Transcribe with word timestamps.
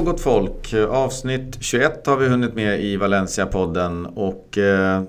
Hallå, 0.00 0.12
gott 0.12 0.20
folk! 0.20 0.74
Avsnitt 0.90 1.56
21 1.60 2.06
har 2.06 2.16
vi 2.16 2.28
hunnit 2.28 2.54
med 2.54 2.80
i 2.80 2.96
Valencia-podden 2.96 4.06
och 4.06 4.58
eh, 4.58 5.02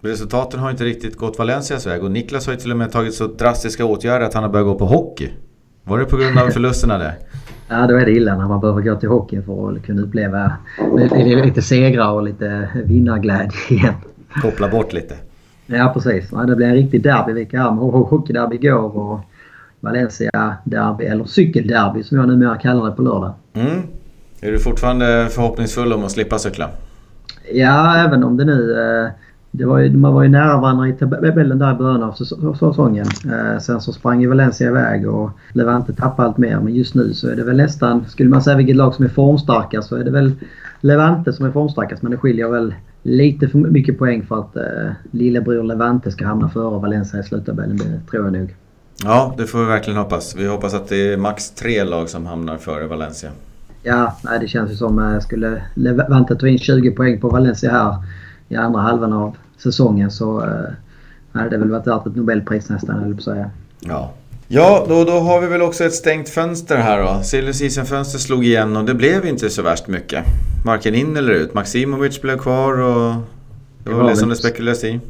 resultaten 0.00 0.60
har 0.60 0.70
inte 0.70 0.84
riktigt 0.84 1.16
gått 1.16 1.38
Valencias 1.38 1.86
väg 1.86 2.04
och 2.04 2.10
Niklas 2.10 2.46
har 2.46 2.54
ju 2.54 2.60
till 2.60 2.70
och 2.70 2.76
med 2.76 2.92
tagit 2.92 3.14
så 3.14 3.26
drastiska 3.26 3.84
åtgärder 3.84 4.26
att 4.26 4.34
han 4.34 4.42
har 4.42 4.50
börjat 4.50 4.66
gå 4.66 4.74
på 4.74 4.84
hockey. 4.84 5.28
Var 5.84 5.98
det 5.98 6.04
på 6.04 6.16
grund 6.16 6.38
av 6.38 6.48
förlusterna 6.48 6.98
det? 7.04 7.14
Ja, 7.68 7.86
då 7.86 7.96
är 7.96 8.04
det 8.04 8.12
illa 8.12 8.36
när 8.36 8.48
man 8.48 8.60
behöver 8.60 8.82
gå 8.82 8.96
till 8.96 9.08
hockeyn 9.08 9.42
för 9.42 9.72
att 9.72 9.86
kunna 9.86 10.02
uppleva 10.02 10.52
lite 11.44 11.62
segrar 11.62 12.10
och 12.10 12.22
lite 12.22 12.68
vinnarglädje 12.84 13.58
igen. 13.68 13.94
Koppla 14.42 14.68
bort 14.68 14.92
lite. 14.92 15.14
Ja, 15.66 15.90
precis. 15.94 16.28
Ja, 16.32 16.38
det 16.38 16.56
blir 16.56 16.66
en 16.66 16.74
riktig 16.74 17.02
derbyvecka 17.02 17.58
här 17.58 17.70
med 17.70 17.78
hockeyderby 17.78 18.56
igår 18.56 18.96
och 18.96 19.20
Valencia-derby, 19.80 21.04
eller 21.04 21.24
cykelderby 21.24 22.02
som 22.02 22.18
jag 22.18 22.28
numera 22.28 22.56
kallar 22.56 22.86
det 22.86 22.92
på 22.92 23.02
lördag. 23.02 23.32
Mm. 23.54 23.82
Är 24.46 24.52
du 24.52 24.58
fortfarande 24.58 25.28
förhoppningsfull 25.30 25.92
om 25.92 26.04
att 26.04 26.10
slippa 26.10 26.38
cykla? 26.38 26.70
Ja, 27.52 27.96
även 27.96 28.24
om 28.24 28.36
det 28.36 28.44
nu... 28.44 28.72
Eh, 28.72 29.10
det 29.50 29.64
var 29.64 29.78
ju, 29.78 29.96
man 29.96 30.14
var 30.14 30.22
ju 30.22 30.28
nära 30.28 30.60
varandra 30.60 30.88
i 30.88 30.92
tabellen 30.92 31.58
där 31.58 31.74
i 31.74 31.74
början 31.74 32.02
av 32.02 32.12
säsongen. 32.12 33.06
Eh, 33.24 33.58
sen 33.60 33.80
så 33.80 33.92
sprang 33.92 34.20
ju 34.20 34.28
Valencia 34.28 34.68
iväg 34.68 35.08
och 35.08 35.30
Levante 35.52 35.92
tappade 35.92 36.28
allt 36.28 36.38
mer. 36.38 36.60
Men 36.60 36.74
just 36.74 36.94
nu 36.94 37.14
så 37.14 37.28
är 37.28 37.36
det 37.36 37.44
väl 37.44 37.56
nästan... 37.56 38.04
Skulle 38.08 38.30
man 38.30 38.42
säga 38.42 38.56
vilket 38.56 38.76
lag 38.76 38.94
som 38.94 39.04
är 39.04 39.08
formstarkast 39.08 39.88
så 39.88 39.96
är 39.96 40.04
det 40.04 40.10
väl 40.10 40.32
Levante 40.80 41.32
som 41.32 41.46
är 41.46 41.50
formstarkast. 41.50 42.02
Men 42.02 42.10
det 42.10 42.18
skiljer 42.18 42.48
väl 42.48 42.74
lite 43.02 43.48
för 43.48 43.58
mycket 43.58 43.98
poäng 43.98 44.26
för 44.26 44.40
att 44.40 44.56
eh, 44.56 44.92
lillebror 45.10 45.62
Levante 45.62 46.10
ska 46.10 46.26
hamna 46.26 46.48
före 46.48 46.78
Valencia 46.78 47.20
i 47.20 47.22
sluttabellen. 47.22 47.76
Det 47.76 48.10
tror 48.10 48.24
jag 48.24 48.32
nog. 48.32 48.54
Ja, 49.04 49.34
det 49.38 49.46
får 49.46 49.58
vi 49.58 49.64
verkligen 49.64 49.98
hoppas. 49.98 50.36
Vi 50.36 50.46
hoppas 50.46 50.74
att 50.74 50.88
det 50.88 51.12
är 51.12 51.16
max 51.16 51.50
tre 51.50 51.84
lag 51.84 52.08
som 52.08 52.26
hamnar 52.26 52.56
före 52.56 52.86
Valencia. 52.86 53.30
Ja, 53.88 54.16
nej, 54.22 54.38
det 54.40 54.48
känns 54.48 54.70
ju 54.70 54.74
som 54.74 54.98
att 54.98 55.14
eh, 55.14 55.20
skulle 55.20 55.62
Levante 55.74 56.36
ta 56.36 56.48
in 56.48 56.58
20 56.58 56.90
poäng 56.90 57.20
på 57.20 57.28
Valencia 57.28 57.70
här 57.70 57.94
i 58.48 58.56
andra 58.56 58.80
halvan 58.80 59.12
av 59.12 59.36
säsongen 59.58 60.10
så 60.10 60.40
eh, 60.40 60.72
hade 61.32 61.50
det 61.50 61.58
väl 61.58 61.70
varit 61.70 61.86
värt 61.86 62.06
ett 62.06 62.16
Nobelpris 62.16 62.68
nästan, 62.68 62.98
höll 62.98 63.14
att 63.14 63.22
säga. 63.22 63.50
Ja. 63.80 64.12
Ja, 64.48 64.86
då, 64.88 65.04
då 65.04 65.12
har 65.12 65.40
vi 65.40 65.46
väl 65.46 65.62
också 65.62 65.84
ett 65.84 65.94
stängt 65.94 66.28
fönster 66.28 66.76
här 66.76 67.02
då. 67.02 67.22
Silly 67.22 67.52
Season-fönstret 67.52 68.20
slog 68.20 68.44
igen 68.44 68.76
och 68.76 68.84
det 68.84 68.94
blev 68.94 69.26
inte 69.26 69.50
så 69.50 69.62
värst 69.62 69.88
mycket. 69.88 70.24
Varken 70.64 70.94
in 70.94 71.16
eller 71.16 71.32
ut. 71.32 71.54
Maximovic 71.54 72.22
blev 72.22 72.38
kvar 72.38 72.72
och 72.72 73.14
det 73.84 73.90
var 73.90 73.98
väl 73.98 74.06
det 74.06 74.16
som 74.16 74.28
det 74.28 74.36
spekulerades 74.36 74.84
i. 74.84 75.00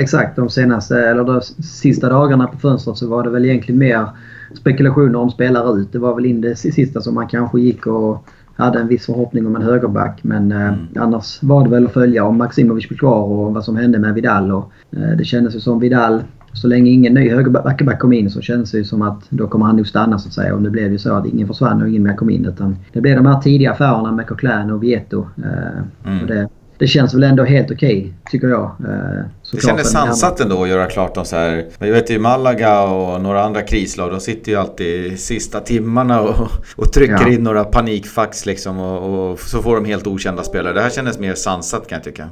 Exakt, 0.00 0.36
de 0.36 0.48
senaste, 0.48 0.98
eller 1.10 1.24
de 1.24 1.40
sista 1.62 2.08
dagarna 2.08 2.46
på 2.46 2.58
fönstret 2.58 2.96
så 2.96 3.08
var 3.08 3.22
det 3.22 3.30
väl 3.30 3.44
egentligen 3.44 3.78
mer 3.78 4.06
spekulationer 4.54 5.18
om 5.18 5.30
spelare 5.30 5.80
ut. 5.80 5.92
Det 5.92 5.98
var 5.98 6.14
väl 6.14 6.26
in 6.26 6.40
det 6.40 6.56
sista 6.56 7.00
som 7.00 7.14
man 7.14 7.28
kanske 7.28 7.60
gick 7.60 7.86
och 7.86 8.28
hade 8.56 8.78
en 8.78 8.88
viss 8.88 9.06
förhoppning 9.06 9.46
om 9.46 9.56
en 9.56 9.62
högerback. 9.62 10.20
Men 10.22 10.52
eh, 10.52 10.68
mm. 10.68 10.78
annars 10.96 11.42
var 11.42 11.64
det 11.64 11.70
väl 11.70 11.86
att 11.86 11.92
följa 11.92 12.24
om 12.24 12.38
Maximovic 12.38 12.88
blev 12.88 12.98
kvar 12.98 13.22
och 13.22 13.54
vad 13.54 13.64
som 13.64 13.76
hände 13.76 13.98
med 13.98 14.14
Vidal. 14.14 14.52
Och, 14.52 14.72
eh, 14.90 15.16
det 15.18 15.24
kändes 15.24 15.56
ju 15.56 15.60
som 15.60 15.80
Vidal, 15.80 16.22
så 16.52 16.68
länge 16.68 16.90
ingen 16.90 17.14
ny 17.14 17.30
högerback 17.30 17.98
kom 17.98 18.12
in 18.12 18.30
så 18.30 18.40
kändes 18.40 18.70
det 18.70 18.78
ju 18.78 18.84
som 18.84 19.02
att 19.02 19.30
då 19.30 19.46
kommer 19.46 19.66
han 19.66 19.76
nog 19.76 19.86
stanna 19.86 20.18
så 20.18 20.28
att 20.28 20.34
säga. 20.34 20.54
Och 20.54 20.62
nu 20.62 20.70
blev 20.70 20.84
det 20.84 20.92
ju 20.92 20.98
så 20.98 21.14
att 21.14 21.26
ingen 21.26 21.46
försvann 21.46 21.82
och 21.82 21.88
ingen 21.88 22.02
mer 22.02 22.16
kom 22.16 22.30
in. 22.30 22.46
Utan 22.46 22.76
det 22.92 23.00
blev 23.00 23.16
de 23.16 23.26
här 23.26 23.40
tidiga 23.40 23.72
affärerna 23.72 24.12
med 24.12 24.26
Coquelin 24.26 24.70
och 24.70 24.82
Vieto. 24.82 25.26
Eh, 25.36 26.10
mm. 26.10 26.20
och 26.20 26.26
det, 26.26 26.48
det 26.80 26.86
känns 26.86 27.14
väl 27.14 27.22
ändå 27.22 27.44
helt 27.44 27.70
okej, 27.70 27.98
okay, 27.98 28.12
tycker 28.30 28.48
jag. 28.48 28.62
Eh, 28.62 29.24
det 29.52 29.62
kändes 29.62 29.90
sansat 29.90 30.40
ändå 30.40 30.62
att 30.62 30.68
göra 30.68 30.86
klart 30.86 31.14
de 31.14 31.24
så 31.24 31.36
här. 31.36 31.64
Jag 31.78 31.92
vet 31.92 32.10
ju 32.10 32.18
Malaga 32.18 32.82
och 32.82 33.20
några 33.20 33.44
andra 33.44 33.62
krislag. 33.62 34.10
De 34.10 34.20
sitter 34.20 34.52
ju 34.52 34.58
alltid 34.58 35.20
sista 35.20 35.60
timmarna 35.60 36.20
och, 36.20 36.48
och 36.76 36.92
trycker 36.92 37.26
ja. 37.26 37.32
in 37.32 37.42
några 37.42 37.64
panikfax 37.64 38.46
liksom. 38.46 38.78
Och, 38.78 39.30
och, 39.30 39.40
så 39.40 39.62
får 39.62 39.74
de 39.74 39.84
helt 39.84 40.06
okända 40.06 40.42
spelare. 40.42 40.74
Det 40.74 40.80
här 40.80 40.90
kändes 40.90 41.18
mer 41.18 41.34
sansat 41.34 41.86
kan 41.86 41.96
jag 41.96 42.04
tycka. 42.04 42.28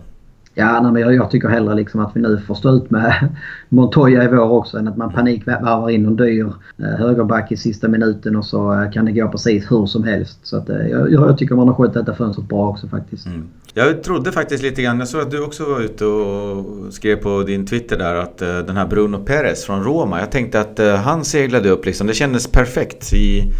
Ja, 0.55 0.81
nej, 0.81 0.93
men 0.93 1.03
jag, 1.03 1.15
jag, 1.15 1.31
tycker 1.31 1.49
hellre 1.49 1.75
liksom 1.75 2.01
att 2.01 2.17
vi 2.17 2.21
nu 2.21 2.39
får 2.47 2.55
stå 2.55 2.71
ut 2.71 2.91
med 2.91 3.29
Montoya 3.69 4.25
i 4.25 4.29
vår 4.29 4.51
också 4.51 4.79
än 4.79 4.89
att 4.89 4.97
man 4.97 5.13
panikvarvar 5.13 5.91
in 5.91 6.03
någon 6.03 6.17
dyr 6.17 6.53
eh, 6.79 6.85
högerback 6.85 7.53
i 7.53 7.57
sista 7.57 7.89
minuten 7.89 8.37
och 8.37 8.45
så 8.45 8.73
eh, 8.73 8.91
kan 8.91 9.05
det 9.05 9.13
gå 9.13 9.29
precis 9.29 9.71
hur 9.71 9.87
som 9.87 10.05
helst. 10.05 10.39
Så 10.43 10.57
att, 10.57 10.69
eh, 10.69 10.87
jag, 10.87 11.13
jag, 11.13 11.39
tycker 11.39 11.55
man 11.55 11.69
har 11.69 11.75
skött 11.75 11.95
detta 11.95 12.15
fönstret 12.15 12.49
bra 12.49 12.69
också 12.69 12.89
faktiskt. 12.89 13.27
Mm. 13.27 13.49
Jag 13.78 14.03
trodde 14.03 14.33
faktiskt 14.33 14.62
lite 14.62 14.83
grann, 14.83 14.99
jag 14.99 15.09
såg 15.09 15.21
att 15.21 15.31
du 15.31 15.43
också 15.43 15.65
var 15.65 15.81
ute 15.81 16.05
och 16.05 16.65
skrev 16.93 17.16
på 17.16 17.43
din 17.43 17.66
Twitter 17.66 17.99
där 17.99 18.15
att 18.15 18.43
uh, 18.43 18.59
den 18.59 18.77
här 18.77 18.87
Bruno 18.87 19.19
Perez 19.25 19.65
från 19.65 19.84
Roma, 19.84 20.21
jag 20.21 20.31
tänkte 20.31 20.61
att 20.61 20.81
uh, 20.81 20.94
han 20.94 21.25
seglade 21.25 21.71
upp 21.71 21.87
liksom. 21.87 22.06
Det 22.06 22.15
kändes 22.15 22.53
perfekt 22.53 23.12
i 23.12 23.53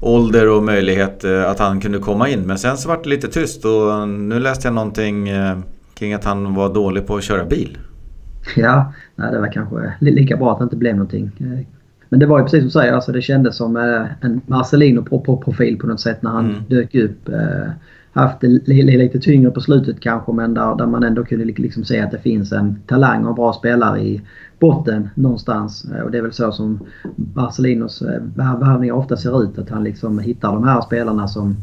ålder 0.00 0.48
och 0.48 0.62
möjlighet 0.62 1.24
uh, 1.24 1.50
att 1.50 1.58
han 1.58 1.80
kunde 1.80 1.98
komma 1.98 2.28
in. 2.28 2.40
Men 2.40 2.58
sen 2.58 2.76
så 2.76 2.88
var 2.88 3.00
det 3.02 3.08
lite 3.08 3.28
tyst 3.28 3.64
och 3.64 4.08
nu 4.08 4.38
läste 4.38 4.68
jag 4.68 4.74
någonting 4.74 5.28
kring 5.94 6.14
att 6.14 6.24
han 6.24 6.54
var 6.54 6.74
dålig 6.74 7.06
på 7.06 7.16
att 7.16 7.22
köra 7.22 7.44
bil. 7.44 7.78
Ja, 8.56 8.92
nej, 9.16 9.32
det 9.32 9.38
var 9.38 9.52
kanske 9.52 9.92
lika 10.00 10.36
bra 10.36 10.52
att 10.52 10.58
det 10.58 10.64
inte 10.64 10.76
blev 10.76 10.94
någonting. 10.96 11.30
Men 12.08 12.20
det 12.20 12.26
var 12.26 12.38
ju 12.38 12.44
precis 12.44 12.58
som 12.60 12.66
du 12.66 12.70
säger, 12.70 12.92
alltså 12.92 13.12
det 13.12 13.22
kändes 13.22 13.56
som 13.56 13.76
en 14.20 14.40
Marcelino-profil 14.46 15.78
på 15.78 15.86
något 15.86 16.00
sätt 16.00 16.22
när 16.22 16.30
han 16.30 16.50
mm. 16.50 16.62
dök 16.68 16.94
upp 16.94 17.28
haft 18.12 18.40
det 18.40 18.48
lite 18.82 19.18
tyngre 19.18 19.50
på 19.50 19.60
slutet 19.60 20.00
kanske 20.00 20.32
men 20.32 20.54
där, 20.54 20.76
där 20.76 20.86
man 20.86 21.02
ändå 21.02 21.24
kunde 21.24 21.44
liksom 21.44 21.84
se 21.84 22.00
att 22.00 22.10
det 22.10 22.18
finns 22.18 22.52
en 22.52 22.76
talang 22.86 23.24
och 23.24 23.34
bra 23.34 23.52
spelare 23.52 24.00
i 24.00 24.22
botten 24.58 25.08
någonstans. 25.14 25.84
Eh, 25.84 26.00
och 26.00 26.10
det 26.10 26.18
är 26.18 26.22
väl 26.22 26.32
så 26.32 26.52
som 26.52 26.80
Barcelinos 27.16 28.02
eh, 28.02 28.22
värvningar 28.36 28.94
ofta 28.94 29.16
ser 29.16 29.42
ut. 29.42 29.58
Att 29.58 29.70
han 29.70 29.84
liksom 29.84 30.18
hittar 30.18 30.52
de 30.52 30.64
här 30.64 30.80
spelarna 30.80 31.28
som 31.28 31.56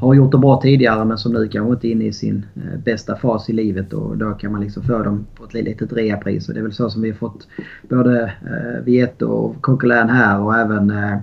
har 0.00 0.14
gjort 0.14 0.32
det 0.32 0.38
bra 0.38 0.60
tidigare 0.60 1.04
men 1.04 1.18
som 1.18 1.32
nu 1.32 1.48
kanske 1.48 1.72
inte 1.72 1.88
är 1.88 1.90
inne 1.90 2.04
i 2.04 2.12
sin 2.12 2.46
eh, 2.54 2.80
bästa 2.84 3.16
fas 3.16 3.50
i 3.50 3.52
livet 3.52 3.92
och 3.92 4.16
då 4.16 4.30
kan 4.30 4.52
man 4.52 4.60
liksom 4.60 4.82
få 4.82 4.98
dem 4.98 5.26
på 5.34 5.44
ett 5.44 5.54
litet 5.54 5.92
reapris. 5.92 6.48
Och 6.48 6.54
det 6.54 6.60
är 6.60 6.64
väl 6.64 6.72
så 6.72 6.90
som 6.90 7.02
vi 7.02 7.10
har 7.10 7.16
fått 7.16 7.48
både 7.88 8.32
Vieto 8.84 9.26
och 9.26 9.62
Coquelin 9.62 10.08
här 10.08 10.40
och 10.40 10.56
även 10.56 10.90
eh, 10.90 11.18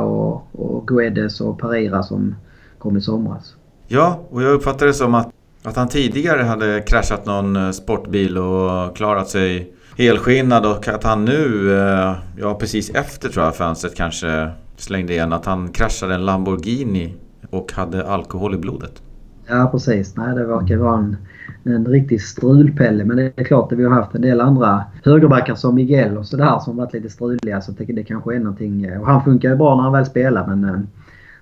och, 0.00 0.48
och 0.52 0.88
Guedes 0.88 1.40
och 1.40 1.60
Pereira 1.60 2.02
som 2.02 2.34
kom 2.78 2.96
i 2.96 3.00
somras. 3.00 3.54
Ja, 3.88 4.20
och 4.30 4.42
jag 4.42 4.52
uppfattar 4.52 4.86
det 4.86 4.94
som 4.94 5.14
att, 5.14 5.30
att 5.62 5.76
han 5.76 5.88
tidigare 5.88 6.42
hade 6.42 6.80
kraschat 6.86 7.26
någon 7.26 7.56
eh, 7.56 7.70
sportbil 7.70 8.38
och 8.38 8.96
klarat 8.96 9.28
sig 9.28 9.72
helskinnad 9.98 10.66
och 10.66 10.88
att 10.88 11.04
han 11.04 11.24
nu, 11.24 11.72
eh, 11.78 12.14
ja 12.36 12.54
precis 12.54 12.90
efter 12.90 13.28
tror 13.28 13.44
jag 13.44 13.56
fönstret 13.56 13.94
kanske 13.94 14.50
slängde 14.76 15.12
igen, 15.12 15.32
att 15.32 15.46
han 15.46 15.68
kraschade 15.68 16.14
en 16.14 16.26
Lamborghini 16.26 17.14
och 17.50 17.72
hade 17.72 18.08
alkohol 18.08 18.54
i 18.54 18.58
blodet. 18.58 19.02
Ja 19.48 19.68
precis, 19.72 20.16
nej 20.16 20.34
det 20.34 20.44
verkar 20.44 20.76
vara 20.76 20.98
en, 20.98 21.16
en 21.62 21.86
riktig 21.86 22.22
strulpelle. 22.22 23.04
Men 23.04 23.16
det 23.16 23.32
är 23.36 23.44
klart 23.44 23.72
att 23.72 23.78
vi 23.78 23.84
har 23.84 23.94
haft 23.94 24.14
en 24.14 24.22
del 24.22 24.40
andra 24.40 24.84
högerbackar 25.04 25.54
som 25.54 25.74
Miguel 25.74 26.18
och 26.18 26.26
sådär 26.26 26.58
som 26.58 26.76
varit 26.76 26.92
lite 26.92 27.10
struliga. 27.10 27.60
Så 27.60 27.72
det, 27.72 27.84
det 27.84 28.04
kanske 28.04 28.34
är 28.34 28.38
någonting. 28.38 28.84
Eh, 28.84 29.00
och 29.00 29.06
han 29.06 29.24
funkar 29.24 29.48
ju 29.48 29.56
bra 29.56 29.76
när 29.76 29.82
han 29.82 29.92
väl 29.92 30.06
spelar 30.06 30.46
men 30.46 30.86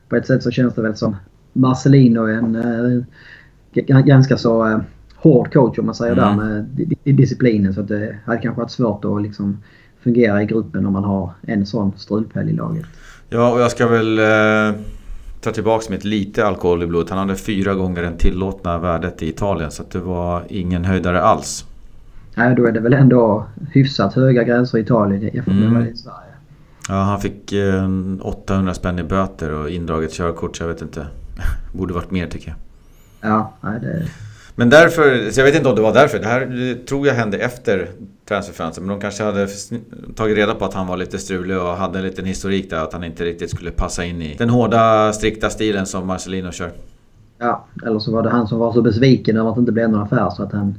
på 0.09 0.17
ett 0.17 0.27
sätt 0.27 0.43
så 0.43 0.51
känns 0.51 0.75
det 0.75 0.83
väl 0.83 0.97
som 0.97 1.17
Marcelino 1.53 2.21
en 2.21 2.55
eh, 2.57 4.03
ganska 4.05 4.37
så 4.37 4.67
eh, 4.67 4.79
hård 5.17 5.53
coach 5.53 5.79
om 5.79 5.87
man 5.87 5.95
säger 5.95 6.13
mm. 6.13 6.25
där 6.25 6.37
med 6.37 7.17
disciplinen. 7.17 7.75
Så 7.75 7.81
att 7.81 7.89
det 7.89 8.17
hade 8.25 8.39
kanske 8.39 8.61
varit 8.61 8.71
svårt 8.71 9.05
att 9.05 9.23
liksom 9.23 9.59
fungera 10.01 10.43
i 10.43 10.47
gruppen 10.47 10.87
om 10.87 10.93
man 10.93 11.05
har 11.05 11.31
en 11.43 11.67
sån 11.67 11.93
strulpelle 11.97 12.51
i 12.51 12.55
laget. 12.55 12.87
Ja, 13.29 13.53
och 13.53 13.61
jag 13.61 13.71
ska 13.71 13.89
väl 13.89 14.19
eh, 14.19 14.81
ta 15.41 15.51
tillbaka 15.53 15.85
mitt 15.91 16.05
lite 16.05 16.47
alkohol 16.47 16.83
i 16.83 16.87
blodet. 16.87 17.11
Han 17.11 17.19
hade 17.19 17.37
fyra 17.37 17.75
gånger 17.75 18.03
den 18.03 18.17
tillåtna 18.17 18.79
värdet 18.79 19.23
i 19.23 19.29
Italien 19.29 19.71
så 19.71 19.83
att 19.83 19.91
det 19.91 20.01
var 20.01 20.43
ingen 20.49 20.85
höjdare 20.85 21.21
alls. 21.21 21.65
Nej, 22.35 22.55
då 22.57 22.67
är 22.67 22.73
det 22.73 22.81
väl 22.81 22.93
ändå 22.93 23.47
hyfsat 23.73 24.15
höga 24.15 24.43
gränser 24.45 24.79
i 24.79 24.81
Italien 24.81 25.23
jämfört 25.23 25.55
med 25.55 25.67
mm. 25.67 25.87
i 25.87 25.97
Sverige. 25.97 26.26
Ja, 26.89 26.95
han 26.95 27.21
fick 27.21 27.53
eh, 27.53 27.89
800 28.21 28.75
spänn 28.75 28.99
i 28.99 29.03
böter 29.03 29.53
och 29.53 29.71
indraget 29.71 30.13
körkort 30.13 30.57
så 30.57 30.63
jag 30.63 30.69
vet 30.69 30.83
inte. 30.83 31.07
Borde 31.73 31.95
varit 31.95 32.11
mer 32.11 32.27
tycker 32.27 32.49
jag. 32.49 32.57
Ja, 33.31 33.53
nej 33.61 33.81
det... 33.81 34.07
Men 34.59 34.71
därför, 34.71 35.31
så 35.31 35.41
jag 35.41 35.45
vet 35.45 35.55
inte 35.55 35.69
om 35.69 35.77
det 35.77 35.83
var 35.83 35.95
därför. 35.95 36.19
Det 36.19 36.27
här 36.27 36.85
tror 36.87 37.07
jag 37.07 37.15
hände 37.15 37.39
efter 37.39 37.89
transferfönstret. 38.29 38.87
Men 38.87 38.97
de 38.97 39.01
kanske 39.01 39.25
hade 39.25 39.49
tagit 40.15 40.37
reda 40.37 40.55
på 40.55 40.65
att 40.65 40.75
han 40.75 40.87
var 40.87 40.97
lite 40.97 41.19
strulig 41.19 41.59
och 41.59 41.69
hade 41.69 41.99
en 41.99 42.05
liten 42.05 42.25
historik 42.25 42.71
där. 42.71 42.83
Att 42.83 42.93
han 42.93 43.05
inte 43.05 43.25
riktigt 43.25 43.51
skulle 43.51 43.71
passa 43.71 44.05
in 44.05 44.23
i 44.23 44.35
den 44.39 44.51
hårda, 44.51 45.13
strikta 45.13 45.51
stilen 45.51 45.87
som 45.87 46.07
Marcelino 46.07 46.53
kör. 46.53 46.73
Ja, 47.39 47.67
eller 47.87 47.99
så 47.99 48.13
var 48.13 48.23
det 48.23 48.31
han 48.31 48.49
som 48.49 48.59
var 48.59 48.73
så 48.73 48.83
besviken 48.83 49.37
över 49.37 49.49
att 49.49 49.57
det 49.57 49.61
inte 49.61 49.73
blev 49.73 49.91
någon 49.91 50.03
affär 50.03 50.31
så 50.31 50.43
att 50.43 50.53
han 50.53 50.75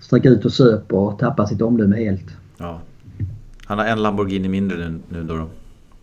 stack 0.00 0.24
ut 0.24 0.44
och 0.44 0.52
söp 0.52 0.92
och 0.92 1.18
tappade 1.18 1.48
sitt 1.48 1.62
omdöme 1.62 1.96
helt. 1.96 2.26
Ja. 2.58 2.80
Han 3.68 3.78
har 3.78 3.86
en 3.86 4.02
Lamborghini 4.02 4.48
mindre 4.48 4.76
nu, 4.76 4.98
nu 5.08 5.22
då. 5.22 5.48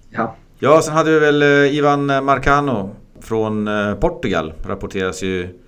Ja. 0.10 0.36
Ja, 0.60 0.82
sen 0.84 0.94
hade 0.94 1.12
vi 1.12 1.20
väl 1.20 1.42
eh, 1.42 1.78
Ivan 1.78 2.06
Marcano 2.06 2.90
från 3.20 3.68
eh, 3.68 3.94
Portugal. 3.96 4.54
Rapporteras 4.68 5.24
ju 5.24 5.60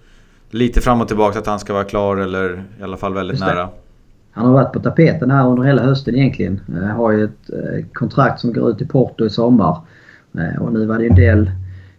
lite 0.50 0.82
fram 0.82 1.02
och 1.02 1.08
tillbaka 1.08 1.40
att 1.40 1.48
han 1.48 1.60
ska 1.60 1.74
vara 1.74 1.84
klar 1.84 2.18
eller 2.18 2.64
i 2.80 2.84
alla 2.84 2.98
fall 2.98 3.14
väldigt 3.14 3.40
nära. 3.40 3.70
Han 4.32 4.46
har 4.46 4.54
varit 4.54 4.74
på 4.74 4.80
tapeten 4.80 5.32
här 5.32 5.48
under 5.48 5.64
hela 5.64 5.84
hösten 5.84 6.16
egentligen. 6.16 6.62
Han 6.68 6.84
har 6.84 7.12
ju 7.12 7.24
ett 7.24 7.50
eh, 7.50 7.86
kontrakt 7.94 8.40
som 8.40 8.54
går 8.54 8.70
ut 8.70 8.82
i 8.82 8.86
Porto 8.86 9.26
i 9.26 9.30
sommar. 9.30 9.78
Och 10.60 10.74
nu 10.74 10.86
var 10.86 10.98
det 10.98 11.08
en 11.08 11.16
del 11.16 11.52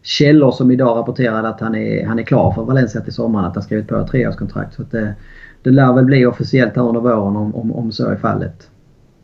källor 0.03 0.51
som 0.51 0.71
idag 0.71 0.99
rapporterade 0.99 1.49
att 1.49 1.61
han 1.61 1.75
är, 1.75 2.07
han 2.07 2.19
är 2.19 2.23
klar 2.23 2.53
för 2.53 2.63
Valencia 2.63 3.01
till 3.01 3.13
sommaren. 3.13 3.45
Att 3.45 3.55
han 3.55 3.65
skrivit 3.65 3.89
på 3.89 3.97
ett 3.97 4.11
treårskontrakt. 4.11 4.75
Så 4.75 4.83
det, 4.91 5.15
det 5.63 5.71
lär 5.71 5.93
väl 5.93 6.05
bli 6.05 6.27
officiellt 6.27 6.77
här 6.77 6.83
under 6.83 7.01
våren 7.01 7.37
om, 7.37 7.55
om, 7.55 7.73
om 7.73 7.93
så 7.93 8.07
är 8.09 8.17
fallet. 8.17 8.69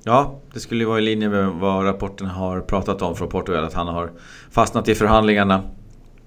Ja, 0.06 0.40
det 0.52 0.60
skulle 0.60 0.80
ju 0.80 0.86
vara 0.86 0.98
i 0.98 1.02
linje 1.02 1.28
med 1.28 1.48
vad 1.48 1.84
rapporten 1.84 2.26
har 2.26 2.60
pratat 2.60 3.02
om 3.02 3.16
från 3.16 3.28
Portugal. 3.28 3.64
Att 3.64 3.74
han 3.74 3.88
har 3.88 4.10
fastnat 4.50 4.88
i 4.88 4.94
förhandlingarna. 4.94 5.62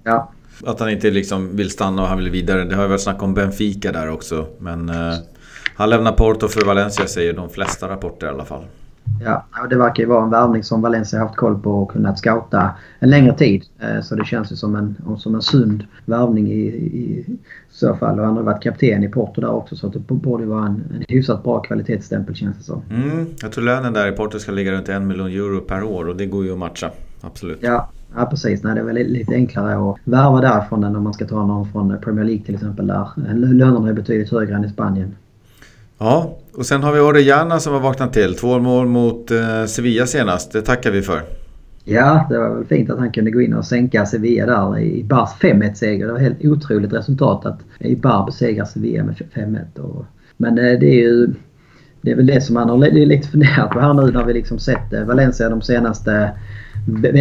Ja. 0.04 0.32
Att 0.66 0.80
han 0.80 0.90
inte 0.90 1.10
liksom 1.10 1.56
vill 1.56 1.70
stanna 1.70 2.02
och 2.02 2.08
han 2.08 2.18
vill 2.18 2.30
vidare. 2.30 2.64
Det 2.64 2.74
har 2.74 2.82
ju 2.82 2.88
varit 2.88 3.00
snack 3.00 3.22
om 3.22 3.34
Benfica 3.34 3.92
där 3.92 4.10
också. 4.10 4.46
Men 4.58 4.88
eh, 4.88 5.14
han 5.74 5.90
lämnar 5.90 6.12
Porto 6.12 6.48
för 6.48 6.64
Valencia 6.64 7.06
säger 7.06 7.32
de 7.32 7.50
flesta 7.50 7.88
rapporter 7.88 8.26
i 8.26 8.30
alla 8.30 8.44
fall. 8.44 8.64
Ja, 9.24 9.44
det 9.70 9.76
verkar 9.76 10.02
ju 10.02 10.08
vara 10.08 10.24
en 10.24 10.30
värvning 10.30 10.62
som 10.62 10.82
Valencia 10.82 11.18
haft 11.18 11.36
koll 11.36 11.58
på 11.58 11.70
och 11.70 11.90
kunnat 11.90 12.18
scouta 12.18 12.70
en 12.98 13.10
längre 13.10 13.34
tid. 13.34 13.64
Eh, 13.78 14.02
så 14.02 14.14
det 14.14 14.24
känns 14.24 14.52
ju 14.52 14.56
som 14.56 14.74
en, 14.74 14.96
som 15.18 15.34
en 15.34 15.42
sund 15.42 15.84
värvning 16.04 16.52
i, 16.52 16.66
i 16.66 17.26
så 17.70 17.94
fall. 17.94 18.18
Och 18.20 18.26
han 18.26 18.36
har 18.36 18.42
varit 18.42 18.62
kapten 18.62 19.04
i 19.04 19.08
Porto 19.08 19.40
där 19.40 19.50
också 19.50 19.76
så 19.76 19.88
det 19.88 19.98
borde 19.98 20.46
vara 20.46 20.66
en, 20.66 20.84
en 20.94 21.04
hyfsat 21.08 21.42
bra 21.42 21.60
kvalitetsstämpel 21.60 22.34
känns 22.34 22.56
det 22.56 22.64
som. 22.64 22.82
Mm, 22.90 23.26
jag 23.42 23.52
tror 23.52 23.64
lönen 23.64 23.92
där 23.92 24.08
i 24.08 24.12
Porto 24.12 24.38
ska 24.38 24.52
ligga 24.52 24.72
runt 24.72 24.88
en 24.88 25.06
miljon 25.06 25.26
euro 25.26 25.60
per 25.60 25.82
år 25.82 26.08
och 26.08 26.16
det 26.16 26.26
går 26.26 26.44
ju 26.44 26.52
att 26.52 26.58
matcha. 26.58 26.90
Absolut. 27.20 27.58
Ja, 27.60 27.88
Ja 28.16 28.26
precis, 28.26 28.62
Nej, 28.62 28.74
det 28.74 28.80
är 28.80 28.84
väl 28.84 28.94
lite 28.94 29.34
enklare 29.34 29.90
att 29.90 29.96
värva 30.04 30.40
därifrån 30.40 30.84
än 30.84 30.96
om 30.96 31.04
man 31.04 31.14
ska 31.14 31.26
ta 31.26 31.46
någon 31.46 31.72
från 31.72 32.00
Premier 32.00 32.24
League 32.24 32.44
till 32.44 32.54
exempel 32.54 32.86
där 32.86 33.08
lönerna 33.34 33.88
är 33.88 33.92
betydligt 33.92 34.30
högre 34.30 34.54
än 34.54 34.64
i 34.64 34.68
Spanien. 34.68 35.14
Ja, 35.98 36.38
och 36.54 36.66
sen 36.66 36.82
har 36.82 36.92
vi 36.92 37.00
Orellana 37.00 37.60
som 37.60 37.72
har 37.72 37.80
vaknat 37.80 38.12
till. 38.12 38.34
Två 38.34 38.58
mål 38.58 38.86
mot 38.86 39.30
eh, 39.30 39.64
Sevilla 39.64 40.06
senast. 40.06 40.52
Det 40.52 40.62
tackar 40.62 40.90
vi 40.90 41.02
för. 41.02 41.22
Ja, 41.84 42.26
det 42.30 42.38
var 42.38 42.54
väl 42.54 42.64
fint 42.64 42.90
att 42.90 42.98
han 42.98 43.12
kunde 43.12 43.30
gå 43.30 43.40
in 43.40 43.54
och 43.54 43.64
sänka 43.64 44.06
Sevilla 44.06 44.46
där 44.46 44.78
i 44.78 45.04
Bars 45.04 45.30
5-1-seger. 45.40 46.06
Det 46.06 46.12
var 46.12 46.20
helt 46.20 46.44
otroligt 46.44 46.92
resultat 46.92 47.46
att 47.46 47.60
Ibar 47.78 48.26
besegrar 48.26 48.64
Sevilla 48.64 49.04
med 49.04 49.14
5-1. 49.34 50.04
Men 50.36 50.58
eh, 50.58 50.78
det 50.78 50.86
är 50.86 51.00
ju... 51.00 51.28
Det 52.00 52.10
är 52.10 52.16
väl 52.16 52.26
det 52.26 52.40
som 52.40 52.54
man 52.54 52.68
har 52.68 52.90
lite 52.90 53.28
funderat 53.28 53.70
på 53.70 53.80
här 53.80 53.94
nu 53.94 54.12
när 54.12 54.24
vi 54.24 54.32
liksom 54.32 54.58
sett 54.58 54.92
eh, 54.92 55.04
Valencia 55.04 55.48
de 55.48 55.62
senaste 55.62 56.30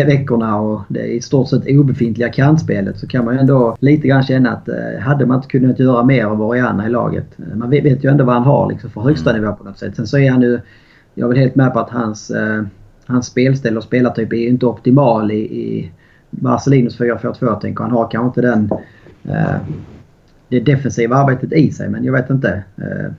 veckorna 0.06 0.60
och 0.60 0.82
det 0.88 1.06
i 1.06 1.22
stort 1.22 1.50
sett 1.50 1.68
obefintliga 1.68 2.30
kantspelet 2.30 3.00
så 3.00 3.08
kan 3.08 3.26
man 3.26 3.34
ju 3.34 3.40
ändå 3.40 3.78
lite 3.80 4.08
grann 4.08 4.24
känna 4.24 4.52
att 4.52 4.70
eh, 4.70 5.00
hade 5.02 5.26
man 5.26 5.38
inte 5.38 5.48
kunnat 5.48 5.80
göra 5.80 6.04
mer 6.04 6.26
av 6.26 6.42
Oriana 6.42 6.88
i 6.88 6.90
laget. 6.90 7.40
Eh, 7.40 7.56
man 7.58 7.70
vet 7.70 8.04
ju 8.04 8.10
ändå 8.10 8.24
vad 8.24 8.36
han 8.36 8.44
har 8.44 8.70
liksom 8.70 8.90
för 8.90 9.02
högsta 9.02 9.30
mm. 9.30 9.42
nivå 9.42 9.56
på 9.56 9.64
något 9.64 9.80
sätt. 9.80 9.96
Sen 9.96 10.08
så 10.08 10.18
är 10.18 10.32
han 10.32 10.42
ju... 10.42 10.60
Jag 11.14 11.26
är 11.26 11.28
väl 11.30 11.38
helt 11.38 11.56
med 11.56 11.74
på 11.74 11.80
att 11.80 11.90
hans, 11.90 12.30
eh, 12.30 12.64
hans 13.06 13.26
spelställ 13.26 13.78
och 13.78 13.84
spelartyp 13.84 14.34
är 14.34 14.48
inte 14.48 14.66
optimal 14.66 15.32
i, 15.32 15.40
i 15.40 15.92
Marcelinos 16.30 17.00
4-4-2 17.00 17.60
tänker 17.60 17.84
Han 17.84 17.92
har 17.92 18.12
kanske 18.12 18.28
inte 18.28 18.42
den... 18.42 18.70
Det 20.50 20.60
defensiva 20.60 21.16
arbetet 21.16 21.54
i 21.54 21.72
sig 21.72 21.90
men 21.90 22.04
jag 22.04 22.14
vet 22.14 22.30
inte. 22.30 22.64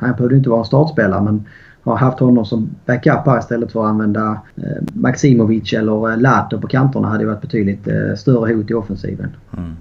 Han 0.01 0.13
behövde 0.17 0.37
inte 0.37 0.51
vara 0.51 0.61
en 0.61 0.65
startspelare 0.65 1.23
men 1.23 1.45
har 1.83 1.97
haft 1.97 2.19
honom 2.19 2.45
som 2.45 2.71
backup 2.87 3.27
här 3.27 3.39
istället 3.39 3.73
för 3.73 3.81
att 3.81 3.87
använda 3.87 4.41
eh, 4.57 4.63
Maximovic 4.95 5.73
eller 5.73 6.11
eh, 6.11 6.19
Lato 6.19 6.61
på 6.61 6.67
kanterna 6.67 7.09
hade 7.09 7.27
varit 7.27 7.41
betydligt 7.41 7.89
eh, 7.89 8.17
större 8.17 8.55
hot 8.55 8.71
i 8.71 8.75
offensiven. 8.75 9.37
Mm. 9.57 9.77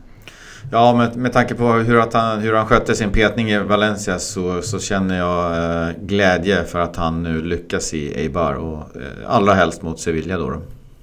Ja, 0.71 0.95
med, 0.95 1.17
med 1.17 1.33
tanke 1.33 1.55
på 1.55 1.71
hur, 1.71 1.99
att 1.99 2.13
han, 2.13 2.39
hur 2.39 2.53
han 2.53 2.65
skötte 2.65 2.95
sin 2.95 3.11
petning 3.11 3.49
i 3.49 3.59
Valencia 3.59 4.19
så, 4.19 4.61
så 4.61 4.79
känner 4.79 5.17
jag 5.17 5.51
eh, 5.87 5.95
glädje 6.01 6.63
för 6.63 6.79
att 6.79 6.95
han 6.95 7.23
nu 7.23 7.41
lyckas 7.41 7.93
i 7.93 8.13
Eibar 8.21 8.53
och 8.53 8.77
eh, 8.77 9.01
allra 9.27 9.53
helst 9.53 9.81
mot 9.81 9.99
Sevilla 9.99 10.37
då. 10.37 10.49
då. 10.49 10.61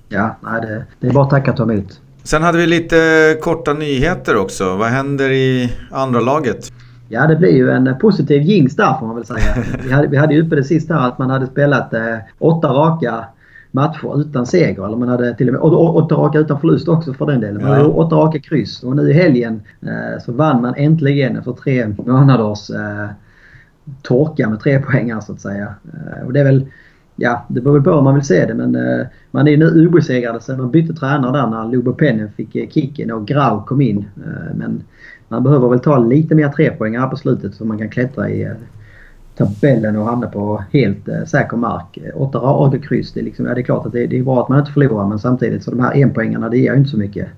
Ja, 0.09 0.37
nej, 0.43 0.61
det, 0.61 0.85
det 1.01 1.07
är 1.07 1.13
bara 1.13 1.25
att 1.25 1.31
tacka 1.31 1.51
och 1.51 1.57
ta 1.57 1.63
emot. 1.63 2.01
Sen 2.23 2.43
hade 2.43 2.59
vi 2.59 2.67
lite 2.67 3.39
korta 3.43 3.73
nyheter 3.73 4.37
också. 4.37 4.77
Vad 4.77 4.89
händer 4.89 5.31
i 5.31 5.73
andra 5.91 6.21
laget? 6.21 6.73
Ja, 7.15 7.27
det 7.27 7.37
blir 7.37 7.51
ju 7.51 7.71
en 7.71 7.99
positiv 8.01 8.43
jinx 8.43 8.77
där 8.77 8.95
får 9.01 9.07
man 9.07 9.17
väl 9.17 9.25
säga. 9.25 9.65
Vi 9.85 9.93
hade, 9.93 10.09
vi 10.09 10.17
hade 10.17 10.35
ju 10.35 10.47
uppe 10.47 10.57
det 10.57 10.65
sista 10.65 10.99
att 10.99 11.19
man 11.19 11.31
hade 11.31 11.47
spelat 11.47 11.95
eh, 11.95 12.17
åtta 12.39 12.69
raka 12.69 13.25
matcher 13.71 14.21
utan 14.21 14.47
seger. 14.47 14.87
Eller 14.87 14.97
man 14.97 15.09
hade 15.09 15.35
till 15.35 15.49
och 15.49 15.53
med 15.53 15.63
åtta 15.63 16.15
raka 16.15 16.39
utan 16.39 16.61
förlust 16.61 16.89
också 16.89 17.13
för 17.13 17.27
den 17.27 17.41
delen. 17.41 17.63
Man 17.63 17.71
ja. 17.71 17.77
hade 17.77 17.89
åtta 17.89 18.17
raka 18.17 18.39
kryss. 18.39 18.83
Och 18.83 18.97
nu 18.97 19.11
i 19.11 19.13
helgen 19.13 19.63
eh, 19.83 20.23
så 20.25 20.33
vann 20.33 20.63
man 20.63 20.75
äntligen 20.77 21.37
efter 21.37 21.53
tre 21.53 21.89
månaders 21.89 22.71
eh, 22.71 23.09
torka 24.03 24.49
med 24.49 24.61
tre 24.61 24.79
poäng 24.79 25.23
så 25.23 25.33
att 25.33 25.41
säga. 25.41 25.75
Eh, 25.93 26.27
och 26.27 26.33
det 26.33 26.41
är 26.41 26.45
väl 26.45 26.67
Ja, 27.17 27.47
det 27.49 27.61
beror 27.61 27.75
väl 27.75 27.83
på 27.83 27.91
hur 27.91 28.03
man 28.03 28.15
vill 28.15 28.25
se 28.25 28.47
det 28.47 28.55
men 28.55 28.75
eh, 28.75 29.07
man 29.31 29.49
är 29.49 29.57
nu 29.57 29.87
obesegrade 29.87 30.41
sen 30.41 30.59
man 30.59 30.71
bytte 30.71 30.95
tränare 30.95 31.33
där 31.33 31.47
när 31.47 31.69
Lubo 31.69 31.93
Pennen 31.93 32.33
fick 32.37 32.57
eh, 32.57 32.69
kicken 32.69 33.11
och 33.11 33.27
Grau 33.27 33.65
kom 33.67 33.81
in. 33.81 33.99
Eh, 33.99 34.57
men 34.57 34.83
man 35.29 35.43
behöver 35.43 35.69
väl 35.69 35.81
ta 35.81 35.99
lite 35.99 36.35
mer 36.35 36.49
trepoängare 36.49 37.11
på 37.11 37.17
slutet 37.17 37.55
så 37.55 37.65
man 37.65 37.79
kan 37.79 37.89
klättra 37.89 38.31
i 38.31 38.43
eh, 38.43 38.53
tabellen 39.37 39.97
och 39.97 40.07
hamna 40.07 40.27
på 40.27 40.65
helt 40.73 41.09
eh, 41.09 41.25
säker 41.25 41.57
mark. 41.57 41.99
Åtta 42.15 42.39
raka 42.39 42.79
kryss, 42.79 43.13
det 43.13 43.21
är, 43.21 43.25
liksom, 43.25 43.47
ja, 43.47 43.55
det 43.55 43.61
är 43.61 43.63
klart 43.63 43.87
att 43.87 43.93
det, 43.93 44.07
det, 44.07 44.19
är 44.19 44.23
bra 44.23 44.43
att 44.43 44.49
man 44.49 44.59
inte 44.59 44.73
förlorar 44.73 45.09
men 45.09 45.19
samtidigt 45.19 45.65
så 45.65 45.71
de 45.71 45.81
här 45.81 46.03
enpoängarna 46.03 46.49
det 46.49 46.59
ger 46.59 46.73
ju 46.73 46.79
inte 46.79 46.91
så 46.91 46.99
mycket. 46.99 47.29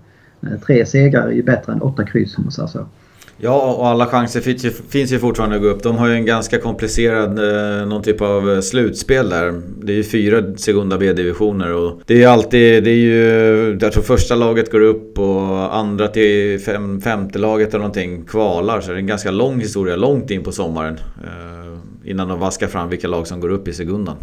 Eh, 0.43 0.61
tre 0.67 0.87
segrar 0.87 1.27
är 1.27 1.33
ju 1.33 1.43
bättre 1.43 1.73
än 1.73 1.83
åtta 1.83 2.05
kryss 2.05 2.38
om 2.38 2.44
man 2.44 2.53
säger 2.53 2.69
så. 2.69 2.87
Ja, 3.38 3.75
och 3.79 3.87
alla 3.88 4.06
chanser 4.06 4.41
finns 4.41 4.65
ju, 4.65 4.71
finns 4.71 5.12
ju 5.12 5.19
fortfarande 5.19 5.56
att 5.56 5.62
gå 5.62 5.69
upp. 5.69 5.83
De 5.83 5.97
har 5.97 6.09
ju 6.09 6.15
en 6.15 6.27
ganska 6.27 6.59
komplicerad, 6.59 7.38
eh, 7.38 7.87
någon 7.87 8.03
typ 8.03 8.21
av 8.21 8.50
eh, 8.50 8.61
slutspel 8.61 9.29
där. 9.29 9.62
Det 9.83 9.93
är 9.93 9.97
ju 9.97 10.05
fyra 10.05 10.43
Segunda 10.56 10.99
B-divisioner 10.99 11.75
och 11.75 12.00
det 12.06 12.15
är 12.15 12.19
ju 12.19 12.25
alltid, 12.25 12.85
det 12.85 12.91
är 12.91 12.94
ju, 12.94 13.79
jag 13.81 13.93
tror 13.93 14.03
första 14.03 14.35
laget 14.35 14.73
går 14.73 14.81
upp 14.81 15.19
och 15.19 15.77
andra 15.77 16.09
till 16.09 16.61
fem, 16.61 17.00
femte 17.00 17.38
laget 17.38 17.69
eller 17.69 17.79
någonting 17.79 18.25
kvalar. 18.25 18.81
Så 18.81 18.91
det 18.91 18.97
är 18.97 18.99
en 18.99 19.06
ganska 19.06 19.31
lång 19.31 19.61
historia, 19.61 19.97
långt 19.97 20.31
in 20.31 20.43
på 20.43 20.53
sommaren. 20.53 20.99
Eh, 21.25 22.11
innan 22.11 22.29
de 22.29 22.41
vaskar 22.41 22.67
fram 22.67 22.88
vilka 22.88 23.09
lag 23.09 23.27
som 23.27 23.41
går 23.41 23.49
upp 23.49 23.69
i 23.69 23.73
Segundan. 23.73 24.17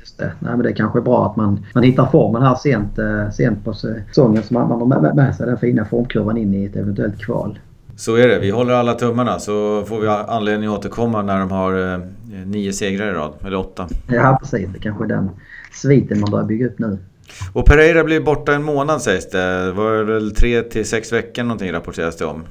Just 0.00 0.18
det. 0.18 0.32
Nej, 0.38 0.50
men 0.50 0.62
det 0.62 0.68
är 0.68 0.74
kanske 0.74 0.98
är 0.98 1.02
bra 1.02 1.26
att 1.26 1.36
man, 1.36 1.66
man 1.74 1.84
hittar 1.84 2.06
formen 2.06 2.42
här 2.42 2.54
sent, 2.54 2.98
eh, 2.98 3.30
sent 3.30 3.64
på 3.64 3.72
säsongen 3.72 4.42
så 4.42 4.54
man, 4.54 4.68
man 4.68 4.92
har 4.92 5.00
med, 5.00 5.16
med 5.16 5.36
sig 5.36 5.46
den 5.46 5.58
fina 5.58 5.84
formkurvan 5.84 6.36
in 6.36 6.54
i 6.54 6.64
ett 6.64 6.76
eventuellt 6.76 7.18
kval. 7.18 7.58
Så 7.96 8.16
är 8.16 8.28
det. 8.28 8.38
Vi 8.38 8.50
håller 8.50 8.74
alla 8.74 8.94
tummarna 8.94 9.38
så 9.38 9.84
får 9.84 10.00
vi 10.00 10.08
anledning 10.08 10.68
att 10.68 10.78
återkomma 10.78 11.22
när 11.22 11.38
de 11.38 11.50
har 11.50 11.92
eh, 11.92 11.98
nio 12.46 12.72
segrar 12.72 13.10
i 13.10 13.12
rad. 13.12 13.32
Eller 13.46 13.56
åtta. 13.56 13.88
Ja 14.08 14.38
precis. 14.42 14.68
Det 14.72 14.78
kanske 14.78 15.04
är 15.04 15.08
den 15.08 15.30
sviten 15.72 16.20
man 16.20 16.30
börjar 16.30 16.46
bygga 16.46 16.66
upp 16.66 16.78
nu. 16.78 16.98
Och 17.52 17.66
Pereira 17.66 18.04
blir 18.04 18.20
borta 18.20 18.54
en 18.54 18.62
månad 18.62 19.02
sägs 19.02 19.30
det. 19.30 19.64
Det 19.64 19.72
var 19.72 20.02
väl 20.02 20.34
tre 20.34 20.62
till 20.62 20.84
sex 20.84 21.12
veckor 21.12 21.42
någonting 21.42 21.72
rapporteras 21.72 22.16
det 22.16 22.24
om. 22.24 22.42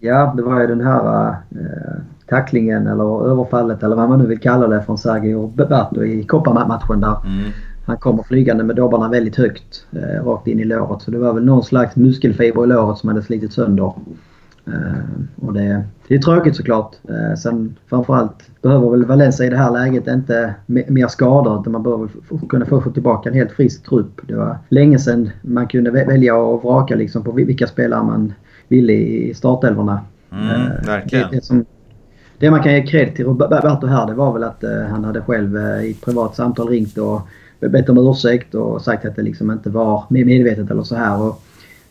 Ja, 0.00 0.34
det 0.36 0.42
var 0.42 0.60
ju 0.60 0.66
den 0.66 0.80
här 0.80 1.28
eh, 1.28 2.02
tacklingen 2.28 2.86
eller 2.86 3.30
överfallet 3.30 3.82
eller 3.82 3.96
vad 3.96 4.08
man 4.08 4.18
nu 4.18 4.26
vill 4.26 4.40
kalla 4.40 4.66
det 4.66 4.82
från 4.82 4.98
Sergio 4.98 5.46
Bebato 5.46 6.04
i 6.04 6.24
kopparmatchen 6.24 7.00
där. 7.00 7.16
Mm. 7.26 7.50
Han 7.86 7.96
kommer 7.96 8.22
flygande 8.22 8.64
med 8.64 8.76
dobbarna 8.76 9.08
väldigt 9.08 9.36
högt 9.36 9.86
eh, 9.92 10.24
rakt 10.24 10.46
in 10.46 10.60
i 10.60 10.64
låret. 10.64 11.02
Så 11.02 11.10
det 11.10 11.18
var 11.18 11.32
väl 11.32 11.44
någon 11.44 11.64
slags 11.64 11.96
muskelfiber 11.96 12.64
i 12.64 12.66
låret 12.66 12.98
som 12.98 13.08
hade 13.08 13.22
slitit 13.22 13.52
sönder. 13.52 13.92
Eh, 14.72 15.46
och 15.46 15.52
det, 15.52 15.84
det 16.08 16.14
är 16.14 16.18
tråkigt 16.18 16.56
såklart. 16.56 16.96
Eh, 17.08 17.36
sen 17.36 17.76
framförallt 17.86 18.62
behöver 18.62 18.90
väl 18.90 19.04
Valencia 19.04 19.46
i 19.46 19.50
det 19.50 19.56
här 19.56 19.70
läget 19.70 20.06
inte 20.06 20.54
mer 20.66 21.08
skador 21.08 21.60
utan 21.60 21.72
man 21.72 21.82
behöver 21.82 22.08
kunna 22.48 22.66
få 22.66 22.80
tillbaka 22.80 23.28
en 23.28 23.34
helt 23.34 23.52
frisk 23.52 23.88
trupp. 23.88 24.20
Det 24.22 24.34
var 24.34 24.58
länge 24.68 24.98
sedan 24.98 25.30
man 25.42 25.66
kunde 25.66 25.90
välja 25.90 26.36
och 26.36 26.62
vraka 26.62 26.94
liksom 26.94 27.24
på 27.24 27.32
vilka 27.32 27.66
spelare 27.66 28.02
man 28.02 28.32
ville 28.68 28.92
i 28.92 29.34
startelvorna. 29.34 30.00
Mm, 30.32 30.48
eh, 30.48 30.86
verkligen. 30.86 31.30
Det, 31.30 31.36
det, 31.36 31.44
som, 31.44 31.64
det, 32.38 32.50
man 32.50 32.62
kan 32.62 32.72
ge 32.72 32.86
cred 32.86 33.14
till 33.14 33.24
Roberto 33.24 33.86
här 33.86 34.06
det 34.06 34.14
var 34.14 34.32
väl 34.32 34.44
att 34.44 34.64
han 34.90 35.04
hade 35.04 35.20
själv 35.20 35.56
i 35.56 35.90
ett 35.90 36.04
privat 36.04 36.36
samtal 36.36 36.68
ringt 36.68 36.98
och 36.98 37.20
bett 37.60 37.88
om 37.88 37.98
ursäkt 37.98 38.54
och 38.54 38.82
sagt 38.82 39.04
att 39.04 39.16
det 39.16 39.22
liksom 39.22 39.50
inte 39.50 39.70
var 39.70 40.04
medvetet 40.08 40.70
eller 40.70 40.82
så 40.82 40.96
här. 40.96 41.22
Och 41.22 41.42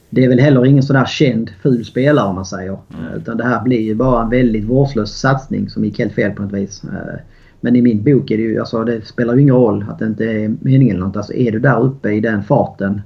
det 0.09 0.23
är 0.23 0.29
väl 0.29 0.39
heller 0.39 0.65
ingen 0.65 0.83
sån 0.83 0.95
där 0.95 1.05
känd 1.05 1.49
ful 1.61 1.85
spelare 1.85 2.27
om 2.27 2.35
man 2.35 2.45
säger. 2.45 2.77
Mm. 2.99 3.13
Utan 3.13 3.37
det 3.37 3.43
här 3.43 3.63
blir 3.63 3.81
ju 3.81 3.95
bara 3.95 4.23
en 4.23 4.29
väldigt 4.29 4.63
vårdslös 4.63 5.19
satsning 5.19 5.69
som 5.69 5.85
gick 5.85 5.99
helt 5.99 6.13
fel 6.13 6.31
på 6.31 6.41
något 6.41 6.53
vis. 6.53 6.83
Eh, 6.83 7.19
men 7.61 7.75
i 7.75 7.81
min 7.81 8.03
bok 8.03 8.31
är 8.31 8.37
det 8.37 8.43
ju, 8.43 8.59
alltså 8.59 8.83
det 8.83 9.05
spelar 9.05 9.35
ju 9.35 9.41
ingen 9.41 9.55
roll 9.55 9.85
att 9.89 9.99
det 9.99 10.05
inte 10.05 10.23
är 10.23 10.55
meningen 10.61 10.95
eller 10.95 11.05
något. 11.05 11.17
Alltså 11.17 11.33
är 11.33 11.51
du 11.51 11.59
där 11.59 11.79
uppe 11.79 12.11
i 12.11 12.19
den 12.19 12.43
farten 12.43 13.01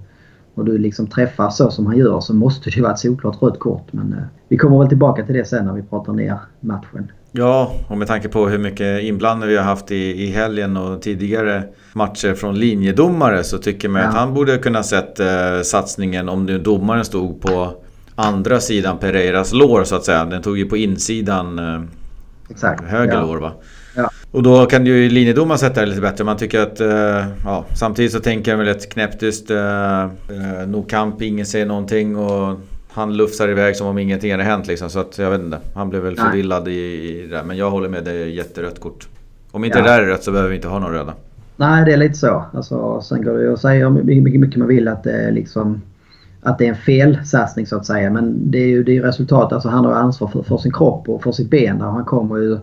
och 0.53 0.65
du 0.65 0.77
liksom 0.77 1.07
träffar 1.07 1.49
så 1.49 1.71
som 1.71 1.85
han 1.85 1.97
gör 1.97 2.19
så 2.19 2.33
måste 2.33 2.69
det 2.69 2.75
ju 2.75 2.81
vara 2.81 2.93
ett 2.93 2.99
solklart 2.99 3.41
rött 3.41 3.59
kort. 3.59 3.93
Men 3.93 4.13
eh, 4.13 4.23
vi 4.47 4.57
kommer 4.57 4.79
väl 4.79 4.87
tillbaka 4.87 5.25
till 5.25 5.35
det 5.35 5.45
sen 5.45 5.65
när 5.65 5.73
vi 5.73 5.81
pratar 5.81 6.13
ner 6.13 6.37
matchen. 6.59 7.11
Ja, 7.31 7.75
och 7.87 7.97
med 7.97 8.07
tanke 8.07 8.29
på 8.29 8.47
hur 8.47 8.57
mycket 8.57 9.03
inblandning 9.03 9.49
vi 9.49 9.57
har 9.57 9.63
haft 9.63 9.91
i, 9.91 10.23
i 10.23 10.31
helgen 10.31 10.77
och 10.77 11.01
tidigare 11.01 11.63
matcher 11.93 12.33
från 12.33 12.59
linjedomare 12.59 13.43
så 13.43 13.57
tycker 13.57 13.89
man 13.89 14.01
ja. 14.01 14.07
att 14.07 14.15
han 14.15 14.33
borde 14.33 14.57
kunna 14.57 14.83
sett 14.83 15.19
eh, 15.19 15.61
satsningen 15.63 16.29
om 16.29 16.45
nu 16.45 16.59
domaren 16.59 17.05
stod 17.05 17.41
på 17.41 17.73
andra 18.15 18.59
sidan 18.59 18.97
Pereiras 18.97 19.53
lår 19.53 19.83
så 19.83 19.95
att 19.95 20.05
säga. 20.05 20.25
Den 20.25 20.41
tog 20.41 20.57
ju 20.57 20.65
på 20.65 20.77
insidan 20.77 21.59
eh, 21.59 21.81
Exakt. 22.49 22.83
höger 22.83 23.13
ja. 23.13 23.21
lår 23.21 23.37
va? 23.37 23.51
Ja. 23.95 24.09
Och 24.31 24.43
då 24.43 24.65
kan 24.65 24.85
ju 24.85 25.09
linjedomaren 25.09 25.59
sätta 25.59 25.81
det 25.81 25.85
lite 25.85 26.01
bättre. 26.01 26.23
Man 26.23 26.37
tycker 26.37 26.59
att... 26.59 26.81
Eh, 26.81 27.25
ja, 27.45 27.65
samtidigt 27.73 28.11
så 28.11 28.19
tänker 28.19 28.51
jag 28.51 28.57
väl 28.57 28.67
ett 28.67 28.93
knäpptyst... 28.93 29.51
Eh, 29.51 30.03
eh, 30.03 30.67
no 30.67 30.83
kamp, 30.83 31.21
ingen 31.21 31.45
säger 31.45 31.65
någonting 31.65 32.15
och 32.15 32.59
han 32.93 33.17
lufsar 33.17 33.49
iväg 33.49 33.75
som 33.75 33.87
om 33.87 33.97
ingenting 33.97 34.31
hade 34.31 34.43
hänt 34.43 34.67
liksom. 34.67 34.89
Så 34.89 34.99
att 34.99 35.17
jag 35.17 35.31
vet 35.31 35.41
inte. 35.41 35.59
Han 35.75 35.89
blev 35.89 36.01
väl 36.01 36.15
förvillad 36.15 36.67
i, 36.67 36.71
i 36.71 37.21
det 37.21 37.35
där. 37.35 37.43
Men 37.43 37.57
jag 37.57 37.71
håller 37.71 37.89
med, 37.89 38.03
det 38.03 38.11
är 38.11 38.25
jätterött 38.25 38.79
kort. 38.79 39.07
Om 39.51 39.63
inte 39.63 39.77
ja. 39.77 39.83
det 39.83 39.89
där 39.89 40.01
är 40.01 40.05
rött 40.05 40.23
så 40.23 40.31
behöver 40.31 40.49
vi 40.49 40.55
inte 40.55 40.67
ha 40.67 40.79
några 40.79 40.93
röda. 40.93 41.13
Nej, 41.55 41.85
det 41.85 41.93
är 41.93 41.97
lite 41.97 42.17
så. 42.17 42.45
Alltså, 42.53 43.01
sen 43.01 43.23
går 43.23 43.37
det 43.37 43.43
ju 43.43 43.53
att 43.53 43.61
säga 43.61 43.89
hur 43.89 44.03
mycket, 44.03 44.39
mycket 44.39 44.59
man 44.59 44.67
vill 44.67 44.87
att 44.87 45.03
det 45.03 45.11
är 45.11 45.31
liksom 45.31 45.81
att 46.41 46.57
det 46.57 46.65
är 46.65 46.69
en 46.69 46.75
felsatsning 46.75 47.67
så 47.67 47.75
att 47.75 47.85
säga. 47.85 48.09
Men 48.09 48.51
det 48.51 48.57
är 48.57 48.67
ju 48.67 48.83
det 48.83 48.97
är 48.97 49.01
resultatet. 49.01 49.53
Alltså 49.53 49.69
han 49.69 49.85
har 49.85 49.93
ansvar 49.93 50.27
för, 50.27 50.43
för 50.43 50.57
sin 50.57 50.73
kropp 50.73 51.09
och 51.09 51.23
för 51.23 51.31
sitt 51.31 51.49
ben 51.49 51.79
där. 51.79 51.85
Han 51.85 52.05
kommer 52.05 52.37
ju 52.37 52.57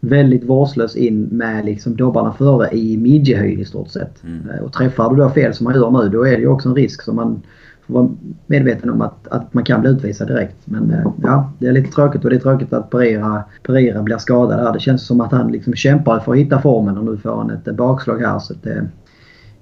väldigt 0.00 0.44
vårdslös 0.44 0.96
in 0.96 1.22
med 1.22 1.64
liksom 1.64 1.96
dobbarna 1.96 2.32
före 2.32 2.70
i 2.72 2.96
midjehöjd 2.96 3.60
i 3.60 3.64
stort 3.64 3.88
sett. 3.88 4.24
Mm. 4.24 4.50
Eh, 4.50 4.64
och 4.64 4.72
träffar 4.72 5.10
du 5.10 5.16
då 5.16 5.30
fel 5.30 5.54
som 5.54 5.64
man 5.64 5.74
gör 5.74 5.90
nu 5.90 6.08
då 6.08 6.26
är 6.26 6.32
det 6.32 6.40
ju 6.40 6.48
också 6.48 6.68
en 6.68 6.74
risk 6.74 7.02
som 7.02 7.16
man 7.16 7.42
får 7.86 7.94
vara 7.94 8.08
medveten 8.46 8.90
om 8.90 9.00
att, 9.00 9.28
att 9.28 9.54
man 9.54 9.64
kan 9.64 9.80
bli 9.80 9.90
utvisad 9.90 10.28
direkt. 10.28 10.56
Men 10.64 10.90
eh, 10.90 11.12
ja, 11.22 11.52
det 11.58 11.66
är 11.66 11.72
lite 11.72 11.90
tråkigt 11.90 12.24
och 12.24 12.30
det 12.30 12.36
är 12.36 12.40
tråkigt 12.40 12.72
att 12.72 12.90
Pereira, 12.90 13.44
Pereira 13.62 14.02
blir 14.02 14.18
skadad 14.18 14.60
här. 14.60 14.72
Det 14.72 14.80
känns 14.80 15.06
som 15.06 15.20
att 15.20 15.32
han 15.32 15.52
liksom 15.52 15.74
kämpar 15.74 16.20
för 16.20 16.32
att 16.32 16.38
hitta 16.38 16.60
formen 16.60 16.98
och 16.98 17.04
nu 17.04 17.16
får 17.16 17.36
han 17.36 17.50
ett 17.50 17.76
bakslag 17.76 18.18
här. 18.18 18.38
Så 18.38 18.54
det, 18.62 18.88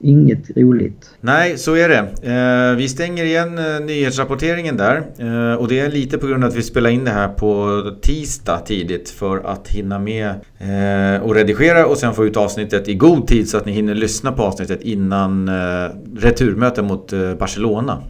inget 0.05 0.57
roligt. 0.57 1.11
Nej, 1.21 1.59
så 1.59 1.75
är 1.75 1.89
det. 1.89 1.99
Eh, 2.33 2.77
vi 2.77 2.89
stänger 2.89 3.25
igen 3.25 3.59
eh, 3.59 3.81
nyhetsrapporteringen 3.81 4.77
där. 4.77 4.97
Eh, 5.19 5.55
och 5.55 5.69
det 5.69 5.81
är 5.81 5.91
lite 5.91 6.19
på 6.19 6.27
grund 6.27 6.45
av 6.45 6.51
att 6.51 6.57
vi 6.57 6.63
spelar 6.63 6.91
in 6.91 7.05
det 7.05 7.11
här 7.11 7.29
på 7.29 7.83
tisdag 8.03 8.59
tidigt 8.59 9.11
för 9.11 9.47
att 9.47 9.69
hinna 9.69 9.99
med 9.99 10.29
eh, 10.59 11.23
och 11.23 11.35
redigera 11.35 11.87
och 11.87 11.97
sen 11.97 12.15
få 12.15 12.25
ut 12.25 12.37
avsnittet 12.37 12.89
i 12.89 12.95
god 12.95 13.27
tid 13.27 13.49
så 13.49 13.57
att 13.57 13.67
ni 13.67 13.73
hinner 13.73 13.95
lyssna 13.95 14.33
på 14.33 14.43
avsnittet 14.43 14.83
innan 14.83 15.49
eh, 15.49 15.91
returmötet 16.17 16.85
mot 16.85 17.13
eh, 17.13 17.35
Barcelona. 17.35 18.03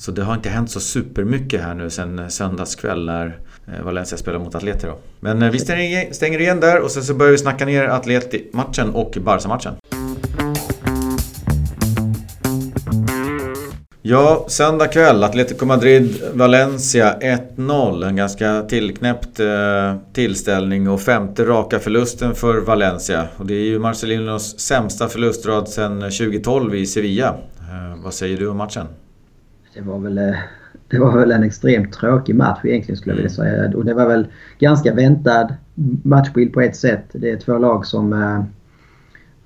Så 0.00 0.10
det 0.10 0.22
har 0.22 0.34
inte 0.34 0.48
hänt 0.48 0.70
så 0.70 0.80
supermycket 0.80 1.62
här 1.62 1.74
nu 1.74 1.90
sen 1.90 2.30
söndagskväll 2.30 3.06
när 3.06 3.40
Valencia 3.84 4.18
spelar 4.18 4.38
mot 4.38 4.54
Atleti 4.54 4.86
då. 4.86 4.98
Men 5.20 5.50
vi 5.50 5.58
stänger 6.12 6.40
igen 6.40 6.60
där 6.60 6.80
och 6.80 6.90
sen 6.90 7.02
så 7.02 7.14
börjar 7.14 7.32
vi 7.32 7.38
snacka 7.38 7.64
ner 7.64 7.84
Atleti-matchen 7.84 8.90
och 8.90 9.16
Barca-matchen. 9.20 9.74
Ja, 14.02 14.44
söndag 14.48 14.86
kväll. 14.86 15.24
Atletico 15.24 15.66
Madrid, 15.66 16.22
Valencia 16.32 17.18
1-0. 17.20 18.06
En 18.06 18.16
ganska 18.16 18.62
tillknäppt 18.62 19.40
eh, 19.40 19.96
tillställning 20.12 20.88
och 20.88 21.00
femte 21.00 21.44
raka 21.44 21.78
förlusten 21.78 22.34
för 22.34 22.60
Valencia. 22.60 23.28
Och 23.36 23.46
det 23.46 23.54
är 23.54 23.64
ju 23.64 23.78
Marcelinos 23.78 24.58
sämsta 24.58 25.08
förlustrad 25.08 25.68
sedan 25.68 26.00
2012 26.00 26.74
i 26.74 26.86
Sevilla. 26.86 27.28
Eh, 27.58 28.02
vad 28.04 28.14
säger 28.14 28.38
du 28.38 28.48
om 28.48 28.56
matchen? 28.56 28.86
Det 29.74 29.80
var 29.80 29.98
väl... 29.98 30.18
Eh, 30.18 30.34
det 30.88 30.98
var 30.98 31.18
väl 31.18 31.32
en 31.32 31.42
extremt 31.42 31.92
tråkig 31.92 32.34
match 32.34 32.60
egentligen 32.64 32.96
skulle 32.96 33.12
jag 33.12 33.16
vilja 33.16 33.30
säga. 33.30 33.76
Och 33.76 33.84
det 33.84 33.94
var 33.94 34.06
väl 34.06 34.26
ganska 34.58 34.94
väntad 34.94 35.54
matchbild 36.02 36.52
på 36.52 36.60
ett 36.60 36.76
sätt. 36.76 37.04
Det 37.12 37.30
är 37.30 37.36
två 37.36 37.58
lag 37.58 37.86
som 37.86 38.12
eh, 38.12 38.42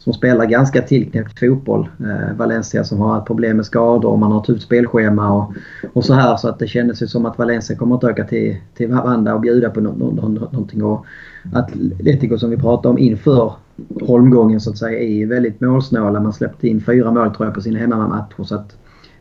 som 0.04 0.12
spelar 0.12 0.46
ganska 0.46 0.82
tillknäppt 0.82 1.38
fotboll. 1.38 1.88
Eh, 2.00 2.36
Valencia 2.36 2.84
som 2.84 2.98
har 2.98 3.18
ett 3.18 3.24
problem 3.24 3.56
med 3.56 3.66
skador 3.66 4.10
och 4.10 4.18
man 4.18 4.32
har 4.32 4.40
tufft 4.40 4.62
spelschema 4.62 5.32
och, 5.32 5.52
och 5.92 6.04
så 6.04 6.14
här. 6.14 6.36
Så 6.36 6.48
att 6.48 6.58
det 6.58 6.66
kändes 6.66 7.02
ju 7.02 7.06
som 7.06 7.26
att 7.26 7.38
Valencia 7.38 7.76
kommer 7.76 7.96
att 7.96 8.04
åka 8.04 8.24
till, 8.24 8.56
till 8.76 8.88
Vanda 8.88 9.34
och 9.34 9.40
bjuda 9.40 9.70
på 9.70 9.80
no, 9.80 9.88
no, 9.88 10.28
no, 10.28 10.48
någonting. 10.52 10.84
Och 10.84 11.06
Atletico 11.52 12.38
som 12.38 12.50
vi 12.50 12.56
pratade 12.56 12.88
om 12.88 12.98
inför 12.98 13.52
holmgången 14.00 14.60
så 14.60 14.70
att 14.70 14.78
säga 14.78 14.98
är 14.98 15.26
väldigt 15.26 15.60
målsnåla. 15.60 16.20
Man 16.20 16.32
släppte 16.32 16.68
in 16.68 16.80
fyra 16.80 17.10
mål 17.10 17.34
tror 17.34 17.46
jag 17.46 17.54
på 17.54 17.60
sina 17.60 17.78
hemmamatcher. 17.78 18.42
Så 18.44 18.54
att 18.54 18.76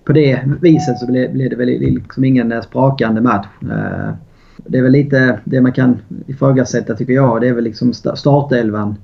på 0.05 0.13
det 0.13 0.41
viset 0.61 0.97
så 0.97 1.05
blev, 1.05 1.33
blev 1.33 1.49
det 1.49 1.55
väl 1.55 1.67
liksom 1.67 2.23
ingen 2.23 2.63
sprakande 2.63 3.21
match. 3.21 3.47
Eh, 3.61 4.13
det 4.57 4.77
är 4.77 4.81
väl 4.81 4.91
lite 4.91 5.39
det 5.43 5.61
man 5.61 5.71
kan 5.71 5.97
ifrågasätta 6.27 6.95
tycker 6.95 7.13
jag. 7.13 7.41
Det 7.41 7.47
är 7.47 7.53
väl 7.53 7.63
liksom 7.63 7.93
startelvan 7.93 8.95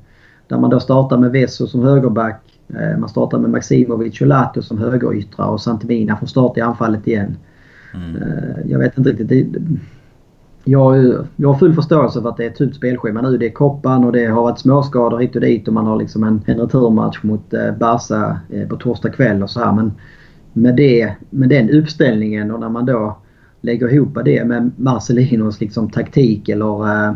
där 0.47 0.57
man 0.57 0.69
då 0.69 0.79
startar 0.79 1.17
med 1.17 1.31
Vesso 1.31 1.67
som 1.67 1.83
högerback. 1.83 2.41
Eh, 2.67 2.97
man 2.97 3.09
startar 3.09 3.39
med 3.39 3.49
Maximovic 3.49 4.21
och 4.21 4.27
Lato 4.27 4.61
som 4.61 4.77
högeryttrar 4.77 5.47
och 5.47 5.61
Santimina 5.61 6.17
får 6.17 6.27
start 6.27 6.57
i 6.57 6.61
anfallet 6.61 7.07
igen. 7.07 7.37
Mm. 7.93 8.15
Eh, 8.15 8.55
jag 8.65 8.79
vet 8.79 8.97
inte 8.97 9.09
riktigt. 9.09 9.55
jag, 10.63 11.15
jag 11.35 11.49
har 11.49 11.59
full 11.59 11.73
förståelse 11.73 12.21
för 12.21 12.29
att 12.29 12.37
det 12.37 12.45
är 12.45 12.49
ett 12.49 12.55
tufft 12.55 12.75
spelschema 12.75 13.21
nu. 13.21 13.37
Det 13.37 13.45
är 13.45 13.51
koppan 13.51 14.03
och 14.03 14.11
det 14.11 14.25
har 14.25 14.41
varit 14.41 14.59
småskador 14.59 15.19
hit 15.19 15.35
och 15.35 15.41
dit 15.41 15.67
och 15.67 15.73
man 15.73 15.87
har 15.87 15.97
liksom 15.97 16.23
en, 16.23 16.41
en 16.45 16.59
returmatch 16.59 17.23
mot 17.23 17.53
eh, 17.53 17.71
Barca 17.79 18.39
på 18.69 18.75
torsdag 18.75 19.09
kväll 19.09 19.43
och 19.43 19.49
så 19.49 19.59
här. 19.59 19.73
Men 19.73 19.91
med, 20.53 20.75
det, 20.75 21.13
med 21.29 21.49
den 21.49 21.69
uppställningen 21.69 22.51
och 22.51 22.59
när 22.59 22.69
man 22.69 22.85
då 22.85 23.17
lägger 23.61 23.93
ihop 23.93 24.17
det 24.25 24.45
med 24.45 24.71
Marcelinos 24.77 25.61
liksom 25.61 25.89
taktik 25.89 26.49
eller 26.49 27.05
äh, 27.07 27.13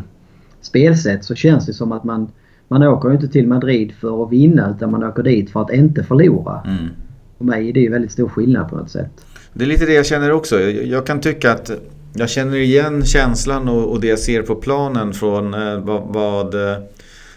spelsätt 0.62 1.26
så 1.26 1.36
känns 1.36 1.66
det 1.66 1.74
som 1.74 1.92
att 1.92 2.04
man 2.04 2.32
man 2.68 2.84
åker 2.84 3.14
inte 3.14 3.28
till 3.28 3.48
Madrid 3.48 3.94
för 4.02 4.24
att 4.24 4.32
vinna 4.32 4.74
utan 4.78 4.92
man 4.92 5.04
åker 5.04 5.24
dit 5.24 5.50
för 5.50 5.62
att 5.62 5.74
inte 5.74 6.04
förlora. 6.04 6.62
Mm. 6.66 6.90
För 7.38 7.46
mig 7.46 7.70
är 7.70 7.74
det 7.74 7.80
ju 7.80 7.92
väldigt 7.92 8.12
stor 8.12 8.30
skillnad 8.30 8.70
på 8.70 8.80
ett 8.80 8.90
sätt. 8.90 9.26
Det 9.54 9.64
är 9.64 9.68
lite 9.68 9.86
det 9.86 9.94
jag 9.94 10.06
känner 10.06 10.32
också. 10.32 10.60
Jag 10.62 11.06
kan 11.06 11.20
tycka 11.20 11.52
att 11.52 11.72
jag 12.14 12.30
känner 12.30 12.58
igen 12.58 13.06
känslan 13.06 13.70
och, 13.70 14.02
det 14.02 14.08
jag 14.08 14.20
ser 14.20 14.42
på 14.42 14.56
planen 14.56 15.14
från 15.14 15.54
eh, 15.54 15.80
vad, 15.80 16.02
vad 16.14 16.54
eh, 16.54 16.78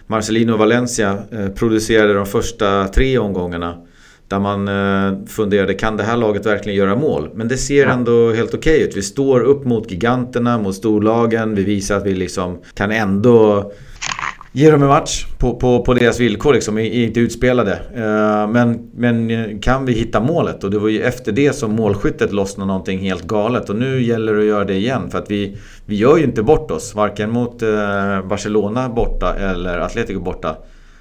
Marcelino 0.07 0.53
och 0.53 0.59
Valencia 0.59 1.19
eh, 1.31 1.49
producerade 1.49 2.15
de 2.15 2.27
första 2.27 2.89
tre 2.89 3.19
omgångarna. 3.19 3.75
Där 4.29 4.39
man 4.39 4.69
funderade, 5.27 5.75
kan 5.75 5.97
det 5.97 6.03
här 6.03 6.17
laget 6.17 6.47
verkligen 6.47 6.79
göra 6.79 6.97
mål? 6.97 7.31
Men 7.35 7.49
det 7.49 7.57
ser 7.57 7.87
ändå 7.87 8.33
helt 8.33 8.55
okej 8.55 8.77
okay 8.77 8.89
ut. 8.89 8.97
Vi 8.97 9.03
står 9.03 9.41
upp 9.41 9.65
mot 9.65 9.91
giganterna, 9.91 10.59
mot 10.59 10.75
storlagen. 10.75 11.55
Vi 11.55 11.65
visar 11.65 11.97
att 11.97 12.07
vi 12.07 12.15
liksom 12.15 12.59
kan 12.75 12.91
ändå 12.91 13.73
Ge 14.57 14.71
dem 14.71 14.83
en 14.83 14.89
match 14.89 15.27
på, 15.39 15.55
på, 15.55 15.83
på 15.83 15.95
deras 15.95 16.21
villkor 16.21 16.55
liksom, 16.55 16.79
är 16.79 16.83
inte 16.83 17.21
utspelade. 17.21 17.73
Uh, 17.73 18.53
men, 18.53 18.91
men 18.95 19.59
kan 19.61 19.87
vi 19.87 19.93
hitta 19.93 20.21
målet? 20.21 20.65
Och 20.65 20.71
det 20.71 20.79
var 20.79 20.89
ju 20.89 21.03
efter 21.03 21.33
det 21.33 21.53
som 21.53 21.73
målskyttet 21.73 22.33
lossnade 22.33 22.67
någonting 22.67 22.99
helt 22.99 23.23
galet. 23.23 23.71
Och 23.71 23.77
nu 23.77 24.03
gäller 24.03 24.35
det 24.35 24.41
att 24.41 24.47
göra 24.47 24.65
det 24.65 24.75
igen. 24.75 25.11
För 25.11 25.19
att 25.19 25.31
vi, 25.31 25.57
vi 25.87 25.97
gör 25.97 26.17
ju 26.17 26.25
inte 26.25 26.43
bort 26.43 26.71
oss. 26.71 26.95
Varken 26.95 27.31
mot 27.31 27.63
Barcelona 28.29 28.89
borta 28.89 29.35
eller 29.35 29.79
Atletico 29.79 30.21
borta. 30.21 30.57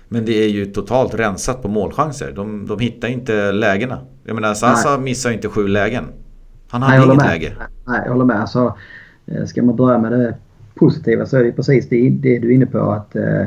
Men 0.10 0.26
det 0.26 0.44
är 0.44 0.50
ju 0.50 0.66
totalt 0.66 1.16
rensat 1.16 1.62
på 1.62 1.68
målchanser. 1.68 2.32
De, 2.36 2.68
de 2.68 2.80
hittar 2.80 3.08
inte 3.08 3.52
lägena. 3.52 3.98
Jag 4.24 4.36
menar 4.36 4.54
Sasa 4.54 4.98
missar 4.98 5.32
inte 5.32 5.50
sju 5.50 5.68
lägen. 5.68 6.06
Han 6.70 6.82
hade 6.82 7.04
inget 7.04 7.18
med. 7.18 7.26
läge. 7.26 7.54
Nej, 7.88 8.02
jag 8.06 8.12
håller 8.12 8.26
med. 8.26 8.42
Alltså, 8.42 8.76
ska 9.46 9.64
man 9.64 9.76
börja 9.76 9.98
med 9.98 10.12
det 10.12 10.36
positiva 10.76 11.26
så 11.26 11.38
är 11.38 11.44
det 11.44 11.52
precis 11.52 11.90
det, 11.90 12.10
det 12.10 12.40
du 12.40 12.52
är 12.52 12.56
inne 12.56 12.66
på. 12.66 12.80
att 12.80 13.16
eh, 13.16 13.44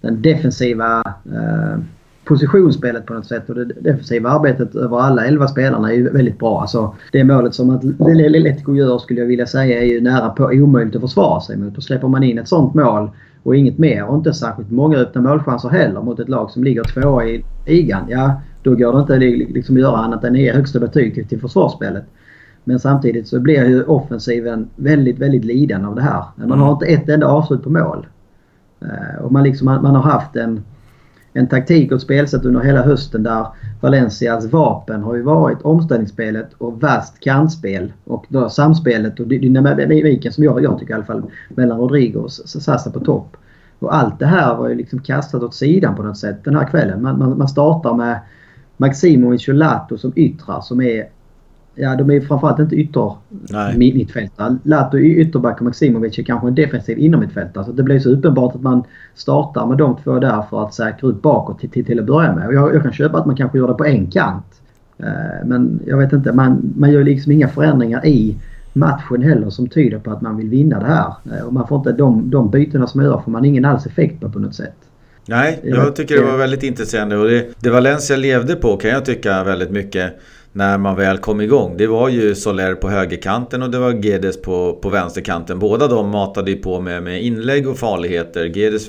Den 0.00 0.22
defensiva 0.22 1.02
eh, 1.24 1.78
positionsspelet 2.24 3.06
på 3.06 3.14
något 3.14 3.26
sätt 3.26 3.48
och 3.48 3.54
det 3.54 3.64
defensiva 3.64 4.30
arbetet 4.30 4.74
över 4.74 5.00
alla 5.00 5.26
11 5.26 5.48
spelarna 5.48 5.92
är 5.92 5.94
ju 5.94 6.10
väldigt 6.10 6.38
bra. 6.38 6.60
Alltså, 6.60 6.94
det 7.12 7.24
målet 7.24 7.54
som 7.54 7.70
att 7.70 7.84
Atletico 7.84 8.74
gör 8.74 8.98
skulle 8.98 9.20
jag 9.20 9.26
vilja 9.26 9.46
säga 9.46 9.82
är 9.82 9.86
ju 9.86 10.00
nära 10.00 10.28
på 10.28 10.44
omöjligt 10.44 10.94
att 10.96 11.00
försvara 11.00 11.40
sig 11.40 11.56
mot. 11.56 11.76
Och 11.76 11.82
släpper 11.82 12.08
man 12.08 12.22
in 12.22 12.38
ett 12.38 12.48
sånt 12.48 12.74
mål 12.74 13.10
och 13.46 13.56
inget 13.56 13.78
mer 13.78 14.04
och 14.04 14.16
inte 14.16 14.34
särskilt 14.34 14.70
många 14.70 14.98
öppna 14.98 15.20
målchanser 15.20 15.68
heller 15.68 16.02
mot 16.02 16.20
ett 16.20 16.28
lag 16.28 16.50
som 16.50 16.64
ligger 16.64 16.84
tvåa 16.84 17.24
i 17.24 17.44
ligan. 17.66 18.04
Ja, 18.08 18.40
då 18.62 18.74
går 18.74 18.92
det 18.92 19.00
inte 19.00 19.18
liksom 19.54 19.76
att 19.76 19.80
göra 19.80 19.96
annat 19.96 20.24
än 20.24 20.32
att 20.32 20.38
ge 20.38 20.52
högsta 20.52 20.80
betyg 20.80 21.14
till, 21.14 21.28
till 21.28 21.40
försvarsspelet. 21.40 22.04
Men 22.64 22.80
samtidigt 22.80 23.28
så 23.28 23.40
blir 23.40 23.64
ju 23.64 23.84
offensiven 23.84 24.68
väldigt, 24.76 25.18
väldigt 25.18 25.44
lidande 25.44 25.88
av 25.88 25.94
det 25.94 26.02
här. 26.02 26.24
Man 26.36 26.58
har 26.58 26.72
inte 26.72 26.86
ett 26.86 27.08
enda 27.08 27.26
avslut 27.26 27.62
på 27.62 27.70
mål. 27.70 28.06
Eh, 28.80 29.24
och 29.24 29.32
man, 29.32 29.42
liksom, 29.42 29.64
man, 29.64 29.82
man 29.82 29.94
har 29.94 30.02
haft 30.02 30.36
en, 30.36 30.62
en 31.36 31.48
taktik 31.48 31.92
och 31.92 31.96
ett 31.96 32.02
spelsätt 32.02 32.44
under 32.44 32.60
hela 32.60 32.82
hösten 32.82 33.22
där 33.22 33.46
Valencias 33.80 34.46
vapen 34.46 35.02
har 35.02 35.14
ju 35.14 35.22
varit 35.22 35.62
omställningsspelet 35.62 36.52
och 36.58 36.80
vast 36.80 37.20
kantspel. 37.20 37.92
Och 38.04 38.24
då 38.28 38.48
samspelet 38.48 39.20
och 39.20 39.26
dynamiken 39.26 40.32
som 40.32 40.44
jag, 40.44 40.62
jag 40.62 40.78
tycker 40.78 40.92
i 40.92 40.94
alla 40.94 41.04
fall 41.04 41.22
mellan 41.48 41.78
Rodrigo 41.78 42.18
och 42.18 42.32
Sassa 42.32 42.90
på 42.90 43.00
topp. 43.00 43.36
Och 43.78 43.94
allt 43.94 44.18
det 44.18 44.26
här 44.26 44.56
var 44.56 44.68
ju 44.68 44.74
liksom 44.74 44.98
kastat 44.98 45.42
åt 45.42 45.54
sidan 45.54 45.96
på 45.96 46.02
något 46.02 46.18
sätt 46.18 46.44
den 46.44 46.56
här 46.56 46.66
kvällen. 46.66 47.02
Man, 47.02 47.18
man, 47.18 47.38
man 47.38 47.48
startar 47.48 47.94
med 47.94 48.20
Maximovic 48.76 49.48
och 49.48 49.54
Lato 49.54 49.98
som 49.98 50.12
yttrar 50.16 50.60
som 50.60 50.80
är 50.80 51.08
Ja, 51.78 51.96
de 51.96 52.10
är 52.10 52.20
framförallt 52.20 52.58
inte 52.58 52.76
ytter 52.76 53.12
mittfältare. 53.76 54.56
Lato 54.62 54.96
är 54.96 55.02
ytterback 55.02 55.56
och 55.56 55.64
Maximovic 55.64 56.18
är 56.18 56.22
kanske 56.22 56.48
en 56.48 56.54
defensiv 56.54 56.98
innermittfältare. 56.98 57.64
Så 57.64 57.72
det 57.72 57.82
blir 57.82 57.98
så 57.98 58.10
uppenbart 58.10 58.54
att 58.54 58.62
man 58.62 58.84
startar 59.14 59.66
med 59.66 59.78
de 59.78 59.96
två 60.04 60.18
där 60.18 60.42
för 60.50 60.64
att 60.64 60.74
säkra 60.74 61.08
ut 61.08 61.22
bakåt 61.22 61.60
till, 61.60 61.70
till, 61.70 61.84
till 61.84 61.98
att 61.98 62.06
börja 62.06 62.34
med. 62.34 62.46
Och 62.46 62.54
jag, 62.54 62.74
jag 62.74 62.82
kan 62.82 62.92
köpa 62.92 63.18
att 63.18 63.26
man 63.26 63.36
kanske 63.36 63.58
gör 63.58 63.68
det 63.68 63.74
på 63.74 63.84
en 63.84 64.06
kant. 64.06 64.60
Uh, 65.00 65.46
men 65.46 65.80
jag 65.86 65.98
vet 65.98 66.12
inte, 66.12 66.32
man, 66.32 66.72
man 66.76 66.92
gör 66.92 67.04
liksom 67.04 67.32
inga 67.32 67.48
förändringar 67.48 68.06
i 68.06 68.36
matchen 68.72 69.22
heller 69.22 69.50
som 69.50 69.68
tyder 69.68 69.98
på 69.98 70.10
att 70.10 70.20
man 70.20 70.36
vill 70.36 70.48
vinna 70.48 70.80
det 70.80 70.86
här. 70.86 71.14
Uh, 71.32 71.46
och 71.46 71.52
man 71.52 71.68
får 71.68 71.78
inte 71.78 71.92
de, 71.92 72.30
de 72.30 72.50
bytena 72.50 72.86
som 72.86 73.00
man 73.00 73.10
gör 73.10 73.20
får 73.24 73.30
man 73.30 73.44
ingen 73.44 73.64
alls 73.64 73.86
effekt 73.86 74.20
på 74.20 74.30
på 74.30 74.38
något 74.38 74.54
sätt. 74.54 74.76
Nej, 75.28 75.60
jag 75.64 75.96
tycker 75.96 76.16
det 76.16 76.22
var 76.22 76.36
väldigt 76.36 76.62
intressant 76.62 77.12
och 77.12 77.28
det, 77.28 77.46
det 77.60 77.70
Valencia 77.70 78.16
levde 78.16 78.54
på 78.54 78.76
kan 78.76 78.90
jag 78.90 79.04
tycka 79.04 79.44
väldigt 79.44 79.70
mycket 79.70 80.14
när 80.56 80.78
man 80.78 80.96
väl 80.96 81.18
kom 81.18 81.40
igång. 81.40 81.76
Det 81.76 81.86
var 81.86 82.08
ju 82.08 82.34
Soler 82.34 82.74
på 82.74 82.88
högerkanten 82.88 83.62
och 83.62 83.70
det 83.70 83.78
var 83.78 83.92
Gedes 83.92 84.42
på, 84.42 84.78
på 84.82 84.88
vänsterkanten. 84.88 85.58
Båda 85.58 85.88
de 85.88 86.10
matade 86.10 86.50
ju 86.50 86.56
på 86.56 86.80
med, 86.80 87.02
med 87.02 87.22
inlägg 87.22 87.68
och 87.68 87.78
farligheter. 87.78 88.44
Gedes 88.44 88.88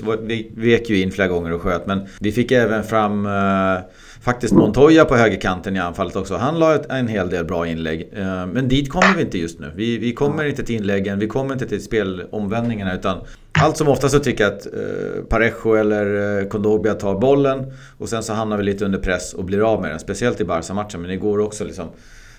vek 0.56 0.90
ju 0.90 1.02
in 1.02 1.10
flera 1.10 1.28
gånger 1.28 1.52
och 1.52 1.62
sköt 1.62 1.86
men 1.86 2.06
vi 2.20 2.32
fick 2.32 2.52
även 2.52 2.84
fram 2.84 3.26
eh, 3.26 3.80
faktiskt 4.20 4.54
Montoya 4.54 5.04
på 5.04 5.16
högerkanten 5.16 5.76
i 5.76 5.78
anfallet 5.78 6.16
också. 6.16 6.36
Han 6.36 6.58
la 6.58 6.78
en 6.84 7.08
hel 7.08 7.30
del 7.30 7.44
bra 7.44 7.66
inlägg. 7.66 8.08
Eh, 8.12 8.46
men 8.46 8.68
dit 8.68 8.90
kommer 8.90 9.14
vi 9.16 9.22
inte 9.22 9.38
just 9.38 9.58
nu. 9.58 9.72
Vi, 9.76 9.98
vi 9.98 10.12
kommer 10.14 10.44
inte 10.44 10.62
till 10.62 10.76
inläggen, 10.76 11.18
vi 11.18 11.26
kommer 11.26 11.52
inte 11.52 11.66
till 11.66 11.84
spelomvändningarna 11.84 12.94
utan 12.94 13.18
allt 13.52 13.76
som 13.76 13.88
oftast 13.88 14.14
så 14.14 14.20
tycker 14.20 14.44
jag 14.44 14.52
att 14.52 14.66
eh, 14.66 15.24
Parejo 15.28 15.74
eller 15.74 16.40
eh, 16.40 16.48
Kondogbia 16.48 16.94
tar 16.94 17.14
bollen 17.14 17.72
och 17.98 18.08
sen 18.08 18.22
så 18.22 18.32
hamnar 18.32 18.56
vi 18.56 18.62
lite 18.62 18.84
under 18.84 18.98
press 18.98 19.34
och 19.34 19.44
blir 19.44 19.72
av 19.72 19.80
med 19.80 19.90
den. 19.90 19.98
Speciellt 19.98 20.40
i 20.40 20.44
Barca-matchen 20.44 21.00
men 21.00 21.10
det 21.10 21.16
går 21.16 21.38
också 21.38 21.64
liksom 21.64 21.88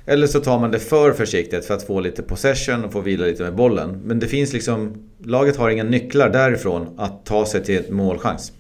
eller 0.06 0.28
så 0.28 0.40
tar 0.40 0.60
man 0.60 0.72
det 0.72 0.80
för 0.80 1.12
försiktigt 1.12 1.66
för 1.66 1.74
att 1.74 1.84
få 1.84 2.00
lite 2.00 2.24
possession 2.24 2.86
och 2.86 2.94
få 2.94 3.02
vila 3.02 3.26
lite 3.26 3.44
med 3.44 3.56
bollen. 3.56 4.02
Men 4.06 4.20
det 4.20 4.28
finns 4.28 4.54
liksom... 4.54 5.10
Laget 5.24 5.58
har 5.58 5.70
inga 5.70 5.84
nycklar 5.84 6.30
därifrån 6.30 6.88
att 6.98 7.26
ta 7.26 7.46
sig 7.46 7.64
till 7.64 7.78
ett 7.78 7.90
målchans. 7.90 8.52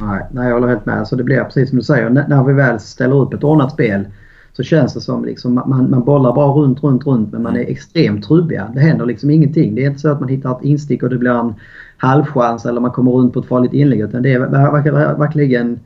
Nej, 0.00 0.26
nej, 0.30 0.48
jag 0.48 0.54
håller 0.54 0.68
helt 0.68 0.86
med. 0.86 1.08
Så 1.08 1.16
det 1.16 1.24
blir 1.24 1.44
precis 1.44 1.68
som 1.68 1.78
du 1.78 1.84
säger. 1.84 2.10
När 2.10 2.44
vi 2.44 2.52
väl 2.52 2.80
ställer 2.80 3.16
upp 3.16 3.34
ett 3.34 3.44
ordnat 3.44 3.72
spel 3.72 4.04
så 4.52 4.62
känns 4.62 4.94
det 4.94 5.00
som 5.00 5.24
liksom 5.24 5.54
man, 5.54 5.90
man 5.90 6.04
bollar 6.04 6.34
bara 6.34 6.52
runt, 6.52 6.82
runt, 6.82 7.06
runt 7.06 7.32
men 7.32 7.42
man 7.42 7.56
är 7.56 7.60
extremt 7.60 8.24
trubbiga. 8.24 8.70
Det 8.74 8.80
händer 8.80 9.06
liksom 9.06 9.30
ingenting. 9.30 9.74
Det 9.74 9.84
är 9.84 9.86
inte 9.86 10.00
så 10.00 10.08
att 10.08 10.20
man 10.20 10.28
hittar 10.28 10.56
ett 10.56 10.64
instick 10.64 11.02
och 11.02 11.10
det 11.10 11.18
blir 11.18 11.30
en 11.30 11.54
halvchans 11.96 12.66
eller 12.66 12.80
man 12.80 12.90
kommer 12.90 13.12
runt 13.12 13.32
på 13.32 13.40
ett 13.40 13.46
farligt 13.46 13.72
inlägg. 13.72 14.00
Utan 14.00 14.22
det 14.22 14.32
är 14.32 15.18
verkligen... 15.18 15.80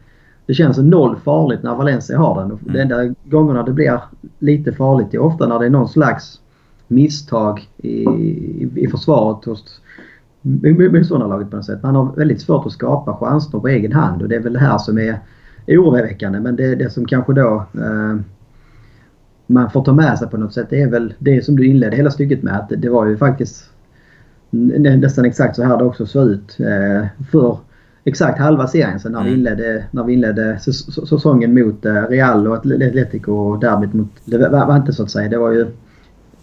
Det 0.47 0.55
känns 0.55 0.79
noll 0.79 1.17
farligt 1.17 1.63
när 1.63 1.75
Valencia 1.75 2.19
har 2.19 2.41
den. 2.41 2.51
Mm. 2.51 2.73
De 2.73 2.79
enda 2.81 3.15
gångerna 3.25 3.63
det 3.63 3.73
blir 3.73 4.01
lite 4.39 4.73
farligt 4.73 5.15
är 5.15 5.19
ofta 5.19 5.47
när 5.47 5.59
det 5.59 5.67
är 5.67 5.71
någon 5.71 5.89
slags 5.89 6.41
misstag 6.89 7.69
i, 7.77 8.05
i, 8.05 8.71
i 8.75 8.89
försvaret 8.89 9.45
hos 9.45 9.81
motståndarlaget 10.45 11.51
på 11.51 11.57
något 11.57 11.67
sätt. 11.67 11.83
Man 11.83 11.95
har 11.95 12.17
väldigt 12.17 12.41
svårt 12.41 12.67
att 12.67 12.73
skapa 12.73 13.17
chanser 13.17 13.59
på 13.59 13.69
egen 13.69 13.93
hand 13.93 14.23
och 14.23 14.29
det 14.29 14.37
är 14.37 14.41
väl 14.41 14.53
det 14.53 14.59
här 14.59 14.79
som 14.79 14.99
är 14.99 15.19
oroväckande. 15.69 16.41
Men 16.41 16.57
det, 16.57 16.75
det 16.75 16.91
som 16.91 17.07
kanske 17.07 17.33
då 17.33 17.67
eh, 17.75 18.17
man 19.47 19.71
får 19.71 19.85
ta 19.85 19.93
med 19.93 20.19
sig 20.19 20.29
på 20.29 20.37
något 20.37 20.55
sätt 20.55 20.67
det 20.71 20.83
är 20.83 20.91
väl 20.91 21.15
det 21.19 21.45
som 21.45 21.57
du 21.57 21.67
inledde 21.67 21.97
hela 21.97 22.11
stycket 22.11 22.43
med. 22.43 22.57
Att 22.57 22.73
det 22.79 22.89
var 22.89 23.07
ju 23.07 23.17
faktiskt 23.17 23.71
nästan 24.51 25.25
exakt 25.25 25.57
så 25.57 25.63
här 25.63 25.79
det 25.79 25.85
också 25.85 26.07
såg 26.07 26.29
ut 26.29 26.61
eh, 26.61 27.07
för 27.31 27.59
exakt 28.05 28.39
halva 28.39 28.67
serien 28.67 29.01
sen 29.01 29.13
när, 29.13 29.21
mm. 29.21 29.33
vi 29.33 29.39
inledde, 29.39 29.85
när 29.91 30.05
vi 30.05 30.13
inledde 30.13 30.59
säsongen 31.09 31.55
mot 31.55 31.85
eh, 31.85 32.03
Real 32.09 32.47
och 32.47 32.55
Atletico 32.55 33.33
och 33.33 33.61
derbyt 33.61 33.93
mot 33.93 34.11
Levante 34.25 34.93
så 34.93 35.03
att 35.03 35.11
säga. 35.11 35.29
Det 35.29 35.39
var 35.39 35.53
ju 35.53 35.67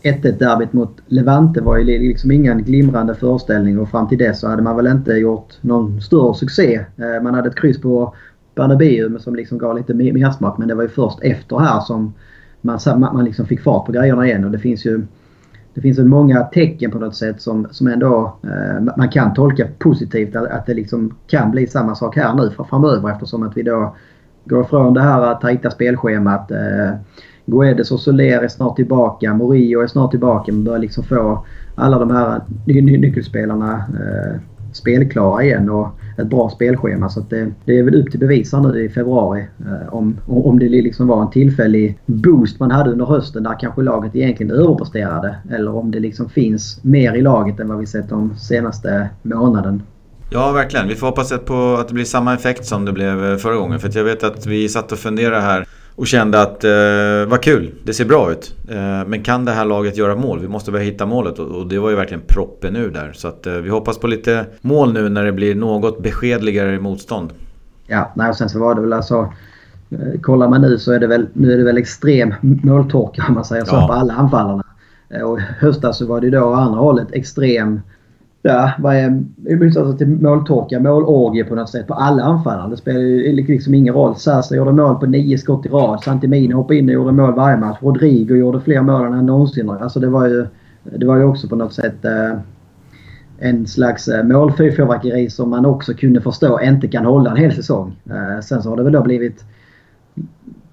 1-1 0.03 0.39
derbyt 0.39 0.73
mot 0.73 1.01
Levante 1.07 1.61
var 1.61 1.77
ju 1.77 1.83
liksom 1.83 2.31
ingen 2.31 2.63
glimrande 2.63 3.15
föreställning 3.15 3.79
och 3.79 3.89
fram 3.89 4.07
till 4.07 4.17
dess 4.17 4.39
så 4.39 4.47
hade 4.47 4.61
man 4.61 4.75
väl 4.75 4.87
inte 4.87 5.11
gjort 5.11 5.57
någon 5.61 6.01
större 6.01 6.33
succé. 6.33 6.85
Eh, 6.97 7.23
man 7.23 7.33
hade 7.33 7.49
ett 7.49 7.55
kryss 7.55 7.81
på 7.81 8.15
Bernabéu 8.55 9.19
som 9.19 9.35
liksom 9.35 9.57
gav 9.57 9.77
lite 9.77 9.93
mersmak 9.93 10.57
men 10.57 10.67
det 10.67 10.75
var 10.75 10.83
ju 10.83 10.89
först 10.89 11.19
efter 11.21 11.59
här 11.59 11.79
som 11.79 12.13
man, 12.61 12.79
man 12.99 13.25
liksom 13.25 13.45
fick 13.45 13.61
fart 13.61 13.85
på 13.85 13.91
grejerna 13.91 14.27
igen 14.27 14.45
och 14.45 14.51
det 14.51 14.59
finns 14.59 14.85
ju 14.85 15.01
det 15.73 15.81
finns 15.81 15.99
många 15.99 16.43
tecken 16.43 16.91
på 16.91 16.99
något 16.99 17.15
sätt 17.15 17.41
som, 17.41 17.67
som 17.71 17.87
ändå 17.87 18.37
eh, 18.43 18.95
man 18.97 19.09
kan 19.09 19.33
tolka 19.33 19.67
positivt 19.79 20.35
att, 20.35 20.47
att 20.47 20.65
det 20.65 20.73
liksom 20.73 21.15
kan 21.27 21.51
bli 21.51 21.67
samma 21.67 21.95
sak 21.95 22.15
här 22.15 22.33
nu 22.33 22.51
framöver 22.69 23.11
eftersom 23.11 23.43
att 23.43 23.57
vi 23.57 23.63
då 23.63 23.95
går 24.45 24.61
ifrån 24.65 24.93
det 24.93 25.01
här 25.01 25.35
tajta 25.35 25.71
spelschemat. 25.71 26.51
Eh, 26.51 26.89
Guedes 27.51 27.91
och 27.91 27.99
Soler 27.99 28.43
är 28.43 28.47
snart 28.47 28.75
tillbaka. 28.75 29.33
Morio 29.33 29.81
är 29.81 29.87
snart 29.87 30.11
tillbaka. 30.11 30.51
Man 30.51 30.63
börjar 30.63 30.79
liksom 30.79 31.03
få 31.03 31.45
alla 31.75 31.99
de 31.99 32.11
här 32.11 32.41
ny 32.65 32.81
ny 32.81 32.97
nyckelspelarna 32.97 33.73
eh, 33.75 34.41
spelklara 34.73 35.43
igen 35.43 35.69
och 35.69 35.87
ett 36.17 36.27
bra 36.27 36.49
spelschema. 36.49 37.09
Så 37.09 37.19
det, 37.29 37.51
det, 37.65 37.79
är 37.79 37.83
väl 37.83 38.01
upp 38.01 38.11
till 38.11 38.19
bevis 38.19 38.53
nu 38.53 38.85
i 38.85 38.89
februari 38.89 39.47
eh, 39.59 39.93
om, 39.93 40.17
om 40.27 40.59
det 40.59 40.69
liksom 40.69 41.07
var 41.07 41.21
en 41.21 41.29
tillfällig 41.29 41.99
boost 42.05 42.59
man 42.59 42.71
hade 42.71 42.91
under 42.91 43.05
hösten 43.05 43.43
där 43.43 43.59
kanske 43.59 43.81
laget 43.81 44.15
egentligen 44.15 44.51
överpresterade. 44.51 45.35
Eller 45.51 45.75
om 45.75 45.91
det 45.91 45.99
liksom 45.99 46.29
finns 46.29 46.83
mer 46.83 47.13
i 47.13 47.21
laget 47.21 47.59
än 47.59 47.67
vad 47.67 47.79
vi 47.79 47.85
sett 47.85 48.09
de 48.09 48.35
senaste 48.35 49.09
månaden. 49.21 49.83
Ja, 50.29 50.51
verkligen. 50.51 50.87
Vi 50.87 50.95
får 50.95 51.07
hoppas 51.07 51.33
på 51.45 51.77
att 51.79 51.87
det 51.87 51.93
blir 51.93 52.05
samma 52.05 52.33
effekt 52.33 52.65
som 52.65 52.85
det 52.85 52.91
blev 52.91 53.31
eh, 53.31 53.37
förra 53.37 53.55
gången. 53.55 53.79
För 53.79 53.91
jag 53.97 54.03
vet 54.03 54.23
att 54.23 54.45
vi 54.45 54.69
satt 54.69 54.91
och 54.91 54.97
funderade 54.97 55.41
här 55.41 55.65
och 56.01 56.07
kände 56.07 56.41
att 56.41 56.63
eh, 56.63 57.29
vad 57.29 57.41
kul, 57.41 57.71
det 57.83 57.93
ser 57.93 58.05
bra 58.05 58.31
ut. 58.31 58.55
Eh, 58.69 59.07
men 59.07 59.23
kan 59.23 59.45
det 59.45 59.51
här 59.51 59.65
laget 59.65 59.97
göra 59.97 60.15
mål? 60.15 60.39
Vi 60.39 60.47
måste 60.47 60.71
börja 60.71 60.85
hitta 60.85 61.05
målet 61.05 61.39
och, 61.39 61.47
och 61.47 61.67
det 61.67 61.79
var 61.79 61.89
ju 61.89 61.95
verkligen 61.95 62.23
proppen 62.27 62.75
ur 62.75 62.91
där. 62.91 63.11
Så 63.13 63.27
att, 63.27 63.47
eh, 63.47 63.53
vi 63.53 63.69
hoppas 63.69 63.97
på 63.97 64.07
lite 64.07 64.45
mål 64.61 64.93
nu 64.93 65.09
när 65.09 65.25
det 65.25 65.31
blir 65.31 65.55
något 65.55 66.03
beskedligare 66.03 66.79
motstånd. 66.79 67.33
Ja, 67.87 68.11
nej, 68.15 68.29
och 68.29 68.35
sen 68.35 68.49
så 68.49 68.59
var 68.59 68.75
det 68.75 68.81
väl 68.81 68.93
alltså... 68.93 69.33
Eh, 69.89 70.21
kollar 70.21 70.49
man 70.49 70.61
nu 70.61 70.77
så 70.77 70.91
är 70.91 70.99
det 70.99 71.07
väl, 71.07 71.27
nu 71.33 71.53
är 71.53 71.57
det 71.57 71.63
väl 71.63 71.77
extrem 71.77 72.33
måltorka 72.41 73.25
om 73.27 73.33
man 73.33 73.45
säger 73.45 73.65
så 73.65 73.75
ja. 73.75 73.87
på 73.87 73.93
alla 73.93 74.13
anfallarna. 74.13 74.63
Eh, 75.09 75.21
och 75.21 75.39
i 75.39 75.41
höstas 75.59 75.97
så 75.97 76.05
var 76.05 76.21
det 76.21 76.29
då 76.29 76.53
andra 76.53 76.79
hållet 76.79 77.07
extrem 77.11 77.81
Ja, 78.43 78.71
vad 78.79 78.95
är 78.95 79.23
i 79.47 79.55
motsats 79.55 79.97
till 79.97 80.07
måltorka, 80.07 80.79
målorgie 80.79 81.43
på 81.43 81.55
något 81.55 81.69
sätt 81.69 81.87
på 81.87 81.93
alla 81.93 82.23
anfallare. 82.23 82.69
Det 82.69 82.77
spelar 82.77 82.99
ju 82.99 83.35
liksom 83.35 83.73
ingen 83.73 83.93
roll. 83.93 84.15
Sasa 84.15 84.55
gjorde 84.55 84.71
mål 84.71 84.95
på 84.95 85.05
nio 85.05 85.37
skott 85.37 85.65
i 85.65 85.69
rad. 85.69 86.03
Santimini 86.03 86.53
hoppade 86.53 86.79
in 86.79 86.89
och 86.89 86.93
gjorde 86.93 87.11
mål 87.11 87.35
varje 87.35 87.57
match. 87.57 87.77
Rodrigo 87.81 88.35
gjorde 88.35 88.61
fler 88.61 88.81
mål 88.81 89.05
än 89.05 89.13
han 89.13 89.25
någonsin 89.25 89.69
Alltså 89.69 89.99
det 89.99 90.07
var 90.07 90.27
ju, 90.27 90.47
det 90.83 91.05
var 91.05 91.17
ju 91.17 91.23
också 91.23 91.47
på 91.47 91.55
något 91.55 91.73
sätt 91.73 92.05
eh, 92.05 92.39
en 93.39 93.67
slags 93.67 94.07
målfyrverkeri 94.07 94.33
målfyrfyrverkeri 94.33 95.29
som 95.29 95.49
man 95.49 95.65
också 95.65 95.93
kunde 95.93 96.21
förstå 96.21 96.61
inte 96.61 96.87
kan 96.87 97.05
hålla 97.05 97.31
en 97.31 97.37
hel 97.37 97.51
säsong. 97.51 97.99
Eh, 98.09 98.41
sen 98.41 98.61
så 98.61 98.69
har 98.69 98.77
det 98.77 98.83
väl 98.83 98.93
då 98.93 99.01
blivit 99.01 99.43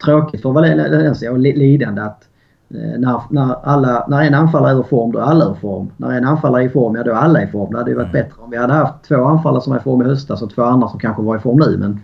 tråkigt 0.04 0.42
för 0.42 0.52
Valencia 0.52 1.32
och 1.32 1.38
lidande 1.38 2.02
att 2.02 2.27
när, 2.70 3.20
när, 3.30 3.66
alla, 3.66 4.06
när 4.08 4.22
en 4.22 4.34
anfallare 4.34 4.72
är 4.72 4.78
ur 4.78 4.82
form, 4.82 5.12
då 5.12 5.18
är 5.18 5.22
alla 5.22 5.44
ur 5.44 5.54
form. 5.54 5.90
När 5.96 6.10
en 6.10 6.24
anfallare 6.24 6.62
är 6.62 6.66
i 6.66 6.70
form, 6.70 6.96
ja 6.96 7.02
då 7.02 7.10
är 7.10 7.14
alla 7.14 7.42
i 7.42 7.46
form. 7.46 7.72
Det 7.72 7.78
hade 7.78 7.90
ju 7.90 7.96
varit 7.96 8.14
mm. 8.14 8.22
bättre 8.22 8.42
om 8.42 8.50
vi 8.50 8.56
hade 8.56 8.72
haft 8.72 9.04
två 9.08 9.24
anfallare 9.24 9.62
som 9.62 9.72
var 9.72 9.80
i 9.80 9.82
form 9.82 10.02
i 10.02 10.04
höstas 10.04 10.42
och 10.42 10.54
två 10.54 10.62
andra 10.62 10.88
som 10.88 11.00
kanske 11.00 11.22
var 11.22 11.36
i 11.36 11.40
form 11.40 11.58
nu. 11.58 11.76
Men 11.76 12.00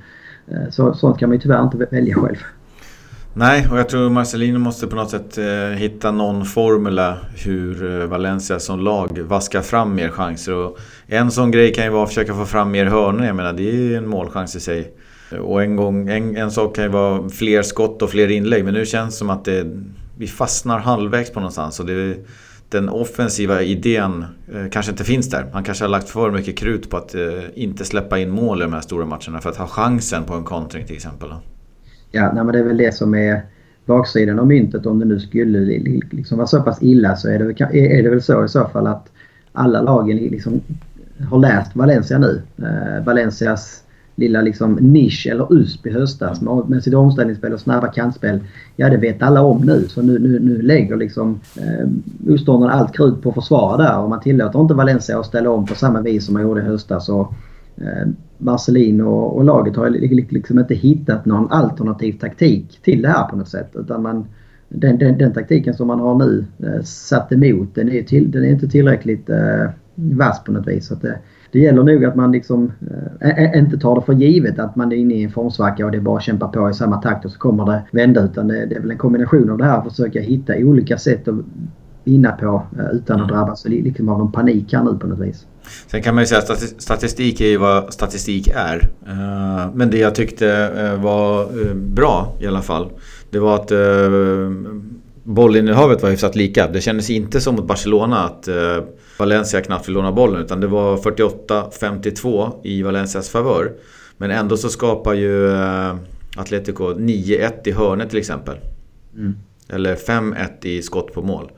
eh, 0.48 0.70
så, 0.70 0.94
sånt 0.94 1.18
kan 1.18 1.28
man 1.28 1.36
ju 1.36 1.42
tyvärr 1.42 1.62
inte 1.62 1.76
välja 1.76 2.14
själv. 2.14 2.36
Nej, 3.36 3.68
och 3.70 3.78
jag 3.78 3.88
tror 3.88 4.10
Marcelino 4.10 4.58
måste 4.58 4.86
på 4.86 4.96
något 4.96 5.10
sätt 5.10 5.38
eh, 5.38 5.78
hitta 5.78 6.10
någon 6.10 6.44
formula 6.44 7.16
hur 7.44 8.00
eh, 8.00 8.06
Valencia 8.06 8.58
som 8.58 8.80
lag 8.80 9.18
vaskar 9.18 9.60
fram 9.60 9.94
mer 9.94 10.08
chanser. 10.08 10.54
Och 10.54 10.78
en 11.06 11.30
sån 11.30 11.50
grej 11.50 11.74
kan 11.74 11.84
ju 11.84 11.90
vara 11.90 12.02
att 12.02 12.08
försöka 12.08 12.34
få 12.34 12.44
fram 12.44 12.70
mer 12.70 12.86
hörnor. 12.86 13.26
Jag 13.26 13.36
menar, 13.36 13.52
det 13.52 13.68
är 13.68 13.74
ju 13.74 13.96
en 13.96 14.08
målchans 14.08 14.56
i 14.56 14.60
sig. 14.60 14.92
Och 15.40 15.62
en, 15.62 15.76
gång, 15.76 16.08
en, 16.08 16.36
en 16.36 16.50
sak 16.50 16.74
kan 16.76 16.84
ju 16.84 16.90
vara 16.90 17.28
fler 17.28 17.62
skott 17.62 18.02
och 18.02 18.10
fler 18.10 18.30
inlägg. 18.30 18.64
Men 18.64 18.74
nu 18.74 18.86
känns 18.86 19.14
det 19.14 19.18
som 19.18 19.30
att 19.30 19.44
det 19.44 19.66
vi 20.18 20.26
fastnar 20.26 20.78
halvvägs 20.78 21.30
på 21.30 21.40
någonstans. 21.40 21.80
Och 21.80 21.86
det, 21.86 22.16
den 22.68 22.88
offensiva 22.88 23.62
idén 23.62 24.24
eh, 24.54 24.70
kanske 24.70 24.92
inte 24.92 25.04
finns 25.04 25.30
där. 25.30 25.46
Han 25.52 25.64
kanske 25.64 25.84
har 25.84 25.88
lagt 25.88 26.08
för 26.08 26.30
mycket 26.30 26.56
krut 26.56 26.90
på 26.90 26.96
att 26.96 27.14
eh, 27.14 27.20
inte 27.54 27.84
släppa 27.84 28.18
in 28.18 28.30
mål 28.30 28.60
i 28.60 28.64
de 28.64 28.72
här 28.72 28.80
stora 28.80 29.06
matcherna 29.06 29.40
för 29.40 29.50
att 29.50 29.56
ha 29.56 29.66
chansen 29.66 30.24
på 30.24 30.34
en 30.34 30.44
kontring 30.44 30.86
till 30.86 30.96
exempel. 30.96 31.28
Ja, 32.10 32.32
nej, 32.34 32.44
men 32.44 32.52
det 32.52 32.58
är 32.58 32.64
väl 32.64 32.76
det 32.76 32.94
som 32.94 33.14
är 33.14 33.42
baksidan 33.86 34.38
av 34.38 34.46
myntet. 34.46 34.86
Om 34.86 34.98
det 34.98 35.04
nu 35.04 35.20
skulle 35.20 35.58
liksom 36.10 36.38
vara 36.38 36.46
så 36.46 36.62
pass 36.62 36.78
illa 36.82 37.16
så 37.16 37.28
är 37.28 37.38
det, 37.38 37.44
väl, 37.44 37.56
är 37.72 38.02
det 38.02 38.10
väl 38.10 38.22
så 38.22 38.44
i 38.44 38.48
så 38.48 38.68
fall 38.68 38.86
att 38.86 39.08
alla 39.52 39.82
lagen 39.82 40.16
liksom 40.16 40.60
har 41.30 41.38
läst 41.38 41.76
Valencia 41.76 42.18
nu. 42.18 42.42
Eh, 42.58 43.04
Valencias 43.04 43.83
lilla 44.16 44.42
liksom 44.42 44.74
nisch 44.74 45.26
eller 45.30 45.52
USP 45.54 45.86
i 45.86 45.90
höstas 45.90 46.40
med, 46.40 46.68
med 46.68 46.82
sitt 46.82 46.94
omställningsspel 46.94 47.52
och 47.52 47.60
snabba 47.60 47.86
kantspel. 47.86 48.40
Ja, 48.76 48.90
det 48.90 48.96
vet 48.96 49.22
alla 49.22 49.42
om 49.42 49.60
nu. 49.60 49.88
Så 49.88 50.02
nu, 50.02 50.18
nu, 50.18 50.40
nu 50.40 50.62
lägger 50.62 50.96
liksom 50.96 51.40
eh, 51.56 51.88
motståndarna 52.18 52.72
allt 52.72 52.96
krut 52.96 53.22
på 53.22 53.28
att 53.28 53.34
försvara 53.34 53.76
där 53.76 53.98
och 53.98 54.10
man 54.10 54.20
tillåter 54.20 54.60
inte 54.60 54.74
Valencia 54.74 55.18
att 55.18 55.26
ställa 55.26 55.50
om 55.50 55.66
på 55.66 55.74
samma 55.74 56.00
vis 56.00 56.24
som 56.24 56.34
man 56.34 56.42
gjorde 56.42 56.60
i 56.60 56.64
höstas. 56.64 57.08
Och, 57.08 57.34
eh, 57.76 58.08
Marcelin 58.38 59.00
och, 59.00 59.36
och 59.36 59.44
laget 59.44 59.76
har 59.76 59.90
liksom 60.30 60.58
inte 60.58 60.74
hittat 60.74 61.24
någon 61.24 61.50
alternativ 61.50 62.12
taktik 62.12 62.78
till 62.82 63.02
det 63.02 63.08
här 63.08 63.28
på 63.28 63.36
något 63.36 63.48
sätt. 63.48 63.70
Utan 63.74 64.02
man, 64.02 64.26
den, 64.68 64.98
den, 64.98 65.18
den 65.18 65.32
taktiken 65.32 65.74
som 65.74 65.86
man 65.86 66.00
har 66.00 66.14
nu 66.14 66.44
eh, 66.58 66.82
satt 66.82 67.32
emot 67.32 67.74
den 67.74 67.88
är, 67.88 68.02
till, 68.02 68.30
den 68.30 68.44
är 68.44 68.48
inte 68.48 68.68
tillräckligt 68.68 69.30
eh, 69.30 69.70
vass 69.94 70.44
på 70.44 70.52
något 70.52 70.68
vis. 70.68 70.86
Så 70.86 70.94
att 70.94 71.02
det, 71.02 71.18
det 71.54 71.60
gäller 71.60 71.82
nog 71.82 72.04
att 72.04 72.16
man 72.16 72.32
liksom 72.32 72.72
äh, 73.20 73.58
inte 73.58 73.78
tar 73.78 73.94
det 73.94 74.06
för 74.06 74.12
givet 74.12 74.58
att 74.58 74.76
man 74.76 74.92
är 74.92 74.96
inne 74.96 75.14
i 75.14 75.24
en 75.24 75.30
formsvacka 75.30 75.84
och 75.84 75.90
det 75.90 75.98
är 75.98 76.00
bara 76.02 76.16
att 76.16 76.22
kämpa 76.22 76.48
på 76.48 76.70
i 76.70 76.74
samma 76.74 76.96
takt 76.96 77.24
och 77.24 77.30
så 77.30 77.38
kommer 77.38 77.66
det 77.66 77.82
vända. 77.92 78.24
Utan 78.24 78.48
det, 78.48 78.66
det 78.66 78.74
är 78.74 78.80
väl 78.80 78.90
en 78.90 78.98
kombination 78.98 79.50
av 79.50 79.58
det 79.58 79.64
här 79.64 79.78
att 79.78 79.88
försöka 79.88 80.20
hitta 80.20 80.56
olika 80.56 80.98
sätt 80.98 81.28
att 81.28 81.34
vinna 82.04 82.32
på 82.32 82.62
utan 82.92 83.20
att 83.20 83.30
mm. 83.30 83.36
drabbas 83.36 83.64
liksom 83.64 84.08
av 84.08 84.18
någon 84.18 84.32
panik 84.32 84.72
här 84.72 84.84
nu 84.84 84.98
på 84.98 85.06
något 85.06 85.18
vis. 85.18 85.46
Sen 85.86 86.02
kan 86.02 86.14
man 86.14 86.22
ju 86.22 86.26
säga 86.26 86.40
att 86.40 86.82
statistik 86.82 87.40
är 87.40 87.46
ju 87.46 87.56
vad 87.56 87.92
statistik 87.92 88.48
är. 88.54 88.90
Men 89.74 89.90
det 89.90 89.98
jag 89.98 90.14
tyckte 90.14 90.70
var 90.96 91.48
bra 91.74 92.36
i 92.40 92.46
alla 92.46 92.62
fall. 92.62 92.90
Det 93.30 93.38
var 93.38 93.54
att 93.54 93.72
bollinnehavet 95.22 96.02
var 96.02 96.10
hyfsat 96.10 96.36
lika. 96.36 96.68
Det 96.68 96.80
kändes 96.80 97.10
inte 97.10 97.40
som 97.40 97.54
mot 97.54 97.66
Barcelona 97.66 98.16
att 98.18 98.48
Valencia 99.18 99.60
knappt 99.60 99.86
fick 99.86 99.94
låna 99.94 100.12
bollen 100.12 100.40
utan 100.40 100.60
det 100.60 100.66
var 100.66 100.96
48-52 100.96 102.52
i 102.62 102.82
Valencias 102.82 103.30
favör. 103.30 103.72
Men 104.16 104.30
ändå 104.30 104.56
så 104.56 104.68
skapar 104.68 105.14
ju 105.14 105.46
uh, 105.46 105.94
Atletico 106.36 106.84
9-1 106.84 107.52
i 107.64 107.72
hörnet 107.72 108.10
till 108.10 108.18
exempel. 108.18 108.56
Mm. 109.16 109.34
Eller 109.68 109.96
5-1 109.96 110.48
i 110.62 110.82
skott 110.82 111.12
på 111.12 111.22
mål. 111.22 111.50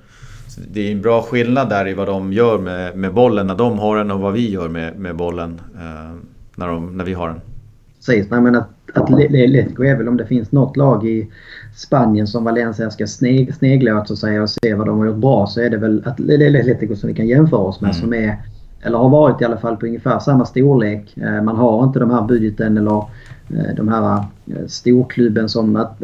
Så 0.49 0.61
det 0.73 0.89
är 0.89 0.93
en 0.93 1.03
bra 1.03 1.23
skillnad 1.23 1.69
där 1.69 1.89
i 1.89 1.95
vad 1.95 2.07
de 2.07 2.33
gör 2.33 2.59
med, 2.59 2.97
med 2.97 3.15
bollen 3.15 3.47
när 3.47 3.55
de 3.55 3.79
har 3.79 3.97
den 3.97 4.11
och 4.11 4.21
vad 4.21 4.33
vi 4.33 4.51
gör 4.51 4.69
med, 4.69 4.99
med 4.99 5.17
bollen 5.17 5.61
uh, 5.75 6.17
när, 6.55 6.69
de, 6.69 6.97
när 6.97 7.05
vi 7.05 7.13
har 7.13 7.29
den. 7.29 7.41
Precis, 7.97 8.31
nej, 8.31 8.41
men 8.41 8.55
att, 8.55 8.71
att 8.95 9.03
Atletico 9.03 9.85
är 9.85 9.97
väl 9.97 10.09
om 10.09 10.17
det 10.17 10.27
finns 10.27 10.53
något 10.53 10.77
lag 10.77 11.07
i 11.07 11.31
Spanien 11.77 12.27
som 12.27 12.45
Valencia 12.45 12.91
ska 12.91 13.07
sneg, 13.07 13.55
snegla 13.55 14.01
åt 14.01 14.07
så 14.07 14.13
att 14.13 14.19
säga, 14.19 14.43
och 14.43 14.51
se 14.51 14.75
vad 14.75 14.87
de 14.87 14.99
har 14.99 15.07
gjort 15.07 15.17
bra 15.17 15.47
så 15.47 15.61
är 15.61 15.71
det 15.71 15.77
väl 15.77 16.03
Atletico 16.07 16.97
som 16.97 17.09
vi 17.09 17.15
kan 17.15 17.27
jämföra 17.27 17.61
oss 17.61 17.81
med 17.81 17.91
mm. 17.91 18.01
som 18.01 18.15
är 18.15 18.37
eller 18.83 18.99
har 18.99 19.09
varit 19.09 19.43
i 19.43 19.45
alla 19.45 19.57
fall 19.57 19.77
på 19.77 19.87
ungefär 19.87 20.19
samma 20.19 20.47
storlek. 20.47 21.17
Eh, 21.17 21.43
man 21.43 21.57
har 21.57 21.85
inte 21.85 21.99
de 21.99 22.11
här 22.11 22.23
budgeten 22.23 22.79
eller 22.79 22.97
eh, 23.49 23.75
de 23.77 23.89
här 23.89 24.25
eh, 24.47 24.67
storklubben 24.67 25.49
som 25.49 25.77
att, 25.77 26.03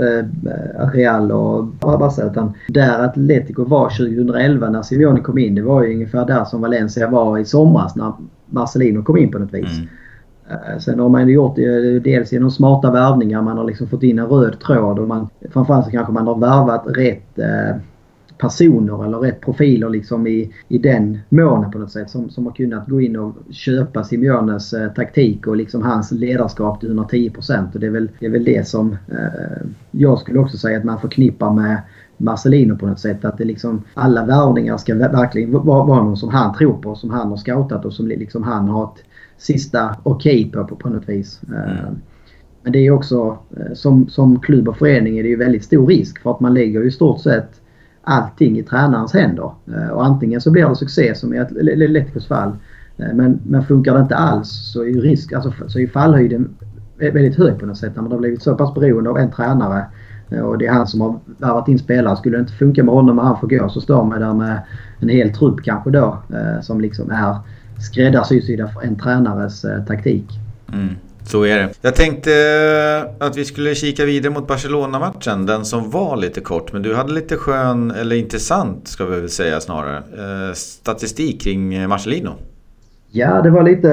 Real 0.93 1.33
och 1.33 1.65
Barca. 1.65 2.27
Utan 2.27 2.53
där 2.69 3.05
Atletico 3.05 3.65
var 3.65 3.89
2011 3.89 4.71
när 4.71 4.83
Simeone 4.83 5.21
kom 5.21 5.39
in. 5.39 5.55
Det 5.55 5.63
var 5.63 5.83
ju 5.83 5.95
ungefär 5.95 6.27
där 6.27 6.45
som 6.45 6.61
Valencia 6.61 7.09
var 7.09 7.39
i 7.39 7.45
somras 7.45 7.97
när 7.97 8.13
Marcelino 8.47 9.03
kom 9.03 9.19
in 9.19 9.31
på 9.31 9.39
något 9.39 9.55
vis. 9.55 9.77
Mm. 9.77 9.89
Eh, 10.53 10.79
sen 10.79 11.01
har 11.01 11.09
man 11.09 11.29
gjort 11.29 11.57
det 11.57 11.95
eh, 11.95 12.03
dels 12.03 12.33
genom 12.33 12.51
smarta 12.51 12.91
värvningar. 12.91 13.43
Man 13.43 13.59
har 13.59 13.65
liksom 13.65 13.87
fått 13.87 14.03
in 14.03 14.19
en 14.19 14.27
röd 14.27 14.61
tråd 14.61 14.99
och 14.99 15.09
man, 15.09 15.29
framförallt 15.51 15.85
så 15.85 15.91
kanske 15.91 16.13
man 16.13 16.27
har 16.27 16.39
värvat 16.39 16.85
rätt 16.87 17.39
eh, 17.39 17.77
personer 18.39 19.05
eller 19.05 19.19
rätt 19.19 19.41
profiler 19.41 19.89
liksom 19.89 20.27
i, 20.27 20.53
i 20.69 20.79
den 20.79 21.19
månen 21.29 21.71
på 21.71 21.79
något 21.79 21.91
sätt. 21.91 22.11
Som, 22.11 22.31
som 22.31 22.47
har 22.47 22.53
kunnat 22.53 22.89
gå 22.89 23.01
in 23.01 23.17
och 23.17 23.35
köpa 23.51 24.05
Simeones 24.05 24.73
eh, 24.73 24.93
taktik 24.93 25.47
och 25.47 25.57
liksom 25.57 25.83
hans 25.83 26.13
ledarskap 26.13 26.81
till 26.81 26.89
110 26.89 27.33
Och 27.75 27.81
det 27.81 27.87
är 27.87 27.91
väl 27.91 28.11
det, 28.21 28.27
är 28.27 28.31
väl 28.31 28.45
det 28.45 28.69
som 28.69 28.93
eh, 28.93 29.67
jag 29.91 30.19
skulle 30.19 30.39
också 30.39 30.57
säga 30.57 30.79
att 30.79 30.85
man 30.85 31.01
förknippar 31.01 31.53
med 31.53 31.83
Marcelino 32.17 32.77
på 32.77 32.87
något 32.87 33.01
sätt. 33.01 33.25
Att 33.25 33.39
det 33.39 33.45
liksom, 33.45 33.83
alla 33.95 34.25
värvningar 34.25 34.77
ska 34.77 34.95
verkligen 34.95 35.53
vara, 35.53 35.85
vara 35.85 36.05
någon 36.05 36.17
som 36.17 36.29
han 36.29 36.55
tror 36.55 36.75
på, 36.75 36.95
som 36.95 37.11
han 37.11 37.31
har 37.31 37.37
scoutat 37.37 37.85
och 37.85 37.93
som 37.93 38.07
liksom 38.07 38.43
han 38.43 38.69
har 38.69 38.85
ett 38.85 39.05
sista 39.43 39.97
okej 40.03 40.47
okay 40.47 40.65
på, 40.65 40.77
på, 40.77 40.89
något 40.89 41.09
vis. 41.09 41.41
Eh, 41.49 41.81
mm. 41.81 41.95
Men 42.63 42.73
det 42.73 42.87
är 42.87 42.91
också 42.91 43.39
eh, 43.57 43.75
som, 43.75 44.09
som 44.09 44.41
klubb 44.41 44.69
och 44.69 44.77
förening 44.77 45.19
är 45.19 45.23
det 45.23 45.29
ju 45.29 45.37
väldigt 45.37 45.65
stor 45.65 45.87
risk 45.87 46.23
för 46.23 46.31
att 46.31 46.41
man 46.41 46.55
lägger 46.55 46.87
i 46.87 46.91
stort 46.91 47.21
sett 47.21 47.61
allting 48.03 48.59
i 48.59 48.63
tränarens 48.63 49.13
händer. 49.13 49.51
Eh, 49.75 49.89
och 49.89 50.05
antingen 50.05 50.41
så 50.41 50.51
blir 50.51 50.69
det 50.69 50.77
succé 50.77 51.15
som 51.15 51.35
i 51.35 51.39
Atleticos 51.39 52.27
fall. 52.27 52.57
Men, 52.97 53.41
men 53.47 53.65
funkar 53.65 53.95
det 53.95 54.01
inte 54.01 54.17
alls 54.17 54.73
så 54.73 54.83
är 54.83 54.87
ju 54.87 55.01
risk, 55.01 55.33
alltså, 55.33 55.53
så 55.67 55.79
är 55.79 55.87
fallhöjden 55.87 56.57
väldigt 56.97 57.39
hög 57.39 57.59
på 57.59 57.67
något 57.67 57.79
sätt 57.79 57.93
när 57.97 58.03
man 58.03 58.13
har 58.13 58.19
blivit 58.19 58.43
så 58.43 58.55
pass 58.55 58.75
beroende 58.75 59.11
av 59.11 59.19
en 59.19 59.31
tränare. 59.31 59.85
Och 60.45 60.59
det 60.59 60.67
är 60.67 60.73
han 60.73 60.87
som 60.87 61.01
har 61.01 61.19
värvat 61.39 61.69
in 61.69 61.79
spelare. 61.79 62.17
Skulle 62.17 62.37
det 62.37 62.41
inte 62.41 62.53
funka 62.53 62.85
med 62.85 62.95
honom 62.95 63.19
och 63.19 63.25
han 63.25 63.41
får 63.41 63.49
gå 63.49 63.69
så 63.69 63.81
står 63.81 64.05
man 64.05 64.21
där 64.21 64.35
med 64.35 64.59
en 65.01 65.09
hel 65.09 65.33
trupp 65.33 65.63
kanske 65.65 65.91
då 65.91 66.19
som 66.63 66.81
liksom 66.81 67.11
är 67.11 67.37
skräddarsydda 67.83 68.69
för 68.69 68.81
en 68.81 68.99
tränares 68.99 69.65
eh, 69.65 69.85
taktik. 69.85 70.25
Mm. 70.73 70.97
Så 71.25 71.45
är 71.45 71.59
det. 71.59 71.71
Jag 71.81 71.95
tänkte 71.95 72.33
eh, 73.21 73.27
att 73.27 73.37
vi 73.37 73.45
skulle 73.45 73.75
kika 73.75 74.05
vidare 74.05 74.33
mot 74.33 74.49
Barcelona-matchen. 74.49 75.47
Den 75.47 75.65
som 75.65 75.91
var 75.91 76.17
lite 76.17 76.41
kort. 76.41 76.73
Men 76.73 76.83
du 76.83 76.95
hade 76.95 77.13
lite 77.13 77.37
skön, 77.37 77.91
eller 77.91 78.17
intressant 78.17 78.89
ska 78.89 79.05
vi 79.05 79.21
väl 79.21 79.31
säga 79.31 79.61
snarare, 79.61 79.97
eh, 79.97 80.55
statistik 80.55 81.43
kring 81.43 81.75
eh, 81.75 81.89
Marcelino. 81.89 82.35
Ja, 83.15 83.43
det 83.43 83.51
var 83.51 83.63
lite, 83.63 83.89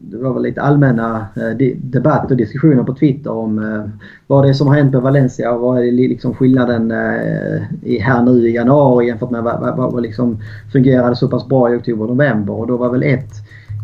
det 0.00 0.16
var 0.16 0.32
väl 0.32 0.42
lite 0.42 0.62
allmänna 0.62 1.26
eh, 1.36 1.68
debatt 1.76 2.30
och 2.30 2.36
diskussioner 2.36 2.82
på 2.82 2.94
Twitter 2.94 3.32
om 3.32 3.58
eh, 3.58 3.90
vad 4.26 4.44
det 4.44 4.48
är 4.48 4.52
som 4.52 4.66
har 4.66 4.74
hänt 4.74 4.92
med 4.92 5.02
Valencia 5.02 5.52
och 5.52 5.60
vad 5.60 5.78
är 5.78 5.92
liksom 5.92 6.34
skillnaden 6.34 6.90
eh, 6.90 7.62
i, 7.82 7.98
här 7.98 8.22
nu 8.22 8.48
i 8.48 8.54
januari 8.54 9.06
jämfört 9.06 9.30
med 9.30 9.42
vad, 9.42 9.60
vad, 9.60 9.92
vad 9.92 10.02
liksom 10.02 10.38
fungerade 10.72 11.16
så 11.16 11.28
pass 11.28 11.48
bra 11.48 11.74
i 11.74 11.76
oktober 11.76 12.02
och 12.02 12.10
november. 12.10 12.52
Och 12.52 12.66
då 12.66 12.76
var 12.76 12.90
väl 12.90 13.02
ett, 13.02 13.30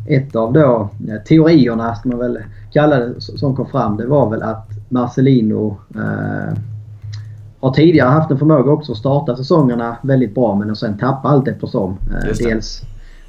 ett 0.07 0.37
av 0.37 0.53
då, 0.53 0.89
teorierna, 1.29 1.95
ska 1.95 2.09
man 2.09 2.19
väl 2.19 2.39
kalla 2.73 2.97
det, 2.97 3.21
som 3.21 3.57
kom 3.57 3.67
fram 3.67 3.97
det 3.97 4.07
var 4.07 4.31
väl 4.31 4.43
att 4.43 4.69
Marcelino 4.89 5.77
eh, 5.95 6.59
har 7.61 7.73
tidigare 7.73 8.09
haft 8.09 8.31
en 8.31 8.39
förmåga 8.39 8.71
också 8.71 8.93
att 8.93 8.99
starta 8.99 9.37
säsongerna 9.37 9.97
väldigt 10.03 10.35
bra 10.35 10.55
men 10.55 10.77
sen 10.77 10.99
tappa 10.99 11.29
allt 11.29 11.49
eftersom. 11.49 11.91
Eh, 11.91 12.37
dels 12.39 12.83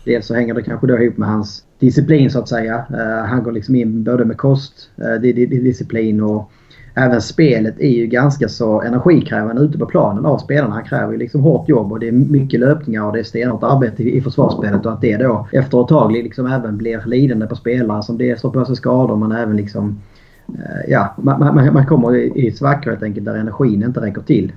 Dels 0.03 0.27
så 0.27 0.33
hänger 0.33 0.53
det 0.53 0.61
kanske 0.61 0.87
då 0.87 0.99
ihop 0.99 1.17
med 1.17 1.29
hans 1.29 1.63
disciplin 1.79 2.31
så 2.31 2.39
att 2.39 2.49
säga. 2.49 2.85
Uh, 2.91 3.25
han 3.25 3.43
går 3.43 3.51
liksom 3.51 3.75
in 3.75 4.03
både 4.03 4.25
med 4.25 4.37
kostdisciplin 4.37 6.19
eh, 6.19 6.25
uh, 6.25 6.31
och 6.31 6.51
även 6.95 7.21
spelet 7.21 7.79
är 7.79 7.89
ju 7.89 8.07
ganska 8.07 8.49
så 8.49 8.81
energikrävande 8.81 9.61
ute 9.61 9.77
på 9.77 9.85
planen 9.85 10.25
av 10.25 10.37
spelarna. 10.37 10.73
Han 10.73 10.83
kräver 10.83 11.11
ju 11.11 11.17
liksom 11.17 11.41
hårt 11.41 11.69
jobb 11.69 11.91
och 11.91 11.99
det 11.99 12.07
är 12.07 12.11
mycket 12.11 12.59
löpningar 12.59 13.03
och 13.05 13.13
det 13.13 13.19
är 13.19 13.23
stenhårt 13.23 13.63
arbete 13.63 14.03
i, 14.03 14.21
försvarsspelet 14.21 14.85
och 14.85 14.91
att 14.91 15.01
det 15.01 15.17
då 15.17 15.47
efter 15.51 15.81
ett 15.81 15.87
tag 15.87 16.11
liksom 16.11 16.45
även 16.45 16.77
blir 16.77 17.01
lidande 17.05 17.47
på 17.47 17.55
spelare 17.55 18.03
som 18.03 18.17
dels 18.17 18.39
står 18.39 18.51
på 18.51 18.65
sig 18.65 18.75
skador 18.75 19.15
men 19.15 19.31
även 19.31 19.57
liksom 19.57 20.01
uh, 20.49 20.89
Ja, 20.91 21.15
man, 21.17 21.39
man, 21.39 21.73
man 21.73 21.85
kommer 21.85 22.15
i, 22.15 22.47
i 22.47 22.51
svackor 22.51 22.91
helt 22.91 23.03
enkelt 23.03 23.25
där 23.25 23.35
energin 23.35 23.83
inte 23.83 24.01
räcker 24.01 24.21
till. 24.21 24.51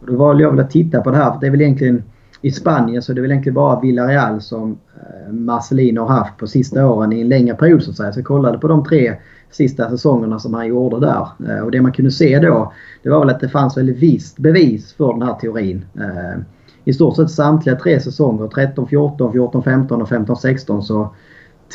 Och 0.00 0.06
då 0.06 0.16
valde 0.16 0.42
jag 0.42 0.50
väl 0.50 0.60
att 0.60 0.70
titta 0.70 1.00
på 1.00 1.10
det 1.10 1.16
här 1.16 1.32
för 1.32 1.40
det 1.40 1.46
är 1.46 1.50
väl 1.50 1.60
egentligen 1.60 2.02
i 2.42 2.50
Spanien 2.50 3.02
så 3.02 3.12
är 3.12 3.14
det 3.14 3.20
väl 3.20 3.30
egentligen 3.30 3.54
bara 3.54 3.80
Villarreal 3.80 4.40
som 4.40 4.78
eh, 4.96 5.32
Marcelino 5.32 6.00
har 6.00 6.08
haft 6.08 6.36
på 6.36 6.46
sista 6.46 6.86
åren 6.86 7.12
i 7.12 7.20
en 7.20 7.28
längre 7.28 7.56
period 7.56 7.82
så 7.82 7.90
att 7.90 7.96
säga. 7.96 8.12
Så 8.12 8.18
jag 8.18 8.26
kollade 8.26 8.58
på 8.58 8.68
de 8.68 8.84
tre 8.84 9.16
sista 9.50 9.90
säsongerna 9.90 10.38
som 10.38 10.54
han 10.54 10.66
gjorde 10.66 11.00
där. 11.00 11.28
Eh, 11.48 11.64
och 11.64 11.70
det 11.70 11.80
man 11.80 11.92
kunde 11.92 12.10
se 12.10 12.38
då 12.38 12.72
det 13.02 13.10
var 13.10 13.20
väl 13.20 13.30
att 13.30 13.40
det 13.40 13.48
fanns 13.48 13.76
väl 13.76 13.92
visst 13.92 14.38
bevis 14.38 14.92
för 14.92 15.12
den 15.12 15.22
här 15.22 15.34
teorin. 15.34 15.84
Eh, 15.94 16.40
I 16.84 16.92
stort 16.92 17.16
sett 17.16 17.30
samtliga 17.30 17.76
tre 17.76 18.00
säsonger, 18.00 18.48
13, 18.48 18.88
14, 18.88 19.32
14, 19.32 19.62
15 19.62 20.02
och 20.02 20.08
15, 20.08 20.36
16 20.36 20.82
så 20.82 21.14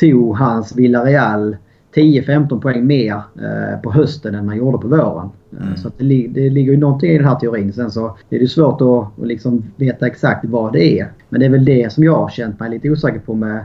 tog 0.00 0.36
hans 0.36 0.76
Villarreal 0.76 1.56
10-15 1.98 2.60
poäng 2.60 2.86
mer 2.86 3.14
eh, 3.14 3.80
på 3.82 3.92
hösten 3.92 4.34
än 4.34 4.46
man 4.46 4.56
gjorde 4.56 4.78
på 4.78 4.88
våren. 4.88 5.28
Eh, 5.52 5.66
mm. 5.66 5.76
Så 5.76 5.90
det, 5.98 6.26
det, 6.30 6.50
ligger 6.50 6.72
ju 6.72 6.78
någonting 6.78 7.10
i 7.10 7.18
den 7.18 7.26
här 7.26 7.34
teorin. 7.34 7.72
Sen 7.72 7.90
så 7.90 8.16
är 8.30 8.38
det 8.38 8.48
svårt 8.48 8.80
att, 8.80 9.20
att 9.22 9.28
liksom 9.28 9.62
veta 9.76 10.06
exakt 10.06 10.44
vad 10.44 10.72
det 10.72 11.00
är. 11.00 11.12
Men 11.28 11.40
det 11.40 11.46
är 11.46 11.50
väl 11.50 11.64
det 11.64 11.92
som 11.92 12.04
jag 12.04 12.16
har 12.16 12.28
känt 12.28 12.60
mig 12.60 12.70
lite 12.70 12.90
osäker 12.90 13.18
på 13.18 13.34
med 13.34 13.64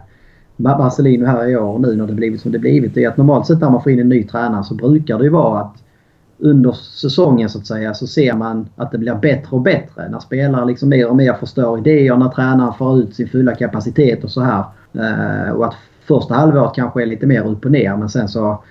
Marcelino 0.55 1.25
här 1.25 1.47
i 1.47 1.55
år 1.55 1.79
nu 1.79 1.95
när 1.95 2.07
det 2.07 2.13
blivit 2.13 2.41
som 2.41 2.51
det 2.51 2.59
blivit. 2.59 2.93
Det 2.93 3.03
är 3.03 3.09
att 3.09 3.17
normalt 3.17 3.47
sett 3.47 3.61
när 3.61 3.69
man 3.69 3.83
får 3.83 3.91
in 3.91 3.99
en 3.99 4.09
ny 4.09 4.23
tränare 4.23 4.63
så 4.63 4.75
brukar 4.75 5.17
det 5.17 5.23
ju 5.23 5.29
vara 5.29 5.59
att 5.59 5.83
under 6.37 6.71
säsongen 6.71 7.49
så 7.49 7.59
att 7.59 7.67
säga 7.67 7.93
så 7.93 8.07
ser 8.07 8.33
man 8.33 8.69
att 8.75 8.91
det 8.91 8.97
blir 8.97 9.15
bättre 9.15 9.55
och 9.55 9.61
bättre. 9.61 10.09
När 10.09 10.19
spelare 10.19 10.65
liksom 10.65 10.89
mer 10.89 11.09
och 11.09 11.15
mer 11.15 11.33
förstår 11.33 11.79
idéer, 11.79 12.17
när 12.17 12.29
tränaren 12.29 12.73
får 12.73 12.99
ut 12.99 13.15
sin 13.15 13.27
fulla 13.27 13.55
kapacitet 13.55 14.23
och 14.23 14.31
så 14.31 14.41
här. 14.41 14.63
Eh, 14.93 15.51
och 15.51 15.65
att 15.65 15.75
första 16.07 16.33
halvåret 16.33 16.75
kanske 16.75 17.01
är 17.01 17.05
lite 17.05 17.27
mer 17.27 17.47
upp 17.47 17.65
och 17.65 17.71
ner 17.71 17.97
men 17.97 18.09
sen 18.09 18.27
så 18.27 18.63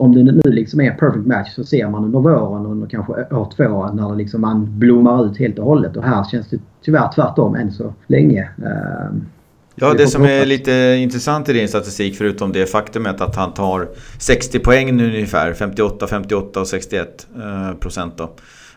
om 0.00 0.14
det 0.14 0.22
nu 0.22 0.40
liksom 0.44 0.80
är 0.80 0.90
perfect 0.90 1.26
match 1.26 1.54
så 1.54 1.64
ser 1.64 1.88
man 1.88 2.04
under 2.04 2.18
våren 2.18 2.66
under 2.66 2.86
kanske 2.86 3.12
år 3.12 3.52
två 3.56 3.90
när 3.92 4.10
det 4.10 4.16
liksom 4.16 4.40
man 4.40 4.78
blommar 4.78 5.26
ut 5.26 5.38
helt 5.38 5.58
och 5.58 5.64
hållet. 5.64 5.96
Och 5.96 6.04
här 6.04 6.24
känns 6.24 6.48
det 6.48 6.58
tyvärr 6.84 7.12
tvärtom 7.14 7.54
än 7.54 7.72
så 7.72 7.94
länge. 8.06 8.42
Ehm, 8.42 9.26
ja, 9.74 9.94
det 9.94 10.06
som 10.06 10.24
är 10.24 10.46
lite 10.46 10.72
intressant 10.98 11.48
i 11.48 11.52
din 11.52 11.68
statistik 11.68 12.16
förutom 12.16 12.52
det 12.52 12.66
faktumet 12.66 13.20
att 13.20 13.36
han 13.36 13.54
tar 13.54 13.88
60 14.18 14.58
poäng 14.58 14.96
nu 14.96 15.06
ungefär. 15.06 15.52
58, 15.52 16.06
58 16.06 16.60
och 16.60 16.66
61 16.66 17.28
eh, 17.36 17.76
procent 17.78 18.18
då, 18.18 18.30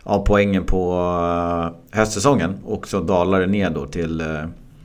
av 0.03 0.25
poängen 0.25 0.63
på 0.63 0.93
eh, 0.93 1.97
höstsäsongen. 1.99 2.55
Och 2.65 2.87
så 2.87 2.99
dalar 2.99 3.39
det 3.39 3.47
ner 3.47 3.69
då 3.69 3.85
till 3.85 4.21
eh, 4.21 4.27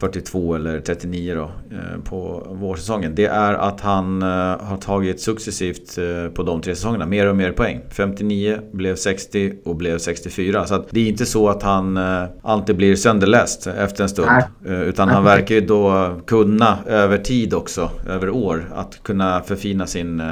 42 0.00 0.54
eller 0.54 0.80
39 0.80 1.34
då 1.34 1.42
eh, 1.76 2.00
på 2.04 2.46
vårsäsongen. 2.50 3.14
Det 3.14 3.26
är 3.26 3.54
att 3.54 3.80
han 3.80 4.22
eh, 4.22 4.28
har 4.60 4.76
tagit 4.76 5.20
successivt 5.20 5.98
eh, 5.98 6.32
på 6.32 6.42
de 6.42 6.60
tre 6.60 6.74
säsongerna 6.74 7.06
mer 7.06 7.26
och 7.26 7.36
mer 7.36 7.52
poäng. 7.52 7.80
59 7.90 8.58
blev 8.72 8.96
60 8.96 9.52
och 9.64 9.76
blev 9.76 9.98
64. 9.98 10.66
Så 10.66 10.84
det 10.90 11.00
är 11.00 11.08
inte 11.08 11.26
så 11.26 11.48
att 11.48 11.62
han 11.62 11.98
alltid 12.42 12.76
blir 12.76 12.96
sönderläst 12.96 13.66
efter 13.66 14.02
en 14.02 14.08
stund. 14.08 14.30
Utan 14.64 15.08
han 15.08 15.24
verkar 15.24 15.54
ju 15.54 15.60
då 15.60 16.12
kunna 16.26 16.78
över 16.86 17.18
tid 17.18 17.54
också, 17.54 17.90
över 18.08 18.30
år, 18.30 18.72
att 18.74 19.02
kunna 19.02 19.40
förfina 19.40 19.86
sin 19.86 20.22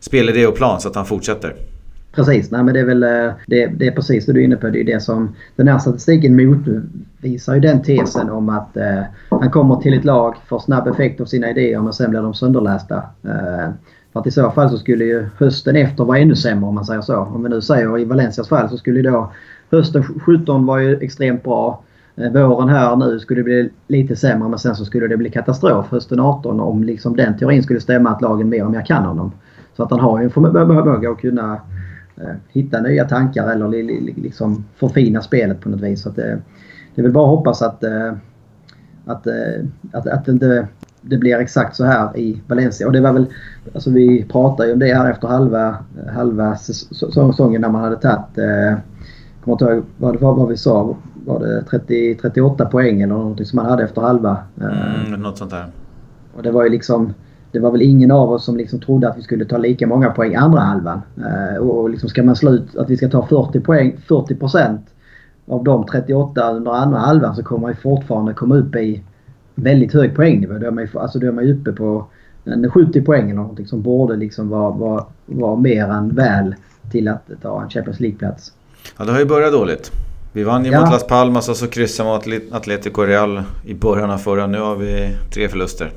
spelidé 0.00 0.46
och 0.46 0.56
plan 0.56 0.80
så 0.80 0.88
att 0.88 0.96
han 0.96 1.06
fortsätter. 1.06 1.54
Precis, 2.12 2.50
nej 2.50 2.62
men 2.62 2.74
det 2.74 2.80
är 2.80 2.84
väl 2.84 3.02
eh, 3.02 3.32
det, 3.46 3.66
det, 3.66 3.86
är 3.86 3.90
precis 3.90 4.26
det 4.26 4.32
du 4.32 4.40
är 4.40 4.44
inne 4.44 4.56
på. 4.56 4.68
Det 4.68 4.80
är 4.80 4.84
det 4.84 5.00
som 5.02 5.34
den 5.56 5.68
här 5.68 5.78
statistiken 5.78 6.36
motvisar 6.36 7.54
ju 7.54 7.60
den 7.60 7.82
tesen 7.82 8.30
om 8.30 8.48
att 8.48 8.76
eh, 8.76 9.02
han 9.28 9.50
kommer 9.50 9.76
till 9.76 9.94
ett 9.94 10.04
lag, 10.04 10.34
får 10.48 10.58
snabb 10.58 10.88
effekt 10.88 11.20
av 11.20 11.24
sina 11.24 11.50
idéer 11.50 11.80
men 11.80 11.92
sen 11.92 12.10
blir 12.10 12.22
de 12.22 12.34
sönderlästa. 12.34 12.96
Eh, 13.24 13.70
För 14.12 14.20
att 14.20 14.26
i 14.26 14.30
så 14.30 14.50
fall 14.50 14.70
så 14.70 14.78
skulle 14.78 15.04
ju 15.04 15.26
hösten 15.38 15.76
efter 15.76 16.04
vara 16.04 16.18
ännu 16.18 16.36
sämre 16.36 16.68
om 16.68 16.74
man 16.74 16.84
säger 16.84 17.00
så. 17.00 17.16
Om 17.16 17.42
vi 17.42 17.48
nu 17.48 17.60
säger 17.60 17.98
i 17.98 18.04
Valencias 18.04 18.48
fall 18.48 18.68
så 18.68 18.76
skulle 18.76 19.10
då 19.10 19.32
hösten 19.70 20.02
17 20.02 20.66
var 20.66 20.78
ju 20.78 20.96
extremt 20.96 21.42
bra. 21.42 21.82
Eh, 22.16 22.32
våren 22.32 22.68
här 22.68 22.96
nu 22.96 23.18
skulle 23.18 23.40
det 23.40 23.44
bli 23.44 23.70
lite 23.88 24.16
sämre 24.16 24.48
men 24.48 24.58
sen 24.58 24.76
så 24.76 24.84
skulle 24.84 25.08
det 25.08 25.16
bli 25.16 25.30
katastrof 25.30 25.86
hösten 25.90 26.20
18 26.20 26.60
om 26.60 26.84
liksom 26.84 27.16
den 27.16 27.38
teorin 27.38 27.62
skulle 27.62 27.80
stämma 27.80 28.10
att 28.10 28.22
lagen 28.22 28.48
mer 28.48 28.64
och 28.64 28.70
mer 28.70 28.86
kan 28.86 29.04
honom. 29.04 29.32
Så 29.76 29.82
att 29.82 29.90
han 29.90 30.00
har 30.00 30.18
ju 30.18 30.24
en 30.24 30.30
förmåga 30.30 31.10
att 31.10 31.20
kunna 31.20 31.60
hitta 32.48 32.80
nya 32.80 33.04
tankar 33.04 33.50
eller 33.50 33.68
li, 33.68 33.82
li, 33.82 34.14
liksom 34.16 34.64
förfina 34.76 35.22
spelet 35.22 35.60
på 35.60 35.68
något 35.68 35.80
vis. 35.80 36.02
Så 36.02 36.10
det, 36.10 36.38
det 36.94 37.00
är 37.00 37.02
väl 37.02 37.12
bara 37.12 37.24
att 37.24 37.38
hoppas 37.38 37.62
att, 37.62 37.84
eh, 37.84 38.12
att, 39.06 39.26
eh, 39.26 39.64
att, 39.92 40.06
att 40.06 40.24
det 40.24 40.32
inte 40.32 40.68
det 41.02 41.16
blir 41.16 41.38
exakt 41.38 41.76
så 41.76 41.84
här 41.84 42.18
i 42.18 42.42
Valencia. 42.46 42.86
Och 42.86 42.92
det 42.92 43.00
var 43.00 43.12
väl, 43.12 43.26
alltså 43.74 43.90
vi 43.90 44.24
pratade 44.24 44.68
ju 44.68 44.72
om 44.72 44.78
det 44.78 44.94
här 44.94 45.10
efter 45.10 45.28
halva, 45.28 45.76
halva 46.14 46.56
säsongen 46.56 47.60
när 47.60 47.68
man 47.68 47.82
hade 47.82 47.96
tagit, 47.96 48.38
eh, 48.38 48.78
kommer 49.44 49.54
inte 49.54 49.64
ihåg 49.64 49.84
vad, 49.98 50.20
vad, 50.20 50.36
vad 50.36 50.48
vi 50.48 50.56
sa, 50.56 50.96
var 51.26 51.40
det 51.40 51.62
30, 51.62 52.14
38 52.14 52.66
poäng 52.66 53.02
eller 53.02 53.14
någonting 53.14 53.46
som 53.46 53.56
man 53.56 53.66
hade 53.66 53.84
efter 53.84 54.00
halva. 54.00 54.38
Eh, 54.60 55.06
mm, 55.06 55.22
något 55.22 55.38
sånt 55.38 55.50
där. 55.50 55.66
Och 56.36 56.42
det 56.42 56.50
var 56.50 56.64
ju 56.64 56.70
liksom, 56.70 57.14
det 57.52 57.58
var 57.58 57.70
väl 57.70 57.82
ingen 57.82 58.10
av 58.10 58.32
oss 58.32 58.44
som 58.44 58.56
liksom 58.56 58.80
trodde 58.80 59.08
att 59.08 59.18
vi 59.18 59.22
skulle 59.22 59.44
ta 59.44 59.58
lika 59.58 59.86
många 59.86 60.10
poäng 60.10 60.34
andra 60.34 60.60
halvan. 60.60 61.02
Eh, 61.16 61.56
och 61.56 61.90
liksom 61.90 62.08
ska 62.08 62.22
man 62.22 62.36
slå 62.36 62.50
ut 62.50 62.76
att 62.76 62.90
vi 62.90 62.96
ska 62.96 63.08
ta 63.08 63.26
40 63.26 63.60
poäng, 63.60 63.96
40 64.08 64.34
procent 64.34 64.80
av 65.46 65.64
de 65.64 65.86
38 65.86 66.50
under 66.50 66.72
andra 66.72 66.98
halvan 66.98 67.36
så 67.36 67.42
kommer 67.42 67.66
man 67.66 67.76
fortfarande 67.76 68.34
komma 68.34 68.56
upp 68.56 68.76
i 68.76 69.02
väldigt 69.54 69.94
hög 69.94 70.16
poängnivå. 70.16 70.58
Då 70.58 70.66
är 70.66 70.70
man, 70.70 70.88
alltså 70.94 71.18
då 71.18 71.26
är 71.26 71.32
man 71.32 71.46
ju 71.46 71.60
uppe 71.60 71.72
på 71.72 72.06
70 72.74 73.02
poäng 73.02 73.24
eller 73.24 73.34
någonting 73.34 73.66
som 73.66 73.82
borde 73.82 74.16
liksom 74.16 74.48
vara, 74.48 74.70
vara, 74.70 75.04
vara 75.26 75.56
mer 75.56 75.84
än 75.84 76.14
väl 76.14 76.54
till 76.90 77.08
att 77.08 77.30
ta 77.42 77.62
en 77.62 77.70
Champions 77.70 78.00
League-plats. 78.00 78.52
Ja, 78.98 79.04
det 79.04 79.12
har 79.12 79.18
ju 79.18 79.26
börjat 79.26 79.52
dåligt. 79.52 79.92
Vi 80.32 80.44
vann 80.44 80.64
ju 80.64 80.70
ja. 80.70 80.80
mot 80.80 80.90
Las 80.90 81.06
Palmas 81.06 81.48
och 81.48 81.56
så 81.56 81.66
kryssade 81.66 82.08
mot 82.08 82.52
Atletico 82.52 83.02
Real 83.02 83.42
i 83.64 83.74
början 83.74 84.10
av 84.10 84.18
förra. 84.18 84.46
Nu 84.46 84.60
har 84.60 84.76
vi 84.76 85.16
tre 85.34 85.48
förluster. 85.48 85.90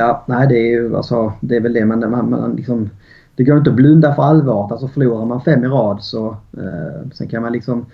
Ja, 0.00 0.24
nej 0.26 0.48
det 0.48 0.58
är 0.58 0.70
ju 0.70 0.96
alltså, 0.96 1.32
det 1.40 1.56
är 1.56 1.60
väl 1.60 1.72
det. 1.72 1.84
Men 1.84 2.10
man, 2.10 2.30
man 2.30 2.56
liksom, 2.56 2.90
det 3.34 3.44
går 3.44 3.58
inte 3.58 3.70
att 3.70 3.76
blunda 3.76 4.14
för 4.14 4.22
allvaret. 4.22 4.72
Alltså 4.72 4.88
förlorar 4.88 5.24
man 5.24 5.40
fem 5.40 5.64
i 5.64 5.68
rad 5.68 5.98
så 6.02 6.36
eh, 6.56 7.08
sen 7.12 7.28
kan 7.28 7.42
man 7.42 7.52
liksom 7.52 7.86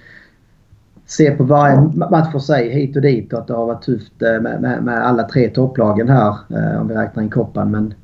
se 1.06 1.30
på 1.30 1.44
varje 1.44 1.80
match 2.10 2.32
för 2.32 2.38
sig 2.38 2.70
hit 2.70 2.96
och 2.96 3.02
dit 3.02 3.32
och 3.32 3.38
att 3.38 3.46
det 3.46 3.54
har 3.54 3.66
varit 3.66 3.82
tufft 3.82 4.22
eh, 4.22 4.40
med, 4.42 4.60
med, 4.60 4.82
med 4.82 5.06
alla 5.06 5.22
tre 5.22 5.48
topplagen 5.48 6.08
här 6.08 6.36
eh, 6.50 6.80
om 6.80 6.88
vi 6.88 6.94
räknar 6.94 7.22
in 7.22 7.30
koppan. 7.30 7.70
Men 7.70 7.94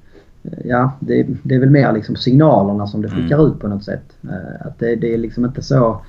eh, 0.43 0.59
ja, 0.65 0.93
det, 1.01 1.27
det, 1.43 1.55
är 1.55 1.61
väl 1.61 1.71
mer 1.71 1.93
liksom 1.93 2.17
signalerna 2.17 2.87
som 2.87 3.03
det 3.03 3.09
mm. 3.09 3.23
skickar 3.23 3.47
ut 3.47 3.61
på 3.61 3.69
något 3.69 3.85
sätt. 3.85 4.13
Att 4.61 4.79
det, 4.79 4.97
det 4.97 5.15
är 5.15 5.19
liksom 5.19 5.45
inte 5.45 5.63
så 5.63 6.01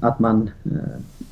att 0.00 0.18
man, 0.18 0.50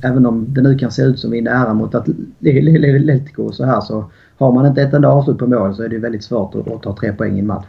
även 0.03 0.27
om 0.27 0.47
det 0.49 0.63
nu 0.63 0.79
kan 0.79 0.91
se 0.91 1.03
ut 1.03 1.19
som 1.19 1.31
vi 1.31 1.39
är 1.39 1.43
nära 1.43 1.75
mot 1.75 1.95
Atletico 1.95 3.43
och 3.43 3.55
så 3.55 3.65
här 3.65 3.81
så 3.81 4.05
har 4.41 4.53
man 4.53 4.67
inte 4.67 4.83
ett 4.83 4.95
enda 4.95 5.09
avslut 5.09 5.39
på 5.39 5.47
mål 5.47 5.75
så 5.75 5.83
är 5.83 5.89
det 5.89 5.99
väldigt 5.99 6.25
svårt 6.25 6.55
att, 6.55 6.83
ta 6.83 6.97
tre 6.97 7.13
poäng 7.13 7.37
i 7.37 7.41
en 7.41 7.47
match. 7.47 7.67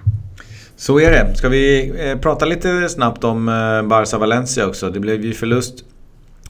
Så 0.76 1.00
är 1.00 1.12
det. 1.12 1.36
Ska 1.36 1.50
vi 1.50 1.94
prata 2.22 2.46
lite 2.46 2.90
snabbt 2.90 3.24
om 3.24 3.46
Barca 3.90 4.18
Valencia 4.18 4.68
också? 4.68 4.90
Det 4.90 5.00
blev 5.00 5.26
ju 5.26 5.34
förlust 5.34 5.86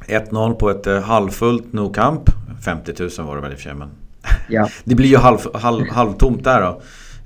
1-0 0.08 0.54
på 0.54 0.70
ett 0.70 0.88
eh, 0.88 1.02
halvfullt 1.02 1.74
No 1.74 1.90
Camp. 1.90 2.22
50 2.66 2.94
000 3.00 3.28
var 3.28 3.36
det 3.36 3.42
väl 3.42 3.52
i 3.52 3.56
och 3.56 3.60
för 3.60 3.64
sig 3.64 3.74
men... 3.76 3.90
Ja. 4.50 4.70
det 4.84 4.96
blir 4.96 5.10
ju 5.10 5.18
halv, 5.18 5.38
halv, 5.54 5.90
halvtomt 5.90 6.44
där 6.44 6.62
då. 6.62 6.82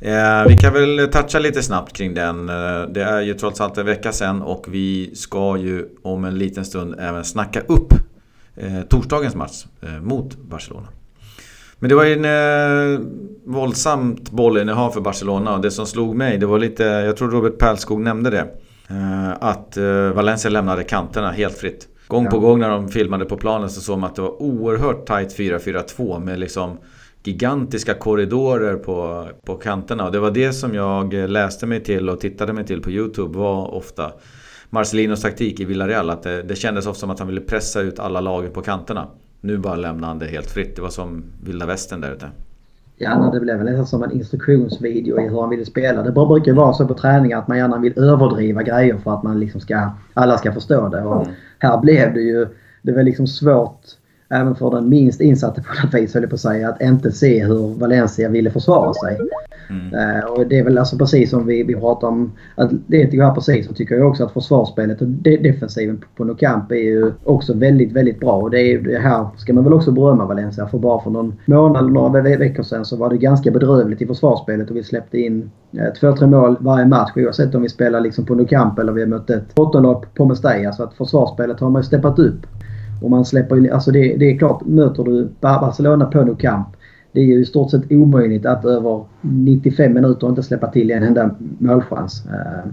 Eh, 0.08 0.48
vi 0.48 0.58
kan 0.58 0.74
väl 0.74 1.10
toucha 1.12 1.40
lite 1.40 1.64
snabbt 1.64 1.94
kring 1.94 2.14
den. 2.14 2.50
Eh, 2.50 2.82
det 2.90 3.04
är 3.04 3.22
ju 3.22 3.34
trots 3.34 3.62
allt 3.62 3.78
en 3.78 3.86
vecka 3.86 4.12
sedan 4.12 4.42
och 4.42 4.66
vi 4.68 5.16
ska 5.16 5.58
ju 5.58 5.86
om 6.04 6.26
en 6.26 6.38
liten 6.38 6.66
stund 6.66 6.96
även 7.00 7.24
snacka 7.24 7.60
upp 7.60 7.94
eh, 8.56 8.82
torsdagens 8.82 9.36
match 9.36 9.66
eh, 9.82 10.02
mot 10.02 10.38
Barcelona. 10.38 10.88
Men 11.80 11.90
det 11.90 11.96
var 11.96 12.04
ju 12.04 12.14
en 12.14 12.26
eh, 12.26 13.00
våldsamt 13.46 14.32
bollinnehav 14.32 14.92
för 14.92 15.02
Barcelona 15.02 15.56
och 15.56 15.62
det 15.62 15.72
som 15.72 15.86
slog 15.86 16.16
mig 16.16 16.38
det 16.38 16.46
var 16.46 16.60
lite, 16.60 16.84
jag 16.84 17.18
tror 17.18 17.32
Robert 17.32 17.58
Pärlskog 17.58 18.02
nämnde 18.02 18.30
det. 18.30 18.48
Eh, 18.90 19.32
att 19.40 19.78
eh, 19.78 20.10
Valencia 20.10 20.52
lämnade 20.52 20.84
kanterna 20.84 21.32
helt 21.32 21.58
fritt. 21.58 21.88
Gång 22.08 22.30
på 22.30 22.40
gång 22.40 22.60
när 22.60 22.70
de 22.70 22.90
filmade 22.90 23.26
på 23.26 23.38
planen 23.38 23.70
så 23.70 23.82
såg 23.82 24.00
man 24.00 24.10
att 24.10 24.16
det 24.16 24.22
var 24.22 24.42
oerhört 24.42 25.06
tight 25.06 25.38
4-4-2 25.38 26.20
med 26.20 26.40
liksom 26.40 26.78
gigantiska 27.24 27.94
korridorer 27.94 28.76
på, 28.76 29.28
på 29.46 29.56
kanterna. 29.56 30.06
Och 30.06 30.12
det 30.12 30.20
var 30.20 30.32
det 30.32 30.54
som 30.54 30.76
jag 30.76 31.14
läste 31.14 31.66
mig 31.66 31.84
till 31.84 32.10
och 32.10 32.20
tittade 32.20 32.54
mig 32.54 32.66
till 32.66 32.82
på 32.82 32.92
YouTube 32.92 33.38
var 33.38 33.74
ofta 33.74 34.12
Marcelinos 34.70 35.22
taktik 35.22 35.60
i 35.60 35.66
Villarreal. 35.66 36.10
Att 36.10 36.24
det, 36.24 36.44
det 36.44 36.56
kändes 36.56 36.88
ofta 36.88 37.00
som 37.00 37.10
att 37.10 37.20
han 37.20 37.28
ville 37.28 37.42
pressa 37.42 37.82
ut 37.82 38.00
alla 38.00 38.22
lagen 38.22 38.52
på 38.52 38.62
kanterna. 38.62 39.08
Nu 39.46 39.58
bara 39.58 39.76
lämnade 39.76 40.08
han 40.08 40.20
det 40.20 40.26
helt 40.26 40.50
fritt. 40.50 40.76
Det 40.76 40.82
var 40.82 40.90
som 40.90 41.24
vilda 41.44 41.66
västern 41.66 42.02
där 42.02 42.12
ute. 42.12 42.30
Ja, 42.98 43.30
det 43.34 43.40
blev 43.40 43.64
nästan 43.64 43.86
som 43.86 44.04
en 44.04 44.12
instruktionsvideo 44.12 45.20
i 45.20 45.30
hur 45.30 45.42
han 45.42 45.50
ville 45.50 45.66
spela. 45.66 46.04
Det 46.04 46.12
brukar 46.12 46.54
vara 46.54 46.74
så 46.74 46.88
på 46.88 46.94
träningar 46.94 47.40
att 47.40 47.48
man 47.48 47.58
gärna 47.58 47.78
vill 47.78 47.98
överdriva 47.98 48.64
grejer 48.64 48.98
för 48.98 49.14
att 49.14 49.24
man 49.24 49.40
liksom 49.40 49.62
ska, 49.62 49.90
alla 50.14 50.38
ska 50.38 50.54
förstå 50.54 50.90
det. 50.90 51.02
Och 51.02 51.28
här 51.60 51.78
blev 51.78 52.14
det 52.14 52.22
ju... 52.22 52.48
Det 52.82 52.92
var 52.92 53.04
liksom 53.04 53.28
svårt 53.28 53.82
även 54.30 54.56
för 54.56 54.72
den 54.72 54.90
minst 54.90 55.22
insatte 55.22 55.62
på 55.62 55.86
något 55.86 55.94
vis, 55.94 56.14
höll 56.14 56.24
jag 56.24 56.30
på 56.30 56.36
att 56.36 56.42
säga, 56.42 56.70
att 56.70 56.82
inte 56.82 57.12
se 57.12 57.46
hur 57.46 57.80
Valencia 57.80 58.30
ville 58.30 58.52
försvara 58.52 58.94
sig. 58.94 59.20
Mm. 59.70 59.94
Uh, 59.94 60.26
och 60.26 60.48
det 60.48 60.60
är 60.60 60.64
väl 60.64 60.78
alltså 60.78 60.98
precis 60.98 61.30
som 61.30 61.46
vi, 61.46 61.64
vi 61.64 61.76
pratar 61.76 62.08
om 62.08 62.32
Atletico 62.56 63.24
här 63.24 63.34
precis 63.34 63.68
så 63.68 63.74
tycker 63.74 63.96
jag 63.96 64.08
också 64.08 64.24
att 64.24 64.32
försvarsspelet 64.32 65.02
och 65.02 65.08
de, 65.08 65.38
defensiven 65.38 65.98
på, 65.98 66.08
på 66.16 66.24
Nou 66.24 66.36
Camp 66.36 66.72
är 66.72 66.76
ju 66.76 67.12
också 67.24 67.54
väldigt, 67.54 67.92
väldigt 67.92 68.20
bra. 68.20 68.36
Och 68.36 68.52
det, 68.52 68.62
är, 68.62 68.80
det 68.80 69.00
här 69.00 69.28
ska 69.38 69.54
man 69.54 69.64
väl 69.64 69.74
också 69.74 69.92
berömma 69.92 70.26
Valencia 70.26 70.68
för 70.68 70.78
bara 70.78 71.02
för 71.02 71.10
någon 71.10 71.34
månad 71.46 71.84
eller 71.84 71.94
några 71.94 72.22
veckor 72.22 72.64
sedan 72.64 72.86
så 72.86 72.98
var 72.98 73.10
det 73.10 73.18
ganska 73.18 73.52
bedrövligt 73.52 74.02
i 74.02 74.08
försvarsspelet 74.08 74.70
och 74.70 74.76
vi 74.76 74.84
släppte 74.84 75.18
in 75.18 75.52
eh, 75.72 75.84
uh, 75.84 75.94
två, 75.94 76.12
tre 76.12 76.28
mål 76.28 76.58
varje 76.60 76.86
match 76.86 77.12
oavsett 77.16 77.56
om 77.56 77.62
vi 77.62 77.70
spelar 77.70 78.00
liksom 78.00 78.26
på 78.26 78.36
Nou 78.36 78.48
Camp 78.48 78.80
eller 78.80 78.94
vi 78.94 79.02
har 79.02 79.08
mött 79.08 79.30
ett 79.30 79.56
bottenlag 79.56 80.06
på 80.14 80.26
Mestalla. 80.26 80.72
Så 80.72 80.84
att 80.84 80.94
försvarsspelet 80.94 81.60
har 81.60 81.70
man 81.70 81.82
ju 81.82 81.86
steppat 81.86 82.20
upp. 82.20 82.48
Och 83.02 83.10
man 83.10 83.26
släpper 83.26 83.70
alltså 83.74 83.92
det, 83.92 84.16
det 84.18 84.32
är 84.32 84.38
klart, 84.38 84.66
möter 84.66 85.04
du 85.04 85.30
Barcelona 85.42 86.06
på 86.06 86.24
Nou 86.24 86.36
Camp. 86.36 86.68
Det 87.16 87.22
är 87.22 87.26
ju 87.26 87.42
i 87.42 87.46
stort 87.46 87.72
sett 87.72 87.92
omöjligt 87.92 88.46
att 88.46 88.66
över 88.66 89.04
95 89.22 89.94
minuter 89.94 90.30
inte 90.30 90.44
släppa 90.44 90.68
till 90.68 90.92
en 90.92 91.04
enda 91.04 91.36
målchans. 91.40 92.26
Eh, 92.26 92.72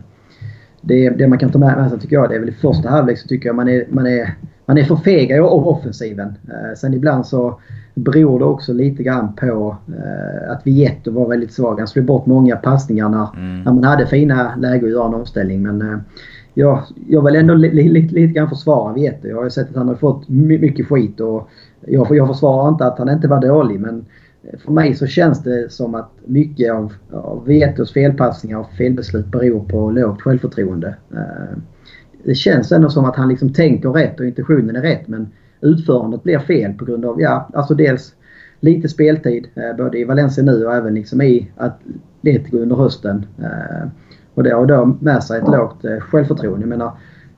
det, 0.80 1.10
det 1.10 1.28
man 1.28 1.38
kan 1.38 1.50
ta 1.50 1.58
med 1.58 1.90
sig 1.90 2.00
tycker 2.00 2.16
jag, 2.16 2.30
det 2.30 2.34
är 2.34 2.40
väl 2.40 2.48
i 2.48 2.52
första 2.52 2.88
halvlek 2.88 3.18
så 3.18 3.28
tycker 3.28 3.48
jag 3.48 3.56
man 3.56 3.68
är, 3.68 3.86
man 3.90 4.06
är, 4.06 4.34
man 4.66 4.78
är 4.78 4.84
för 4.84 4.96
fega 4.96 5.36
i 5.36 5.40
offensiven. 5.40 6.28
Eh, 6.28 6.76
sen 6.76 6.94
ibland 6.94 7.26
så 7.26 7.60
beror 7.94 8.38
det 8.38 8.44
också 8.44 8.72
lite 8.72 9.02
grann 9.02 9.32
på 9.34 9.76
eh, 9.88 10.52
att 10.52 10.66
Vieto 10.66 11.10
var 11.10 11.28
väldigt 11.28 11.52
svag. 11.52 11.78
Han 11.78 11.88
slog 11.88 12.04
bort 12.04 12.26
många 12.26 12.56
passningar 12.56 13.08
när, 13.08 13.28
mm. 13.36 13.62
när 13.62 13.72
man 13.72 13.84
hade 13.84 14.06
fina 14.06 14.54
lägen 14.56 14.84
att 14.84 14.90
göra 14.90 15.08
en 15.08 15.14
omställning. 15.14 15.62
Men 15.62 16.02
jag, 16.54 16.82
jag 17.08 17.24
vill 17.24 17.36
ändå 17.36 17.54
lite, 17.54 17.74
lite, 17.74 18.14
lite 18.14 18.32
grann 18.32 18.48
försvara 18.48 18.92
Viete. 18.92 19.28
Jag 19.28 19.36
har 19.36 19.44
ju 19.44 19.50
sett 19.50 19.70
att 19.70 19.76
han 19.76 19.88
har 19.88 19.94
fått 19.94 20.28
mycket 20.28 20.86
skit 20.86 21.20
och 21.20 21.48
jag, 21.86 22.16
jag 22.16 22.28
försvarar 22.28 22.68
inte 22.68 22.84
att 22.84 22.98
han 22.98 23.08
inte 23.08 23.28
var 23.28 23.40
dålig 23.40 23.80
men 23.80 24.04
för 24.64 24.72
mig 24.72 24.94
så 24.94 25.06
känns 25.06 25.42
det 25.42 25.72
som 25.72 25.94
att 25.94 26.10
mycket 26.26 26.72
av, 26.72 26.92
av 27.12 27.44
Vietos 27.46 27.92
felpassningar 27.92 28.58
och 28.58 28.70
felbeslut 28.70 29.26
beror 29.26 29.64
på 29.64 29.90
lågt 29.90 30.22
självförtroende. 30.22 30.96
Eh, 31.14 31.58
det 32.24 32.34
känns 32.34 32.72
ändå 32.72 32.90
som 32.90 33.04
att 33.04 33.16
han 33.16 33.28
liksom 33.28 33.52
tänker 33.52 33.88
rätt 33.88 34.20
och 34.20 34.26
intentionen 34.26 34.76
är 34.76 34.82
rätt 34.82 35.08
men 35.08 35.28
utförandet 35.60 36.22
blir 36.22 36.38
fel 36.38 36.72
på 36.72 36.84
grund 36.84 37.04
av, 37.04 37.20
ja, 37.20 37.48
alltså 37.54 37.74
dels 37.74 38.14
lite 38.60 38.88
speltid 38.88 39.48
eh, 39.54 39.76
både 39.76 39.98
i 39.98 40.04
Valencia 40.04 40.44
nu 40.44 40.66
och 40.66 40.74
även 40.74 40.94
liksom 40.94 41.22
i 41.22 41.50
Atletico 41.56 42.58
under 42.58 42.76
hösten. 42.76 43.26
Eh, 43.38 43.88
och 44.34 44.42
det 44.42 44.50
har 44.50 44.66
då 44.66 44.96
med 45.00 45.22
sig 45.22 45.40
ett 45.40 45.48
lågt 45.48 45.84
självförtroende. 46.00 46.60
Jag 46.60 46.68
menar, 46.68 46.92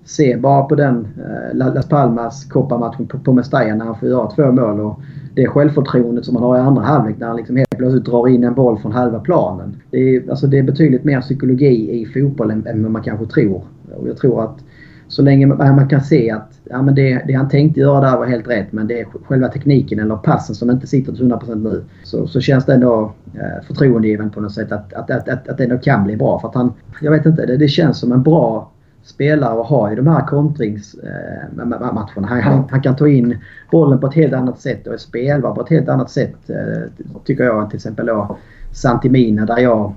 se 0.05 0.37
bara 0.37 0.63
på 0.63 0.75
den 0.75 1.09
eh, 1.19 1.57
Las 1.57 1.89
Palmas 1.89 2.45
kopparmatchen 2.45 3.07
på, 3.07 3.19
på 3.19 3.33
Mestalla 3.33 3.75
när 3.75 3.85
han 3.85 3.99
får 3.99 4.09
göra 4.09 4.31
två 4.31 4.53
mål. 4.53 4.81
Och 4.81 5.01
det 5.35 5.47
självförtroendet 5.47 6.25
som 6.25 6.37
han 6.37 6.45
har 6.45 6.57
i 6.57 6.61
andra 6.61 6.83
halvlek 6.83 7.19
när 7.19 7.27
han 7.27 7.37
liksom 7.37 7.57
helt 7.57 7.79
plötsligt 7.79 8.05
drar 8.05 8.29
in 8.29 8.45
en 8.45 8.55
boll 8.55 8.79
från 8.79 8.93
halva 8.93 9.21
planen. 9.21 9.77
Det 9.91 9.99
är, 9.99 10.31
alltså 10.31 10.47
det 10.47 10.59
är 10.59 10.63
betydligt 10.63 11.05
mer 11.05 11.21
psykologi 11.21 12.01
i 12.01 12.07
fotboll 12.07 12.51
än, 12.51 12.67
än 12.67 12.83
vad 12.83 12.93
man 12.93 13.03
kanske 13.03 13.27
tror. 13.27 13.65
Och 13.97 14.09
jag 14.09 14.17
tror 14.17 14.45
att 14.45 14.65
så 15.09 15.23
länge 15.23 15.47
man 15.47 15.89
kan 15.89 16.01
se 16.01 16.31
att 16.31 16.61
ja, 16.65 16.83
men 16.83 16.95
det, 16.95 17.23
det 17.27 17.33
han 17.33 17.49
tänkte 17.49 17.81
göra 17.81 18.01
där 18.01 18.19
var 18.19 18.27
helt 18.27 18.49
rätt 18.49 18.73
men 18.73 18.87
det 18.87 19.01
är 19.01 19.07
själva 19.25 19.49
tekniken 19.49 19.99
eller 19.99 20.17
passen 20.17 20.55
som 20.55 20.71
inte 20.71 20.87
sitter 20.87 21.13
till 21.13 21.33
100% 21.33 21.55
nu. 21.55 21.85
Så, 22.03 22.27
så 22.27 22.41
känns 22.41 22.65
det 22.65 22.75
ändå 22.75 23.13
eh, 23.35 23.67
förtroendegivande 23.67 24.35
på 24.35 24.41
något 24.41 24.55
sätt 24.55 24.73
att, 24.73 24.93
att, 24.93 25.11
att, 25.11 25.29
att, 25.29 25.49
att 25.49 25.59
det 25.59 25.65
ändå 25.65 25.79
kan 25.79 26.05
bli 26.05 26.17
bra. 26.17 26.41
För 26.41 26.49
att 26.49 26.55
han, 26.55 26.73
jag 27.01 27.11
vet 27.11 27.27
inte, 27.27 27.47
det, 27.47 27.57
det 27.57 27.69
känns 27.69 27.99
som 27.99 28.13
en 28.13 28.23
bra 28.23 28.71
spelare 29.05 29.61
att 29.61 29.67
ha 29.67 29.93
i 29.93 29.95
de 29.95 30.07
här 30.07 30.27
kontringsmatcherna. 30.27 31.77
Eh, 31.77 32.33
han, 32.33 32.43
han, 32.43 32.69
han, 32.71 32.83
kan 32.83 32.97
ta 32.97 33.09
in 33.09 33.39
bollen 33.71 34.01
på 34.01 34.07
ett 34.07 34.15
helt 34.15 34.33
annat 34.33 34.61
sätt 34.61 34.87
och 34.87 34.95
är 34.95 34.99
spelbar 34.99 35.55
på 35.55 35.61
ett 35.61 35.69
helt 35.69 35.89
annat 35.89 36.11
sätt 36.11 36.51
eh, 36.51 36.83
tycker 37.25 37.45
jag 37.45 37.71
till 37.71 37.77
exempel 37.77 38.07
då 38.07 38.39
Santimina 38.73 39.47
där 39.47 39.59
jag 39.59 39.95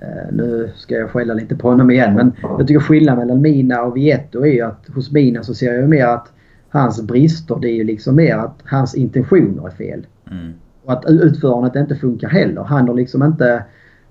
Eh, 0.00 0.32
nu 0.32 0.70
ska 0.76 0.94
jag 0.94 1.10
skälla 1.10 1.34
lite 1.34 1.56
på 1.56 1.68
honom 1.68 1.90
igen 1.90 2.14
men 2.14 2.32
jag 2.58 2.66
tycker 2.66 2.80
skillnaden 2.80 3.18
mellan 3.26 3.42
Mina 3.42 3.82
och 3.82 3.96
Vietto 3.96 4.40
är 4.40 4.52
ju 4.52 4.60
att 4.60 4.86
hos 4.94 5.12
Mina 5.12 5.42
så 5.42 5.54
ser 5.54 5.74
jag 5.74 5.88
mer 5.88 6.06
att 6.06 6.32
hans 6.68 7.02
brister 7.02 7.58
det 7.60 7.68
är 7.68 7.74
ju 7.74 7.84
liksom 7.84 8.16
mer 8.16 8.36
att 8.36 8.58
hans 8.64 8.94
intentioner 8.94 9.66
är 9.66 9.70
fel. 9.70 10.06
Mm. 10.30 10.52
Och 10.84 10.92
att 10.92 11.04
utförandet 11.08 11.76
inte 11.76 11.94
funkar 11.94 12.28
heller. 12.28 12.62
Han 12.62 12.88
har 12.88 12.94
liksom 12.94 13.22
inte... 13.22 13.64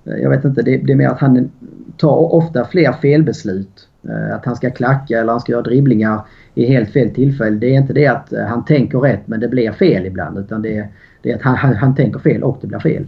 Jag 0.03 0.29
vet 0.29 0.45
inte, 0.45 0.61
det, 0.61 0.77
det 0.77 0.93
är 0.93 0.97
mer 0.97 1.09
att 1.09 1.19
han 1.19 1.51
tar 1.97 2.33
ofta 2.33 2.65
fler 2.65 2.91
felbeslut. 2.91 3.88
Eh, 4.07 4.35
att 4.35 4.45
han 4.45 4.55
ska 4.55 4.69
klacka 4.69 5.19
eller 5.19 5.31
han 5.31 5.41
ska 5.41 5.51
göra 5.51 5.61
dribblingar 5.61 6.21
i 6.55 6.65
helt 6.65 6.93
fel 6.93 7.09
tillfälle. 7.15 7.57
Det 7.57 7.67
är 7.67 7.77
inte 7.77 7.93
det 7.93 8.07
att 8.07 8.33
eh, 8.33 8.45
han 8.45 8.65
tänker 8.65 8.99
rätt 8.99 9.27
men 9.27 9.39
det 9.39 9.47
blir 9.47 9.71
fel 9.71 10.05
ibland 10.05 10.37
utan 10.37 10.61
det, 10.61 10.87
det 11.21 11.31
är 11.31 11.35
att 11.35 11.41
han, 11.41 11.55
han, 11.55 11.75
han 11.75 11.95
tänker 11.95 12.19
fel 12.19 12.43
och 12.43 12.57
det 12.61 12.67
blir 12.67 12.79
fel. 12.79 13.07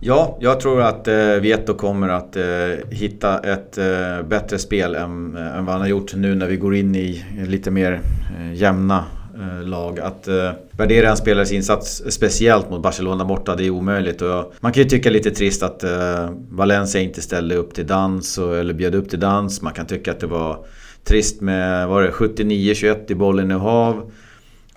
Ja, 0.00 0.36
jag 0.40 0.60
tror 0.60 0.82
att 0.82 1.08
eh, 1.08 1.14
Vieto 1.42 1.74
kommer 1.74 2.08
att 2.08 2.36
eh, 2.36 2.42
hitta 2.90 3.38
ett 3.38 3.78
eh, 3.78 4.28
bättre 4.28 4.58
spel 4.58 4.94
än, 4.94 5.36
eh, 5.36 5.58
än 5.58 5.64
vad 5.64 5.72
han 5.72 5.80
har 5.80 5.88
gjort 5.88 6.14
nu 6.14 6.34
när 6.34 6.46
vi 6.46 6.56
går 6.56 6.74
in 6.74 6.94
i 6.94 7.24
lite 7.46 7.70
mer 7.70 8.00
eh, 8.38 8.52
jämna 8.54 9.04
Eh, 9.40 9.62
lag. 9.62 10.00
Att 10.00 10.28
eh, 10.28 10.50
värdera 10.70 11.10
en 11.10 11.16
spelares 11.16 11.52
insats 11.52 12.02
speciellt 12.08 12.70
mot 12.70 12.82
Barcelona 12.82 13.24
borta, 13.24 13.56
det 13.56 13.66
är 13.66 13.70
omöjligt. 13.70 14.22
Och 14.22 14.54
man 14.60 14.72
kan 14.72 14.82
ju 14.82 14.88
tycka 14.88 15.10
lite 15.10 15.30
trist 15.30 15.62
att 15.62 15.84
eh, 15.84 16.30
Valencia 16.50 17.00
inte 17.00 17.22
ställde 17.22 17.56
upp 17.56 17.74
till 17.74 17.86
dans 17.86 18.38
och, 18.38 18.56
eller 18.56 18.74
bjöd 18.74 18.94
upp 18.94 19.08
till 19.08 19.20
dans. 19.20 19.62
Man 19.62 19.72
kan 19.72 19.86
tycka 19.86 20.10
att 20.10 20.20
det 20.20 20.26
var 20.26 20.66
trist 21.04 21.40
med, 21.40 21.88
var 21.88 22.02
det 22.02 22.10
79-21 22.10 23.12
i 23.12 23.14
bollen 23.14 23.50
i 23.50 23.54
hav. 23.54 24.12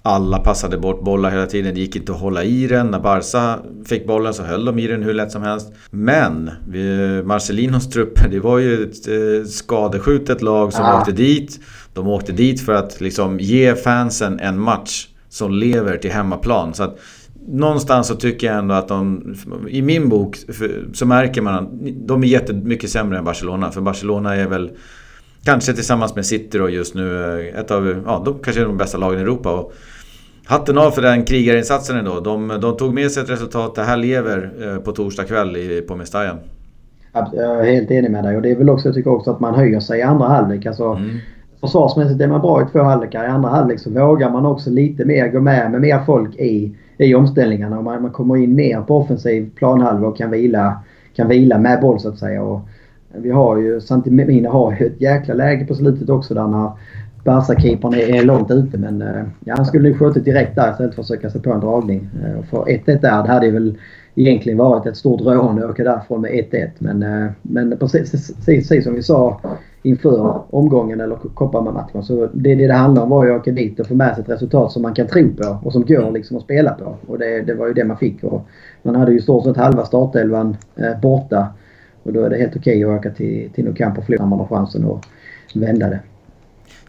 Alla 0.01 0.39
passade 0.39 0.77
bort 0.77 1.03
bollar 1.03 1.31
hela 1.31 1.45
tiden. 1.45 1.73
Det 1.73 1.79
gick 1.79 1.95
inte 1.95 2.11
att 2.11 2.19
hålla 2.19 2.43
i 2.43 2.67
den. 2.67 2.87
När 2.87 2.99
Barca 2.99 3.59
fick 3.85 4.07
bollen 4.07 4.33
så 4.33 4.43
höll 4.43 4.65
de 4.65 4.79
i 4.79 4.87
den 4.87 5.03
hur 5.03 5.13
lätt 5.13 5.31
som 5.31 5.43
helst. 5.43 5.73
Men 5.91 6.51
Marcelinos 7.23 7.89
trupper, 7.89 8.29
det 8.29 8.39
var 8.39 8.57
ju 8.57 8.83
ett 8.83 9.07
eh, 9.07 9.47
skadeskjutet 9.47 10.41
lag 10.41 10.73
som 10.73 10.85
ah. 10.85 10.99
åkte 10.99 11.11
dit. 11.11 11.59
De 11.93 12.07
åkte 12.07 12.31
dit 12.31 12.61
för 12.61 12.73
att 12.73 13.01
liksom 13.01 13.39
ge 13.39 13.75
fansen 13.75 14.39
en 14.39 14.59
match 14.59 15.07
som 15.29 15.51
lever 15.51 15.97
till 15.97 16.11
hemmaplan. 16.11 16.73
Så 16.73 16.83
att 16.83 16.99
någonstans 17.47 18.07
så 18.07 18.15
tycker 18.15 18.47
jag 18.47 18.57
ändå 18.57 18.75
att 18.75 18.87
de... 18.87 19.35
I 19.69 19.81
min 19.81 20.09
bok 20.09 20.37
så 20.93 21.05
märker 21.05 21.41
man 21.41 21.53
att 21.53 21.69
de 22.07 22.23
är 22.23 22.27
jättemycket 22.27 22.89
sämre 22.89 23.17
än 23.17 23.23
Barcelona. 23.23 23.71
För 23.71 23.81
Barcelona 23.81 24.35
är 24.35 24.47
väl 24.47 24.71
Kanske 25.49 25.73
tillsammans 25.73 26.15
med 26.15 26.25
City 26.25 26.57
då 26.57 26.69
just 26.69 26.95
nu 26.95 27.39
eh, 27.39 27.59
ett 27.59 27.71
av, 27.71 28.03
ja, 28.05 28.21
de 28.25 28.39
kanske 28.43 28.61
är 28.61 28.65
de 28.65 28.77
bästa 28.77 28.97
lagen 28.97 29.19
i 29.19 29.21
Europa. 29.21 29.59
Och 29.59 29.73
hatten 30.45 30.77
av 30.77 30.91
för 30.91 31.01
den 31.01 31.23
krigarinsatsen 31.23 31.97
ändå. 31.97 32.19
De, 32.19 32.59
de 32.61 32.77
tog 32.77 32.93
med 32.93 33.11
sig 33.11 33.23
ett 33.23 33.29
resultat. 33.29 33.75
Det 33.75 33.81
här 33.81 33.97
lever 33.97 34.51
eh, 34.61 34.81
på 34.81 34.91
torsdag 34.91 35.23
kväll 35.23 35.57
i, 35.57 35.81
på 35.81 35.95
Mestajan. 35.95 36.37
Jag 37.13 37.67
är 37.67 37.73
helt 37.73 37.91
enig 37.91 38.11
med 38.11 38.23
dig 38.23 38.35
och 38.35 38.41
det 38.41 38.51
är 38.51 38.55
väl 38.55 38.69
också, 38.69 38.87
jag 38.87 38.95
tycker 38.95 39.11
också 39.11 39.31
att 39.31 39.39
man 39.39 39.55
höjer 39.55 39.79
sig 39.79 39.99
i 39.99 40.01
andra 40.01 40.27
halvlek. 40.27 40.65
Alltså, 40.65 40.83
mm. 40.83 41.17
Försvarsmässigt 41.61 42.21
är 42.21 42.27
man 42.27 42.41
bra 42.41 42.61
i 42.61 42.65
två 42.71 42.79
halvlekar. 42.79 43.23
I 43.23 43.27
andra 43.27 43.49
halvlek 43.49 43.79
så 43.79 43.89
vågar 43.89 44.29
man 44.29 44.45
också 44.45 44.69
lite 44.69 45.05
mer 45.05 45.27
gå 45.27 45.39
med 45.39 45.71
med 45.71 45.81
mer 45.81 45.99
folk 46.05 46.35
i, 46.35 46.75
i 46.97 47.15
omställningarna. 47.15 47.77
Och 47.77 47.83
man, 47.83 48.01
man 48.01 48.11
kommer 48.11 48.37
in 48.37 48.55
mer 48.55 48.81
på 48.81 48.97
offensiv 48.97 49.49
planhalva 49.55 50.07
och 50.07 50.17
kan 50.17 50.31
vila, 50.31 50.79
kan 51.15 51.27
vila 51.27 51.57
med 51.57 51.81
boll 51.81 51.99
så 51.99 52.09
att 52.09 52.19
säga. 52.19 52.43
Och 52.43 52.61
vi 53.13 53.31
har 53.31 53.57
ju, 53.57 53.81
Santimina 53.81 54.49
har 54.49 54.75
ju 54.79 54.85
ett 54.85 55.01
jäkla 55.01 55.33
läge 55.33 55.65
på 55.65 55.75
slutet 55.75 56.09
också 56.09 56.33
där 56.33 56.47
när 56.47 56.71
Barca-keepern 57.23 57.93
är, 57.93 58.23
långt 58.23 58.51
ute. 58.51 58.77
Men 58.77 59.01
eh, 59.01 59.23
ja, 59.45 59.55
han 59.55 59.65
skulle 59.65 59.89
nog 59.89 59.99
skjutit 59.99 60.25
direkt 60.25 60.55
där 60.55 60.71
istället 60.71 60.95
för 60.95 61.01
att 61.01 61.07
försöka 61.07 61.29
sig 61.29 61.41
på 61.41 61.53
en 61.53 61.59
dragning. 61.59 62.09
Eh, 62.23 62.43
för 62.43 62.63
1-1 62.63 63.01
där, 63.01 63.23
det 63.23 63.29
hade 63.29 63.45
ju 63.45 63.51
väl 63.51 63.77
egentligen 64.15 64.57
varit 64.57 64.85
ett 64.85 64.97
stort 64.97 65.21
rån 65.21 65.63
att 65.63 65.69
åka 65.69 65.83
därifrån 65.83 66.21
med 66.21 66.31
1-1. 66.31 66.69
Men, 66.79 67.03
eh, 67.03 67.31
men 67.41 67.77
precis, 67.77 68.31
precis 68.45 68.83
som 68.83 68.93
vi 68.93 69.03
sa 69.03 69.41
inför 69.83 70.41
omgången 70.49 71.01
eller 71.01 71.15
Kopparmatchen. 71.15 72.03
Så 72.03 72.29
det, 72.33 72.55
det 72.55 72.67
det 72.67 72.73
handlar 72.73 73.03
om 73.03 73.09
var 73.09 73.25
ju 73.25 73.31
att 73.31 73.41
åka 73.41 73.51
dit 73.51 73.79
och 73.79 73.87
få 73.87 73.95
med 73.95 74.15
sig 74.15 74.23
ett 74.23 74.29
resultat 74.29 74.71
som 74.71 74.81
man 74.81 74.93
kan 74.93 75.07
tro 75.07 75.29
på 75.35 75.57
och 75.63 75.73
som 75.73 75.85
går 75.85 76.11
liksom 76.11 76.37
att 76.37 76.43
spela 76.43 76.71
på. 76.71 76.95
Och 77.07 77.19
det, 77.19 77.41
det 77.41 77.53
var 77.53 77.67
ju 77.67 77.73
det 77.73 77.83
man 77.83 77.97
fick. 77.97 78.23
Och 78.23 78.47
man 78.83 78.95
hade 78.95 79.11
ju 79.11 79.21
stort 79.21 79.43
sett 79.43 79.57
halva 79.57 79.85
startelvan 79.85 80.57
borta. 81.01 81.47
Och 82.09 82.13
då 82.13 82.23
är 82.23 82.29
det 82.29 82.37
helt 82.37 82.55
okej 82.55 82.85
okay 82.85 82.95
att 82.95 82.99
åka 82.99 83.09
till, 83.09 83.49
till 83.55 83.65
Nou 83.65 83.75
Camp 83.75 83.97
och 83.97 84.05
förlora 84.05 84.23
när 84.23 84.29
man 84.29 84.39
har 84.39 84.47
chansen 84.47 84.91
att 84.91 85.05
vända 85.53 85.89
det. 85.89 85.99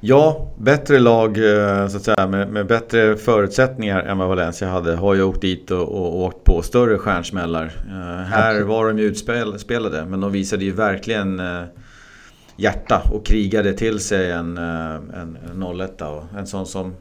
Ja, 0.01 0.51
bättre 0.59 0.99
lag 0.99 1.39
eh, 1.39 1.89
så 1.89 1.97
att 1.97 2.03
säga, 2.03 2.27
med, 2.27 2.49
med, 2.49 2.67
bättre 2.67 3.17
förutsättningar 3.17 4.03
än 4.03 4.19
vad 4.19 4.29
Valencia 4.29 4.69
hade 4.69 4.97
har 4.97 5.15
ju 5.15 5.23
åkt 5.23 5.41
dit 5.41 5.71
och, 5.71 5.89
och 5.89 6.23
åkt 6.23 6.45
på 6.45 6.63
större 6.63 6.99
stjärnsmällar. 6.99 7.65
Uh, 7.65 8.23
här 8.23 8.63
var 8.63 8.87
de 8.87 8.99
ju 8.99 9.05
utspelade 9.05 10.05
men 10.07 10.21
de 10.21 10.33
visade 10.33 10.65
ju 10.65 10.73
verkligen 10.73 11.41
uh, 11.41 11.65
hjärta 12.57 13.03
och 13.13 13.27
krigade 13.27 13.73
till 13.73 13.99
sig 13.99 14.31
en, 14.31 14.59
en, 14.59 15.39
en 15.53 15.81
01 15.81 16.03
och 16.03 16.39
en 16.39 16.47
sån 16.47 16.67
som 16.67 16.95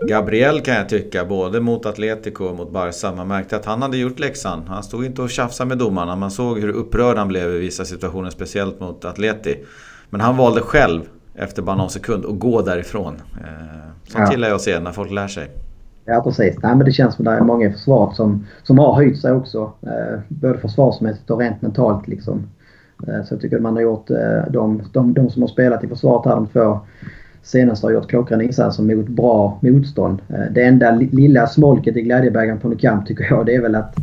Gabriel 0.00 0.60
kan 0.60 0.74
jag 0.74 0.88
tycka, 0.88 1.24
både 1.24 1.60
mot 1.60 1.86
Atletico 1.86 2.44
och 2.44 2.56
mot 2.56 2.70
Barca. 2.70 3.12
Man 3.12 3.28
märkte 3.28 3.56
att 3.56 3.64
han 3.64 3.82
hade 3.82 3.96
gjort 3.96 4.18
läxan. 4.18 4.62
Han 4.68 4.82
stod 4.82 5.04
inte 5.04 5.22
och 5.22 5.30
tjafsade 5.30 5.68
med 5.68 5.78
domarna. 5.78 6.16
Man 6.16 6.30
såg 6.30 6.58
hur 6.58 6.68
upprörd 6.68 7.16
han 7.16 7.28
blev 7.28 7.54
i 7.54 7.58
vissa 7.58 7.84
situationer, 7.84 8.30
speciellt 8.30 8.80
mot 8.80 9.04
Atleti. 9.04 9.56
Men 10.10 10.20
han 10.20 10.36
valde 10.36 10.60
själv, 10.60 11.00
efter 11.34 11.62
bara 11.62 11.76
någon 11.76 11.90
sekund, 11.90 12.26
att 12.26 12.38
gå 12.38 12.62
därifrån. 12.62 13.14
Eh, 13.14 13.50
sånt 14.08 14.24
ja. 14.26 14.30
gillar 14.30 14.48
jag 14.48 14.54
att 14.54 14.60
se, 14.60 14.80
när 14.80 14.92
folk 14.92 15.10
lär 15.10 15.28
sig. 15.28 15.50
Ja 16.04 16.22
precis. 16.22 16.56
Nej, 16.62 16.76
men 16.76 16.86
det 16.86 16.92
känns 16.92 17.14
som 17.14 17.26
att 17.26 17.34
det 17.34 17.38
är 17.38 17.44
många 17.44 17.66
i 17.66 17.72
försvaret 17.72 18.16
som, 18.16 18.46
som 18.62 18.78
har 18.78 18.94
höjt 18.94 19.20
sig 19.20 19.32
också. 19.32 19.72
Eh, 19.82 20.20
både 20.28 20.58
försvarsmässigt 20.58 21.30
och 21.30 21.38
rent 21.38 21.62
mentalt 21.62 22.08
liksom. 22.08 22.46
Eh, 23.08 23.24
så 23.24 23.34
jag 23.34 23.40
tycker 23.40 23.56
att 23.56 23.62
man 23.62 23.74
har 23.74 23.82
gjort 23.82 24.08
de, 24.50 24.82
de, 24.92 25.14
de 25.14 25.30
som 25.30 25.42
har 25.42 25.48
spelat 25.48 25.84
i 25.84 25.88
försvaret 25.88 26.26
här 26.26 26.34
de 26.34 26.46
två 26.46 26.80
senast 27.44 27.82
har 27.82 27.90
gjort 27.90 28.08
klockren 28.08 28.40
insatser 28.40 28.82
mot 28.82 29.08
bra 29.08 29.58
motstånd. 29.62 30.18
Eh, 30.28 30.52
det 30.54 30.62
enda 30.62 30.90
lilla 30.90 31.46
smolket 31.46 31.96
i 31.96 32.02
glädjebägaren 32.02 32.58
på 32.58 32.68
Nukamp 32.68 33.06
tycker 33.06 33.24
jag 33.30 33.46
det 33.46 33.54
är 33.54 33.62
väl 33.62 33.74
att... 33.74 33.96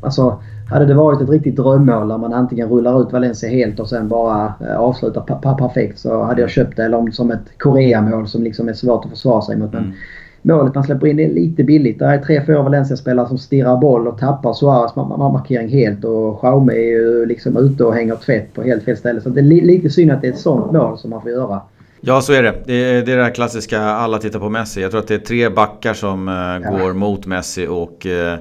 Alltså, 0.00 0.40
hade 0.70 0.86
det 0.86 0.94
varit 0.94 1.20
ett 1.20 1.28
riktigt 1.28 1.56
drömmål 1.56 2.08
där 2.08 2.18
man 2.18 2.32
antingen 2.32 2.68
rullar 2.68 3.02
ut 3.02 3.12
Valencia 3.12 3.48
helt 3.48 3.80
och 3.80 3.88
sen 3.88 4.08
bara 4.08 4.54
eh, 4.60 4.76
avslutar 4.76 5.54
perfekt 5.54 5.98
så 5.98 6.22
hade 6.22 6.40
jag 6.40 6.50
köpt 6.50 6.76
det. 6.76 6.84
Eller 6.84 6.98
om 6.98 7.12
som 7.12 7.30
ett 7.30 7.58
Korea-mål 7.58 8.28
som 8.28 8.42
liksom 8.42 8.68
är 8.68 8.72
svårt 8.72 9.04
att 9.04 9.10
försvara 9.10 9.42
sig 9.42 9.56
mot. 9.56 9.72
Men 9.72 9.82
mm. 9.82 9.94
målet 10.42 10.74
man 10.74 10.84
släpper 10.84 11.06
in 11.06 11.20
är 11.20 11.28
lite 11.28 11.64
billigt. 11.64 11.98
Det 11.98 12.04
är 12.04 12.18
tre, 12.18 12.42
fyra 12.46 12.62
Valencia-spelare 12.62 13.28
som 13.28 13.38
stirrar 13.38 13.76
boll 13.76 14.08
och 14.08 14.18
tappar 14.18 14.52
Suarez 14.52 14.96
markering 14.96 15.68
helt. 15.68 16.04
Och 16.04 16.40
Jaume 16.42 16.72
är 16.72 16.90
ju 16.90 17.26
liksom 17.26 17.56
ute 17.56 17.84
och 17.84 17.94
hänger 17.94 18.16
tvätt 18.16 18.54
på 18.54 18.62
helt 18.62 18.82
fel 18.82 18.96
ställe. 18.96 19.20
Så 19.20 19.28
det 19.28 19.40
är 19.40 19.44
lite 19.44 19.90
synd 19.90 20.12
att 20.12 20.20
det 20.20 20.28
är 20.28 20.32
ett 20.32 20.38
sånt 20.38 20.72
mål 20.72 20.98
som 20.98 21.10
man 21.10 21.22
får 21.22 21.30
göra. 21.30 21.60
Ja, 22.04 22.20
så 22.20 22.32
är 22.32 22.42
det. 22.42 22.54
Det 22.66 22.74
är 22.74 23.02
det 23.02 23.16
där 23.16 23.30
klassiska, 23.30 23.80
alla 23.82 24.18
tittar 24.18 24.38
på 24.38 24.48
Messi. 24.48 24.82
Jag 24.82 24.90
tror 24.90 25.00
att 25.00 25.08
det 25.08 25.14
är 25.14 25.18
tre 25.18 25.48
backar 25.48 25.94
som 25.94 26.28
eh, 26.28 26.34
ja. 26.34 26.70
går 26.70 26.92
mot 26.92 27.26
Messi 27.26 27.66
och 27.66 28.06
eh, 28.06 28.38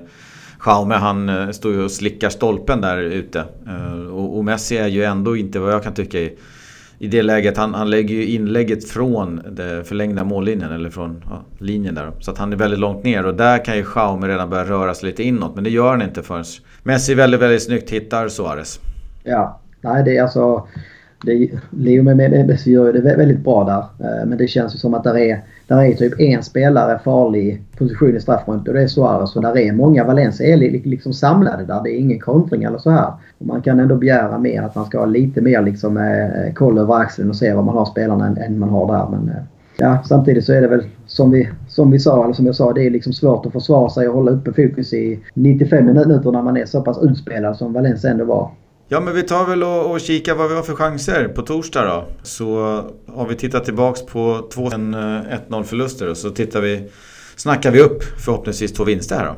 Jaume 0.66 0.96
han 0.96 1.30
eh, 1.30 1.50
står 1.50 1.72
ju 1.74 1.84
och 1.84 1.92
slickar 1.92 2.30
stolpen 2.30 2.82
där 2.82 2.98
ute. 2.98 3.44
Och, 4.12 4.38
och, 4.38 4.46
Messi 4.46 4.78
är 4.78 4.88
ju 4.88 5.04
ändå 5.04 5.38
inte 5.38 5.60
vad 5.60 5.74
jag 5.74 5.84
kan 5.84 5.94
tycka 5.94 6.20
i, 6.20 6.38
i 7.00 7.08
det 7.08 7.22
läget. 7.22 7.58
Han, 7.58 7.74
han 7.74 7.90
lägger 7.90 8.16
ju 8.16 8.26
inlägget 8.26 8.90
från 8.90 9.42
den 9.50 9.84
förlängda 9.84 10.24
mållinjen 10.24 10.72
eller 10.72 10.90
från 10.90 11.24
ja, 11.30 11.42
linjen 11.58 11.96
där. 11.96 12.12
Så 12.20 12.32
att 12.32 12.38
han 12.38 12.54
är 12.54 12.58
väldigt 12.58 12.80
långt 12.80 13.04
ner 13.04 13.26
och 13.26 13.36
där 13.36 13.66
kan 13.66 13.78
ju 13.78 13.86
Jaume 13.96 14.28
redan 14.28 14.50
börja 14.50 14.66
röra 14.66 14.94
sig 14.94 15.10
lite 15.10 15.24
inåt. 15.24 15.56
Men 15.56 15.64
det 15.64 15.70
gör 15.70 15.90
han 15.92 16.02
inte 16.02 16.24
förrän 16.24 16.46
Messi 16.84 17.14
väldigt, 17.14 17.42
väldigt 17.42 17.64
snyggt 17.64 17.90
hittar 17.90 18.28
Suarez. 18.28 18.80
Ja, 19.24 19.60
nej 19.82 20.04
det 20.04 20.18
är 20.18 20.24
alltså 20.24 20.68
det, 21.24 21.50
Leo 21.70 22.04
Messi 22.04 22.72
gör 22.72 22.94
det 22.94 23.02
väldigt 23.02 23.44
bra 23.44 23.64
där. 23.64 24.08
Eh, 24.08 24.26
men 24.26 24.38
det 24.38 24.48
känns 24.48 24.76
ju 24.76 24.80
som 24.80 24.94
att 24.94 25.04
där 25.04 25.18
är, 25.18 25.42
där 25.68 25.82
är 25.82 25.94
typ 25.94 26.20
en 26.20 26.44
spelare 26.44 27.00
farlig 27.04 27.62
position 27.78 28.16
i 28.16 28.20
straffområdet 28.20 28.68
och 28.68 28.74
det 28.74 28.82
är 28.82 28.88
Suarez. 28.88 29.36
Och 29.36 29.42
där 29.42 29.58
är 29.58 29.72
många 29.72 30.04
Valencia 30.04 30.48
är 30.48 30.58
liksom 30.88 31.14
samlade 31.14 31.66
där. 31.66 31.84
Det 31.84 31.90
är 31.90 31.98
ingen 31.98 32.20
kontring 32.20 32.64
eller 32.64 32.78
så 32.78 32.90
här. 32.90 33.14
Och 33.38 33.46
man 33.46 33.62
kan 33.62 33.80
ändå 33.80 33.96
begära 33.96 34.38
mer 34.38 34.62
att 34.62 34.76
man 34.76 34.86
ska 34.86 35.00
ha 35.00 35.06
lite 35.06 35.42
mer 35.42 35.62
liksom, 35.62 35.98
eh, 35.98 36.54
koll 36.54 36.78
över 36.78 36.96
axeln 36.96 37.30
och 37.30 37.36
se 37.36 37.54
vad 37.54 37.66
man 37.66 37.78
har 37.78 37.86
spelarna 37.86 38.28
än, 38.28 38.38
än 38.38 38.60
man 38.60 38.70
har 38.70 38.88
där. 38.88 39.18
Men, 39.18 39.30
eh, 39.30 39.44
ja, 39.78 40.04
samtidigt 40.06 40.46
så 40.46 40.54
är 40.54 40.62
det 40.62 40.68
väl 40.68 40.84
som 41.06 41.32
vi, 41.32 41.50
som 41.68 41.92
vi 41.92 42.00
sa, 42.00 42.24
eller 42.24 42.34
som 42.34 42.46
jag 42.46 42.56
sa, 42.56 42.74
det 42.74 42.86
är 42.86 42.90
liksom 42.90 43.14
svårt 43.14 43.46
att 43.46 43.54
försvara 43.54 43.90
sig 43.90 44.08
och 44.08 44.16
hålla 44.16 44.32
uppe 44.32 44.54
fokus 44.54 44.94
i 44.94 45.20
95 45.34 45.86
minuter 45.86 46.32
när 46.32 46.42
man 46.42 46.58
är 46.58 46.66
så 46.66 46.82
pass 46.82 47.04
utspelad 47.04 47.58
som 47.58 47.74
Valencia 47.74 48.12
ändå 48.12 48.26
var. 48.26 48.50
Ja 48.94 49.00
men 49.00 49.16
vi 49.16 49.24
tar 49.24 49.46
väl 49.46 49.64
och, 49.64 49.92
och 49.92 50.02
kikar 50.02 50.36
vad 50.36 50.50
vi 50.50 50.56
har 50.56 50.64
för 50.64 50.76
chanser 50.76 51.28
på 51.28 51.42
torsdag 51.42 51.86
då. 51.86 52.06
Så 52.24 52.56
har 53.08 53.28
vi 53.28 53.36
tittat 53.36 53.66
tillbaks 53.66 54.06
på 54.06 54.50
två 54.54 54.70
1-0 54.70 55.58
eh, 55.58 55.64
förluster 55.64 56.10
och 56.10 56.18
så 56.18 56.30
tittar 56.30 56.62
vi, 56.62 56.90
snackar 57.36 57.72
vi 57.72 57.82
upp 57.82 58.04
förhoppningsvis 58.04 58.74
två 58.74 58.84
vinster 58.84 59.16
här 59.16 59.26
då. 59.26 59.36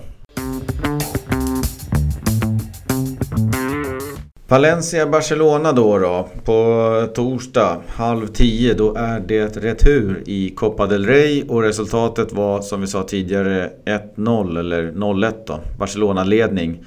Valencia-Barcelona 4.47 5.71
då, 5.71 5.97
då 5.97 6.29
på 6.45 7.07
torsdag 7.15 7.81
halv 7.87 8.27
tio. 8.27 8.73
Då 8.73 8.95
är 8.95 9.19
det 9.19 9.57
retur 9.57 10.23
i 10.25 10.49
Copa 10.49 10.87
del 10.87 11.05
Rey 11.05 11.43
och 11.47 11.61
resultatet 11.61 12.31
var 12.31 12.61
som 12.61 12.81
vi 12.81 12.87
sa 12.87 13.03
tidigare 13.03 13.69
1-0 14.15 14.59
eller 14.59 14.91
0-1 14.91 15.33
då. 15.47 15.59
Barcelona-ledning. 15.79 16.85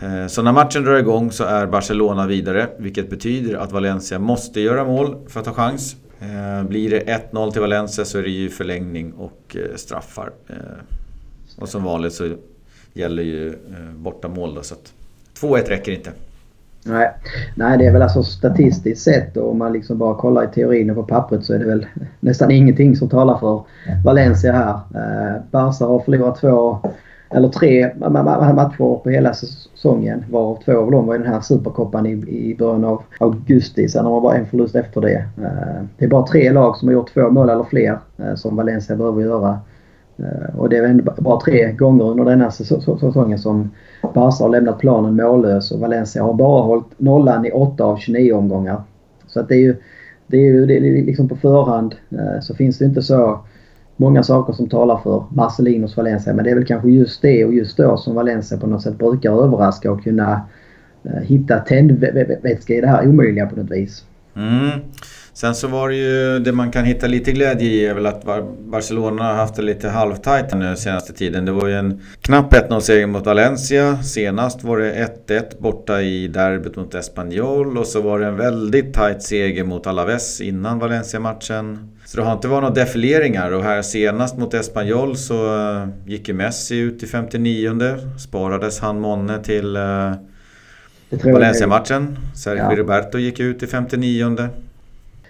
Eh, 0.00 0.26
så 0.26 0.42
när 0.42 0.52
matchen 0.52 0.84
drar 0.84 0.96
igång 0.96 1.32
så 1.32 1.44
är 1.44 1.66
Barcelona 1.66 2.26
vidare, 2.26 2.66
vilket 2.78 3.10
betyder 3.10 3.56
att 3.56 3.72
Valencia 3.72 4.18
måste 4.18 4.60
göra 4.60 4.84
mål 4.84 5.16
för 5.28 5.40
att 5.40 5.46
ha 5.46 5.54
chans. 5.54 5.96
Eh, 6.20 6.68
blir 6.68 6.90
det 6.90 7.00
1-0 7.32 7.52
till 7.52 7.60
Valencia 7.60 8.04
så 8.04 8.18
är 8.18 8.22
det 8.22 8.30
ju 8.30 8.48
förlängning 8.48 9.12
och 9.12 9.56
eh, 9.56 9.76
straffar. 9.76 10.30
Och 11.58 11.68
som 11.68 11.84
vanligt 11.84 12.12
så 12.12 12.34
gäller 12.92 13.22
ju 13.22 13.54
bortamål 13.96 14.54
då, 14.54 14.62
så 14.62 14.74
att 14.74 14.92
2-1 15.40 15.68
räcker 15.68 15.92
inte. 15.92 16.10
Nej. 16.86 17.10
Nej, 17.54 17.78
det 17.78 17.86
är 17.86 17.92
väl 17.92 18.02
alltså 18.02 18.22
statistiskt 18.22 19.02
sett 19.02 19.36
och 19.36 19.50
om 19.50 19.58
man 19.58 19.72
liksom 19.72 19.98
bara 19.98 20.14
kollar 20.14 20.44
i 20.44 20.46
teorin 20.54 20.90
och 20.90 20.96
på 20.96 21.02
pappret 21.02 21.44
så 21.44 21.54
är 21.54 21.58
det 21.58 21.64
väl 21.64 21.86
nästan 22.20 22.50
ingenting 22.50 22.96
som 22.96 23.08
talar 23.08 23.38
för 23.38 23.62
Valencia 24.04 24.52
här. 24.52 24.80
Barca 25.50 25.84
har 25.84 26.00
förlorat 26.00 26.40
två 26.40 26.80
eller 27.34 27.48
tre 27.48 27.90
matcher 28.54 28.98
på 29.02 29.10
hela 29.10 29.34
säsongen. 29.34 30.24
Varav 30.30 30.58
två 30.64 30.76
av 30.76 30.90
dem 30.90 31.06
var 31.06 31.14
i 31.14 31.18
den 31.18 31.26
här 31.26 31.40
superkoppan 31.40 32.06
i, 32.06 32.10
i 32.28 32.56
början 32.58 32.84
av 32.84 33.02
augusti. 33.20 33.88
Sen 33.88 34.04
har 34.04 34.12
man 34.12 34.22
bara 34.22 34.36
en 34.36 34.46
förlust 34.46 34.74
efter 34.74 35.00
det. 35.00 35.24
Eh, 35.42 35.84
det 35.98 36.04
är 36.04 36.08
bara 36.08 36.26
tre 36.26 36.52
lag 36.52 36.76
som 36.76 36.88
har 36.88 36.92
gjort 36.92 37.14
två 37.14 37.30
mål 37.30 37.48
eller 37.48 37.64
fler 37.64 37.98
eh, 38.18 38.34
som 38.34 38.56
Valencia 38.56 38.96
behöver 38.96 39.22
göra. 39.22 39.58
Eh, 40.16 40.58
och 40.58 40.68
det 40.68 40.76
är 40.76 41.02
bara 41.20 41.40
tre 41.40 41.72
gånger 41.72 42.04
under 42.04 42.24
denna 42.24 42.50
säsongen 42.50 43.38
som 43.38 43.70
Barca 44.14 44.44
har 44.44 44.48
lämnat 44.48 44.78
planen 44.78 45.16
mållös 45.16 45.72
och 45.72 45.80
Valencia 45.80 46.22
har 46.22 46.34
bara 46.34 46.62
hållit 46.62 47.00
nollan 47.00 47.46
i 47.46 47.50
8 47.50 47.84
av 47.84 47.96
29 47.96 48.32
omgångar. 48.32 48.82
Så 49.26 49.40
att 49.40 49.48
det 49.48 49.54
är 49.54 49.60
ju, 49.60 49.76
det 50.26 50.36
är 50.36 50.52
ju 50.52 50.66
det 50.66 50.76
är 50.76 51.04
liksom 51.04 51.28
på 51.28 51.36
förhand 51.36 51.94
så 52.40 52.54
finns 52.54 52.78
det 52.78 52.84
inte 52.84 53.02
så 53.02 53.38
många 53.96 54.22
saker 54.22 54.52
som 54.52 54.68
talar 54.68 54.96
för 54.96 55.24
Marcelinos 55.30 55.96
Valencia. 55.96 56.34
Men 56.34 56.44
det 56.44 56.50
är 56.50 56.54
väl 56.54 56.66
kanske 56.66 56.90
just 56.90 57.22
det 57.22 57.44
och 57.44 57.54
just 57.54 57.76
då 57.76 57.96
som 57.96 58.14
Valencia 58.14 58.58
på 58.58 58.66
något 58.66 58.82
sätt 58.82 58.98
brukar 58.98 59.44
överraska 59.44 59.92
och 59.92 60.02
kunna 60.04 60.40
eh, 61.04 61.22
hitta 61.22 61.58
tändvätska 61.58 62.74
i 62.74 62.80
det 62.80 62.86
här 62.86 63.08
omöjliga 63.08 63.46
på 63.46 63.56
något 63.56 63.70
vis. 63.70 64.04
Mm. 64.36 64.80
Sen 65.34 65.54
så 65.54 65.68
var 65.68 65.88
det 65.88 65.94
ju 65.94 66.38
det 66.38 66.52
man 66.52 66.70
kan 66.70 66.84
hitta 66.84 67.06
lite 67.06 67.32
glädje 67.32 67.68
i 67.68 67.86
är 67.86 67.94
väl 67.94 68.06
att 68.06 68.24
Barcelona 68.58 69.24
har 69.24 69.34
haft 69.34 69.56
det 69.56 69.62
lite 69.62 69.88
halvtajt 69.88 70.54
nu 70.54 70.76
senaste 70.76 71.12
tiden. 71.12 71.44
Det 71.44 71.52
var 71.52 71.68
ju 71.68 71.74
en 71.74 72.00
knapp 72.20 72.54
1-0-seger 72.54 73.06
mot 73.06 73.26
Valencia. 73.26 74.02
Senast 74.02 74.64
var 74.64 74.78
det 74.78 75.08
1-1 75.28 75.42
borta 75.58 76.02
i 76.02 76.28
derbyt 76.28 76.76
mot 76.76 76.94
Espanyol. 76.94 77.78
Och 77.78 77.86
så 77.86 78.00
var 78.00 78.18
det 78.18 78.26
en 78.26 78.36
väldigt 78.36 78.94
tajt 78.94 79.22
seger 79.22 79.64
mot 79.64 79.86
Alaves 79.86 80.40
innan 80.40 80.78
Valencia-matchen. 80.78 81.94
Så 82.04 82.16
det 82.16 82.22
har 82.22 82.32
inte 82.32 82.48
varit 82.48 82.62
några 82.62 82.74
defileringar 82.74 83.50
och 83.50 83.62
här 83.62 83.82
senast 83.82 84.38
mot 84.38 84.54
Espanyol 84.54 85.16
så 85.16 85.56
eh, 85.56 85.88
gick 86.06 86.28
ju 86.28 86.34
Messi 86.34 86.76
ut 86.76 87.02
i 87.02 87.06
59 87.06 87.96
Sparades 88.18 88.80
han 88.80 89.00
månne 89.00 89.42
till 89.42 89.76
eh, 89.76 90.12
Valencia-matchen. 91.24 92.16
Sergio 92.34 92.64
ja. 92.70 92.76
Roberto 92.76 93.18
gick 93.18 93.40
ut 93.40 93.62
i 93.62 93.66
59 93.66 94.36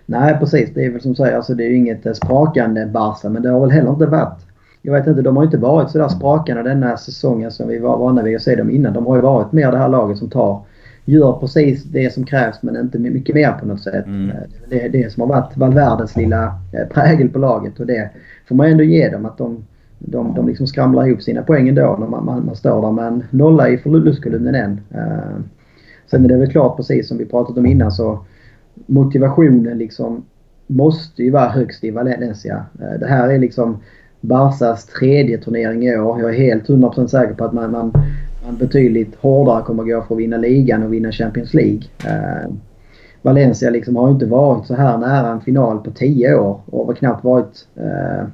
Nej 0.07 0.37
precis, 0.39 0.71
det 0.75 0.85
är 0.85 0.91
väl 0.91 1.01
som 1.01 1.15
säger, 1.15 1.37
alltså 1.37 1.55
det 1.55 1.65
är 1.65 1.69
ju 1.69 1.77
inget 1.77 2.07
eh, 2.07 2.13
sprakande 2.13 2.87
Barca 2.87 3.29
men 3.29 3.43
det 3.43 3.51
har 3.51 3.61
väl 3.61 3.71
heller 3.71 3.91
inte 3.91 4.07
varit 4.07 4.39
jag 4.87 4.93
vet 4.93 5.07
inte, 5.07 5.23
de 5.23 5.37
har 5.37 5.45
inte 5.45 5.57
varit 5.57 5.91
sådär 5.91 6.09
sprakande 6.09 6.63
denna 6.63 6.97
säsongen 6.97 7.51
som 7.51 7.69
vi 7.69 7.79
var 7.79 7.99
vana 7.99 8.23
vid 8.23 8.37
att 8.37 8.43
se 8.43 8.55
dem 8.55 8.71
innan. 8.71 8.93
De 8.93 9.07
har 9.07 9.17
ju 9.17 9.23
varit 9.23 9.53
mer 9.53 9.73
det 9.73 9.79
här 9.79 9.89
laget 9.89 10.19
som 10.19 10.31
tar 10.31 10.63
gör 11.05 11.33
precis 11.33 11.85
det 11.85 12.15
som 12.15 12.27
krävs 12.27 12.63
men 12.63 12.77
inte 12.77 12.99
mycket 12.99 13.35
mer 13.35 13.53
på 13.53 13.67
något 13.67 13.83
sätt. 13.83 14.07
Mm. 14.07 14.31
Eh, 14.31 14.37
det 14.69 14.85
är 14.85 14.89
det 14.89 15.13
som 15.13 15.21
har 15.21 15.29
varit 15.29 15.57
Valverdes 15.57 16.17
lilla 16.17 16.45
eh, 16.45 16.89
prägel 16.95 17.29
på 17.29 17.39
laget 17.39 17.81
och 17.81 17.87
det 17.87 18.11
får 18.49 18.55
man 18.55 18.67
ändå 18.67 18.83
ge 18.85 19.09
dem 19.09 19.27
att 19.27 19.39
de, 19.39 19.65
de, 19.99 20.35
de 20.35 20.49
liksom 20.49 20.67
skramlar 20.67 21.07
ihop 21.07 21.23
sina 21.23 21.43
poäng 21.43 21.69
ändå 21.69 21.97
när 22.01 22.07
man, 22.07 22.25
man, 22.25 22.47
man 22.47 22.57
står 22.57 22.83
där 22.83 22.93
med 22.93 23.07
en 23.07 23.25
nolla 23.31 23.69
i 23.69 23.79
förlustkolumnen 23.79 24.55
än. 24.55 24.81
Sen 26.11 26.25
är 26.25 26.29
det 26.29 26.37
väl 26.37 26.51
klart 26.51 26.77
precis 26.77 27.09
som 27.09 27.19
vi 27.19 27.25
pratat 27.25 27.59
om 27.59 27.67
innan 27.67 27.93
så 27.93 28.25
motivationen 28.87 29.79
liksom 29.79 30.25
måste 30.67 31.23
ju 31.23 31.31
vara 31.31 31.49
högst 31.49 31.85
i 31.85 31.91
Valencia. 31.91 32.65
Eh, 32.81 33.01
det 33.01 33.07
här 33.07 33.29
är 33.29 33.39
liksom 33.39 33.77
Barsas 34.21 34.87
tredje 34.87 35.39
turnering 35.39 35.87
i 35.87 35.97
år. 35.97 36.21
Jag 36.21 36.31
är 36.31 36.39
helt 36.39 36.69
100% 36.69 37.07
säker 37.07 37.35
på 37.35 37.45
att 37.45 37.53
man, 37.53 37.71
man 37.71 37.93
man 38.45 38.57
betydligt 38.57 39.15
hårdare 39.15 39.63
kommer 39.63 39.85
gå 39.85 40.03
för 40.03 40.15
att 40.15 40.21
vinna 40.21 40.37
ligan 40.37 40.83
och 40.83 40.93
vinna 40.93 41.13
Champions 41.13 41.55
League. 41.55 41.83
Eh, 42.07 42.51
Valencia 43.23 43.71
liksom 43.71 43.97
har 43.97 44.11
inte 44.11 44.27
varit 44.27 44.67
så 44.67 44.75
här 44.75 44.99
nära 44.99 45.29
en 45.29 45.41
final 45.41 45.79
på 45.79 45.91
10 45.91 46.35
år 46.35 46.61
och 46.67 46.87
har 46.87 46.95
knappt 46.95 47.25
varit... 47.25 47.67
Eh, 47.77 48.27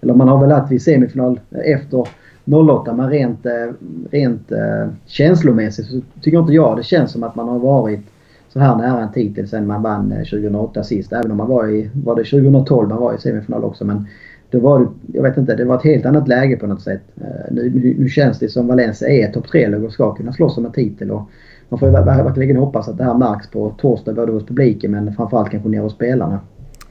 eller 0.00 0.14
man 0.14 0.28
har 0.28 0.40
väl 0.40 0.50
varit 0.50 0.70
vid 0.70 0.82
semifinal 0.82 1.40
efter 1.50 2.08
08 2.44 2.92
men 2.92 3.10
rent, 3.10 3.46
eh, 3.46 3.72
rent 4.10 4.52
eh, 4.52 4.88
känslomässigt 5.06 5.86
så 5.86 6.00
tycker 6.20 6.38
inte 6.38 6.52
jag 6.52 6.76
det 6.76 6.82
känns 6.82 7.12
som 7.12 7.22
att 7.22 7.36
man 7.36 7.48
har 7.48 7.58
varit 7.58 8.00
så 8.48 8.58
här 8.58 8.76
nära 8.76 9.02
en 9.02 9.12
titel 9.12 9.48
sen 9.48 9.66
man 9.66 9.82
vann 9.82 10.12
eh, 10.12 10.18
2008 10.18 10.82
sist. 10.82 11.12
Även 11.12 11.30
om 11.30 11.36
man 11.36 11.48
var 11.48 11.68
i, 11.68 11.90
var 12.04 12.16
det 12.16 12.24
2012 12.24 12.88
man 12.88 12.98
var 12.98 13.14
i 13.14 13.18
semifinal 13.18 13.64
också 13.64 13.84
men 13.84 14.06
då 14.50 14.60
var 14.60 14.80
det, 14.80 14.86
jag 15.12 15.22
vet 15.22 15.36
inte, 15.36 15.54
det 15.54 15.64
var 15.64 15.76
ett 15.76 15.84
helt 15.84 16.06
annat 16.06 16.28
läge 16.28 16.56
på 16.56 16.66
något 16.66 16.82
sätt. 16.82 17.02
Nu, 17.50 17.94
nu, 17.98 18.08
känns 18.08 18.38
det 18.38 18.48
som 18.48 18.66
Valencia 18.66 19.08
är 19.08 19.32
topp 19.32 19.46
3-lag 19.52 19.84
och 19.84 19.92
ska 19.92 20.14
kunna 20.14 20.32
slåss 20.32 20.58
om 20.58 20.66
en 20.66 20.72
titel. 20.72 21.10
Och 21.10 21.30
man 21.68 21.80
får 21.80 21.90
verkligen 21.90 22.56
hoppas 22.56 22.88
att 22.88 22.98
det 22.98 23.04
här 23.04 23.14
märks 23.14 23.50
på 23.50 23.74
torsdag 23.78 24.12
både 24.12 24.32
hos 24.32 24.46
publiken 24.46 24.90
men 24.90 25.14
framförallt 25.14 25.50
kanske 25.50 25.68
nere 25.68 25.82
hos 25.82 25.92
spelarna. 25.92 26.40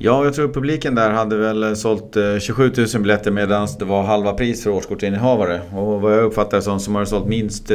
Ja, 0.04 0.26
jag 0.26 0.34
tror 0.34 0.48
publiken 0.48 0.96
där 0.96 1.10
hade 1.10 1.38
väl 1.38 1.76
sålt 1.76 2.18
27 2.40 2.72
000 2.78 2.88
biljetter 3.02 3.32
medan 3.32 3.68
det 3.80 3.86
var 3.86 4.04
halva 4.04 4.34
pris 4.34 4.64
för 4.64 4.70
årskortsinnehavare. 4.70 5.62
Och 5.74 6.02
vad 6.02 6.14
jag 6.14 6.24
uppfattar 6.24 6.62
som 6.62 6.80
så 6.80 6.92
har 6.92 7.06
sålt 7.06 7.28
minst 7.28 7.72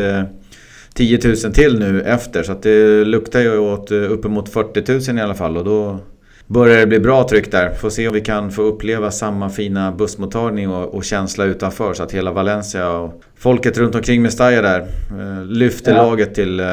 10 0.94 1.20
000 1.24 1.36
till 1.36 1.78
nu 1.78 2.02
efter. 2.02 2.42
Så 2.42 2.52
att 2.52 2.62
det 2.62 3.04
luktar 3.04 3.40
ju 3.40 3.58
åt 3.58 3.90
uppemot 3.90 4.48
40 4.48 5.10
000 5.12 5.18
i 5.18 5.22
alla 5.22 5.34
fall. 5.34 5.56
Och 5.56 5.64
då 5.64 5.98
börjar 6.46 6.78
det 6.78 6.86
bli 6.86 7.00
bra 7.00 7.28
tryck 7.28 7.50
där. 7.50 7.74
Får 7.74 7.90
se 7.90 8.08
om 8.08 8.14
vi 8.14 8.20
kan 8.20 8.50
få 8.50 8.62
uppleva 8.62 9.10
samma 9.10 9.50
fina 9.50 9.92
bussmottagning 9.92 10.70
och, 10.70 10.94
och 10.94 11.04
känsla 11.04 11.44
utanför 11.44 11.94
så 11.94 12.02
att 12.02 12.12
hela 12.12 12.32
Valencia 12.32 12.90
och 12.90 13.22
folket 13.36 13.78
runt 13.78 13.94
omkring 13.94 14.22
Mestalla 14.22 14.62
där 14.62 14.80
eh, 14.80 15.44
lyfter 15.44 15.94
ja. 15.94 16.02
laget 16.02 16.34
till, 16.34 16.60
eh, 16.60 16.66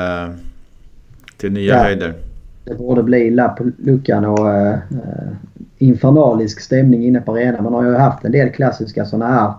till 1.38 1.51
nya 1.51 1.74
ja. 1.74 1.84
höjder. 1.84 2.14
Det 2.64 2.76
borde 2.76 3.03
bli 3.03 3.32
lapp 3.32 3.57
på 3.57 3.72
luckan 3.78 4.26
och 4.26 4.53
eh, 4.53 4.78
infernalisk 5.78 6.59
stämning 6.59 7.05
inne 7.05 7.22
på 7.22 7.32
arenan. 7.32 7.64
Man 7.64 7.74
har 7.74 7.84
ju 7.84 7.95
haft 7.95 8.26
en 8.26 8.32
del 8.32 8.49
klassiska 8.49 9.05
sådana 9.05 9.34
här 9.34 9.53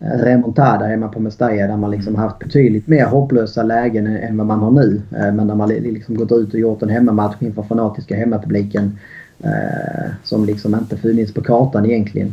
eh, 0.00 0.18
remontada 0.24 0.86
hemma 0.86 1.08
på 1.08 1.20
Mestalla 1.20 1.66
där 1.66 1.76
man 1.76 1.90
liksom 1.90 2.14
haft 2.14 2.38
betydligt 2.38 2.86
mer 2.86 3.06
hopplösa 3.06 3.62
lägen 3.62 4.06
än 4.06 4.36
vad 4.36 4.46
man 4.46 4.58
har 4.58 4.70
nu. 4.70 5.02
Eh, 5.16 5.32
men 5.32 5.46
där 5.46 5.54
man 5.54 5.68
liksom 5.68 6.14
gått 6.14 6.32
ut 6.32 6.54
och 6.54 6.60
gjort 6.60 6.82
en 6.82 6.88
hemmamatch 6.88 7.36
inför 7.40 7.62
fanatiska 7.62 8.16
hemmapubliken 8.16 8.98
Eh, 9.42 10.10
som 10.24 10.44
liksom 10.44 10.74
inte 10.74 10.96
funnits 10.96 11.34
på 11.34 11.42
kartan 11.42 11.86
egentligen. 11.86 12.32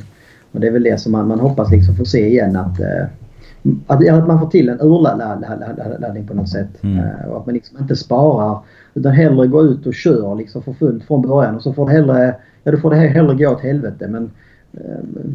Och 0.52 0.60
det 0.60 0.68
är 0.68 0.72
väl 0.72 0.84
det 0.84 1.02
som 1.02 1.12
man, 1.12 1.28
man 1.28 1.40
hoppas 1.40 1.72
liksom 1.72 1.96
få 1.96 2.06
se 2.06 2.28
igen 2.28 2.56
att, 2.56 2.80
eh, 2.80 3.06
att, 3.88 4.10
att 4.10 4.28
man 4.28 4.40
får 4.40 4.50
till 4.50 4.70
en 4.70 4.82
urladdning 4.82 6.28
på 6.28 6.34
något 6.34 6.50
sätt. 6.50 6.84
Mm. 6.84 6.98
Eh, 6.98 7.30
och 7.30 7.40
att 7.40 7.46
man 7.46 7.56
liksom 7.56 7.78
inte 7.78 7.96
sparar 7.96 8.60
utan 8.98 9.12
hellre 9.12 9.48
går 9.48 9.66
ut 9.66 9.86
och 9.86 9.94
kör 9.94 10.36
liksom 10.36 10.64
för 10.64 10.74
fullt 10.74 11.04
från 11.04 11.22
början 11.22 11.56
och 11.56 11.62
så 11.62 11.74
får 11.74 11.86
det 11.86 11.92
hellre, 11.92 12.36
ja 12.64 12.72
då 12.72 12.78
får 12.78 12.90
det 12.90 12.96
hellre 12.96 13.36
gå 13.36 13.52
åt 13.52 13.62
helvete. 13.62 14.08
Men 14.08 14.32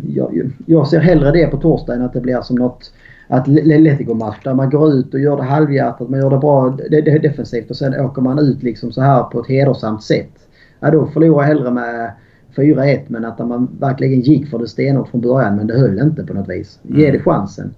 jag, 0.08 0.52
jag 0.66 0.88
ser 0.88 1.00
hellre 1.00 1.30
det 1.30 1.46
på 1.46 1.56
torsdag 1.56 1.94
än 1.94 2.02
att 2.02 2.12
det 2.12 2.20
blir 2.20 2.40
som 2.40 2.56
något 2.56 2.92
Atletico-match 3.28 4.36
där 4.44 4.54
man 4.54 4.70
går 4.70 4.92
ut 4.92 5.14
och 5.14 5.20
gör 5.20 5.36
det 5.36 5.42
halvhjärtat, 5.42 6.08
man 6.08 6.20
gör 6.20 6.30
det 6.30 6.38
bra 6.38 6.76
defensivt 7.22 7.70
och 7.70 7.76
sen 7.76 8.00
åker 8.00 8.22
man 8.22 8.38
ut 8.38 8.62
liksom 8.62 8.92
så 8.92 9.00
här 9.00 9.22
på 9.22 9.40
ett 9.40 9.48
hedersamt 9.48 10.02
sätt 10.02 10.42
ja, 10.82 10.90
då 10.90 11.06
förlorar 11.06 11.42
jag 11.42 11.48
hellre 11.48 11.70
med 11.70 12.12
4-1 12.56 13.00
men 13.08 13.24
att 13.24 13.38
man 13.38 13.68
verkligen 13.80 14.20
gick 14.20 14.50
för 14.50 14.58
det 14.58 14.68
stenhårt 14.68 15.08
från 15.08 15.20
början 15.20 15.56
men 15.56 15.66
det 15.66 15.78
höll 15.78 15.98
inte 15.98 16.24
på 16.24 16.34
något 16.34 16.48
vis. 16.48 16.78
Ge 16.82 17.04
mm. 17.04 17.16
det 17.16 17.24
chansen. 17.24 17.74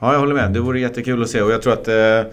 Ja, 0.00 0.12
jag 0.12 0.20
håller 0.20 0.34
med. 0.34 0.52
Det 0.52 0.60
vore 0.60 0.80
jättekul 0.80 1.22
att 1.22 1.28
se 1.28 1.42
och 1.42 1.50
jag 1.50 1.62
tror 1.62 1.72
att 1.72 1.88
eh, 1.88 2.32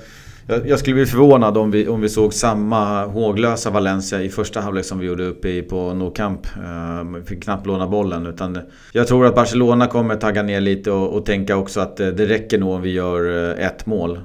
jag, 0.66 0.80
skulle 0.80 0.93
bli 0.93 1.06
förvånad 1.06 1.58
om 1.58 1.72
vi, 1.72 1.88
om 1.88 2.02
vi 2.02 2.10
såg 2.10 2.34
samma 2.34 3.06
håglösa 3.06 3.70
Valencia 3.70 4.22
i 4.22 4.30
första 4.30 4.62
halvlek 4.62 4.86
som 4.86 4.99
vi 4.99 5.06
gjorde 5.06 5.26
uppe 5.26 5.49
i, 5.49 5.62
på 5.62 5.93
No 5.93 6.10
Camp. 6.10 6.39
Uh, 6.58 7.16
vi 7.16 7.22
fick 7.22 7.43
knappt 7.43 7.66
låna 7.66 7.88
bollen. 7.88 8.28
Utan 8.28 8.60
jag 8.93 9.08
tror 9.08 9.26
att 9.26 9.36
Barcelona 9.36 9.88
kommer 9.88 10.16
tagga 10.16 10.43
ner 10.43 10.62
lite 10.62 10.91
och, 10.91 11.14
och 11.14 11.26
tänka 11.26 11.58
också 11.58 11.80
att 11.80 11.97
det, 11.97 12.12
det 12.12 12.26
räcker 12.26 12.60
nog 12.60 12.74
om 12.74 12.82
vi 12.82 12.91
gör 12.91 13.28
uh, 13.28 13.66
ett 13.66 13.86
mål. 13.86 14.20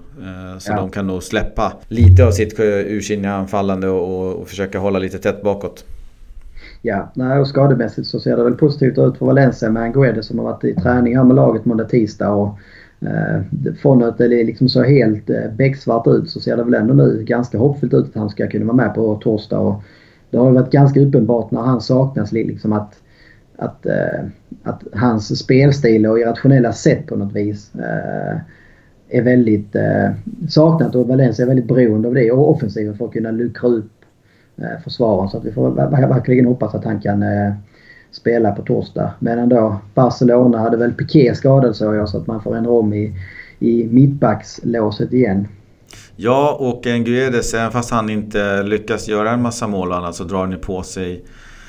Så 0.58 0.72
ja. 0.72 0.76
de 0.76 0.90
kan 0.90 1.06
nog 1.06 1.22
släppa 1.22 1.72
lite 1.88 2.24
av 2.24 2.30
sitt 2.30 2.60
ursinniga 2.60 3.32
anfallande 3.32 3.88
och, 3.88 4.40
och, 4.40 4.48
försöka 4.48 4.78
hålla 4.78 4.98
lite 4.98 5.18
tätt 5.18 5.42
bakåt. 5.42 5.84
Ja, 6.82 7.12
nej, 7.14 7.38
och 7.38 7.48
skademässigt 7.48 8.06
så 8.06 8.20
ser 8.20 8.36
det 8.36 8.44
väl 8.44 8.54
positivt 8.54 8.98
ut 8.98 9.18
för 9.18 9.26
Valencia 9.26 9.70
med 9.70 9.94
Guede 9.94 10.22
som 10.22 10.38
har 10.38 10.44
varit 10.44 10.64
i 10.64 10.74
träning 10.74 11.16
här 11.16 11.24
med 11.24 11.36
laget 11.36 11.64
måndag, 11.64 11.84
tisdag. 11.84 12.30
Och 12.30 12.58
Eh, 12.58 12.85
Eh, 13.00 13.72
från 13.82 14.02
att 14.02 14.18
det 14.18 14.28
liksom 14.28 14.68
så 14.68 14.82
helt 14.82 15.30
eh, 15.30 15.50
becksvart 15.56 16.06
ut 16.06 16.30
så 16.30 16.40
ser 16.40 16.56
det 16.56 16.62
väl 16.62 16.74
ändå 16.74 16.94
nu 16.94 17.24
ganska 17.24 17.58
hoppfullt 17.58 17.94
ut 17.94 18.08
att 18.08 18.14
han 18.14 18.30
ska 18.30 18.48
kunna 18.48 18.64
vara 18.64 18.76
med 18.76 18.94
på 18.94 19.14
torsdag. 19.16 19.58
Och 19.58 19.82
det 20.30 20.36
har 20.38 20.50
varit 20.50 20.70
ganska 20.70 21.00
uppenbart 21.00 21.50
när 21.50 21.60
han 21.60 21.80
saknas 21.80 22.32
liksom 22.32 22.72
att, 22.72 22.94
att, 23.56 23.86
eh, 23.86 24.24
att 24.62 24.82
hans 24.92 25.38
spelstil 25.38 26.06
och 26.06 26.18
irrationella 26.18 26.72
sätt 26.72 27.06
på 27.06 27.16
något 27.16 27.32
vis 27.32 27.72
är 29.08 29.22
väldigt 29.22 29.76
saknat 30.48 30.94
och 30.94 31.08
Valencia 31.08 31.44
är 31.44 31.46
väldigt 31.46 31.68
beroende 31.68 32.08
av 32.08 32.14
det 32.14 32.30
och 32.30 32.50
offensiven 32.50 32.96
för 32.96 33.04
att 33.04 33.12
kunna 33.12 33.30
luckra 33.30 33.68
upp 33.68 33.92
försvaren. 34.84 35.28
Så 35.28 35.38
att 35.38 35.44
vi 35.44 35.52
får 35.52 35.70
verkligen 36.08 36.46
hoppas 36.46 36.74
att 36.74 36.84
han 36.84 37.00
kan 37.00 37.24
spela 38.16 38.52
på 38.52 38.62
torsdag. 38.62 39.10
Medan 39.18 39.48
då 39.48 39.76
Barcelona 39.94 40.58
hade 40.58 40.76
väl 40.76 40.92
Piqué 40.92 41.34
skadad 41.34 41.76
såg 41.76 41.94
jag 41.94 42.08
så 42.08 42.18
att 42.18 42.26
man 42.26 42.42
får 42.42 42.56
ändra 42.56 42.72
om 42.72 42.94
i, 42.94 43.14
i 43.58 43.84
mittbackslåset 43.84 45.12
igen. 45.12 45.48
Ja, 46.16 46.56
och 46.60 46.82
Guedes, 46.82 47.54
även 47.54 47.72
fast 47.72 47.90
han 47.90 48.10
inte 48.10 48.62
lyckas 48.62 49.08
göra 49.08 49.30
en 49.30 49.42
massa 49.42 49.66
mål 49.66 49.92
annat 49.92 50.14
så 50.14 50.24
drar 50.24 50.38
han 50.38 50.60
på 50.60 50.82
sig 50.82 51.24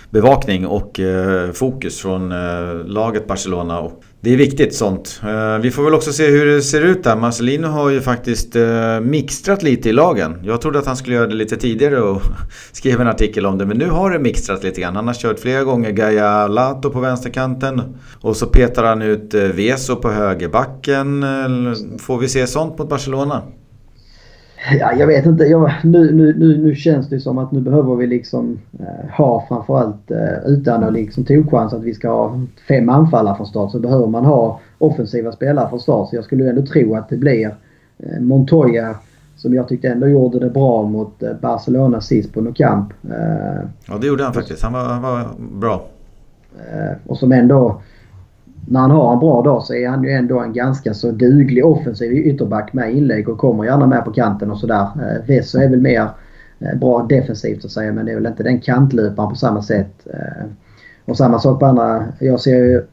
bevakning 0.10 0.68
och 0.68 1.00
eh, 1.00 1.52
fokus 1.52 2.02
från 2.02 2.32
eh, 2.32 2.86
laget 2.86 3.28
Barcelona. 3.28 3.80
Och 3.80 4.04
det 4.28 4.34
är 4.34 4.38
viktigt 4.38 4.76
sånt. 4.76 5.22
Eh, 5.24 5.58
vi 5.58 5.72
får 5.72 5.84
väl 5.84 5.94
också 5.94 6.14
se 6.14 6.28
hur 6.28 6.46
det 6.46 6.62
ser 6.62 6.82
ut 6.82 7.04
där. 7.04 7.16
Marcelino 7.16 7.68
har 7.68 7.90
ju 7.90 8.02
faktiskt 8.02 8.56
eh, 8.56 9.00
mixtrat 9.00 9.64
lite 9.64 9.90
i 9.90 9.94
lagen. 9.94 10.40
Jag 10.44 10.62
trodde 10.62 10.80
att 10.80 10.86
han 10.86 10.98
skulle 10.98 11.16
göra 11.16 11.28
det 11.28 11.36
lite 11.36 11.58
tidigare 11.58 12.02
och 12.02 12.22
skrev 12.72 13.02
en 13.02 13.08
artikel 13.08 13.46
om 13.46 13.58
det. 13.58 13.66
Men 13.66 13.78
nu 13.78 13.90
har 13.90 14.12
det 14.12 14.20
mixtrat 14.20 14.64
lite 14.64 14.82
grann. 14.82 14.96
Han 14.96 15.08
har 15.08 15.14
kört 15.14 15.40
flera 15.40 15.64
gånger 15.64 15.92
Gaia 15.92 16.48
Lato 16.48 16.90
på 16.90 17.00
vänsterkanten. 17.00 17.82
Och 18.22 18.38
så 18.38 18.46
petar 18.46 18.84
han 18.84 19.02
ut 19.02 19.34
eh, 19.34 19.42
Veso 19.42 19.96
på 19.96 20.10
högerbacken. 20.10 21.26
Får 22.00 22.18
vi 22.18 22.28
se 22.28 22.48
sånt 22.48 22.78
mot 22.78 22.90
Barcelona? 22.90 23.42
Ja, 24.80 24.94
jag 24.94 25.08
vet 25.08 25.26
inte. 25.26 25.44
Jag, 25.44 25.72
nu, 25.84 26.12
nu, 26.12 26.36
nu, 26.38 26.58
nu 26.58 26.76
känns 26.76 27.10
det 27.10 27.20
som 27.20 27.38
att 27.38 27.52
nu 27.52 27.62
behöver 27.62 27.96
vi 27.96 28.08
liksom 28.08 28.60
eh, 28.80 29.10
ha 29.18 29.46
framförallt 29.48 30.12
eh, 30.12 30.46
utan 30.46 30.84
att 30.84 30.94
liksom 30.94 31.26
tokchans 31.26 31.74
att 31.74 31.84
vi 31.84 31.94
ska 31.94 32.10
ha 32.10 32.40
fem 32.68 32.90
anfallare 32.90 33.36
från 33.36 33.48
start 33.48 33.72
så 33.72 33.80
behöver 33.80 34.08
man 34.08 34.26
ha 34.26 34.60
offensiva 34.78 35.32
spelare 35.32 35.70
från 35.70 35.80
start. 35.80 36.10
Så 36.10 36.16
jag 36.16 36.24
skulle 36.24 36.50
ändå 36.50 36.66
tro 36.66 36.96
att 36.96 37.10
det 37.10 37.18
blir 37.18 37.56
eh, 37.98 38.22
Montoya 38.22 38.96
som 39.38 39.54
jag 39.54 39.68
tyckte 39.68 39.88
ändå 39.88 40.08
gjorde 40.08 40.40
det 40.40 40.50
bra 40.50 40.84
mot 40.84 41.24
eh, 41.24 41.34
Barcelona 41.42 42.02
sist 42.02 42.34
på 42.34 42.42
Nou 42.42 42.54
Camp. 42.54 42.94
Eh, 43.10 43.68
ja 43.88 43.98
det 44.02 44.08
gjorde 44.08 44.24
han 44.24 44.34
faktiskt. 44.34 44.64
Han 44.64 44.74
var, 44.74 44.84
han 44.84 45.02
var 45.02 45.26
bra. 45.60 45.86
Eh, 46.58 46.98
och 47.06 47.18
som 47.18 47.32
ändå 47.32 47.82
när 48.70 48.80
han 48.80 48.92
har 48.92 49.14
en 49.14 49.20
bra 49.20 49.42
dag 49.42 49.64
så 49.64 49.74
är 49.74 49.90
han 49.90 50.04
ju 50.04 50.10
ändå 50.10 50.40
en 50.40 50.54
ganska 50.54 50.94
så 50.94 51.12
duglig 51.12 51.66
offensiv 51.66 52.12
ytterback 52.12 52.74
med 52.74 52.94
inlägg 52.94 53.30
och 53.30 53.38
kommer 53.38 53.66
gärna 53.66 53.88
med 53.88 54.06
på 54.06 54.12
kanten 54.12 54.52
och 54.52 54.58
sådär. 54.58 54.82
Eh, 54.82 55.28
Vesso 55.28 55.60
är 55.60 55.70
väl 55.70 55.82
mer 55.82 56.08
eh, 56.60 56.78
bra 56.80 57.06
defensivt 57.10 57.62
så 57.62 57.68
att 57.68 57.72
säga 57.72 57.94
men 57.94 58.06
det 58.06 58.12
är 58.12 58.16
väl 58.16 58.26
inte 58.26 58.44
den 58.44 58.60
kantlöparen 58.60 59.30
på 59.30 59.36
samma 59.36 59.62
sätt. 59.62 60.08
Eh, 60.14 60.46
och 61.06 61.18
samma 61.18 61.40
sak 61.40 61.60
på 61.60 61.66
andra. 61.66 62.06
Jag 62.20 62.40
ser 62.40 62.56
ju 62.56 62.84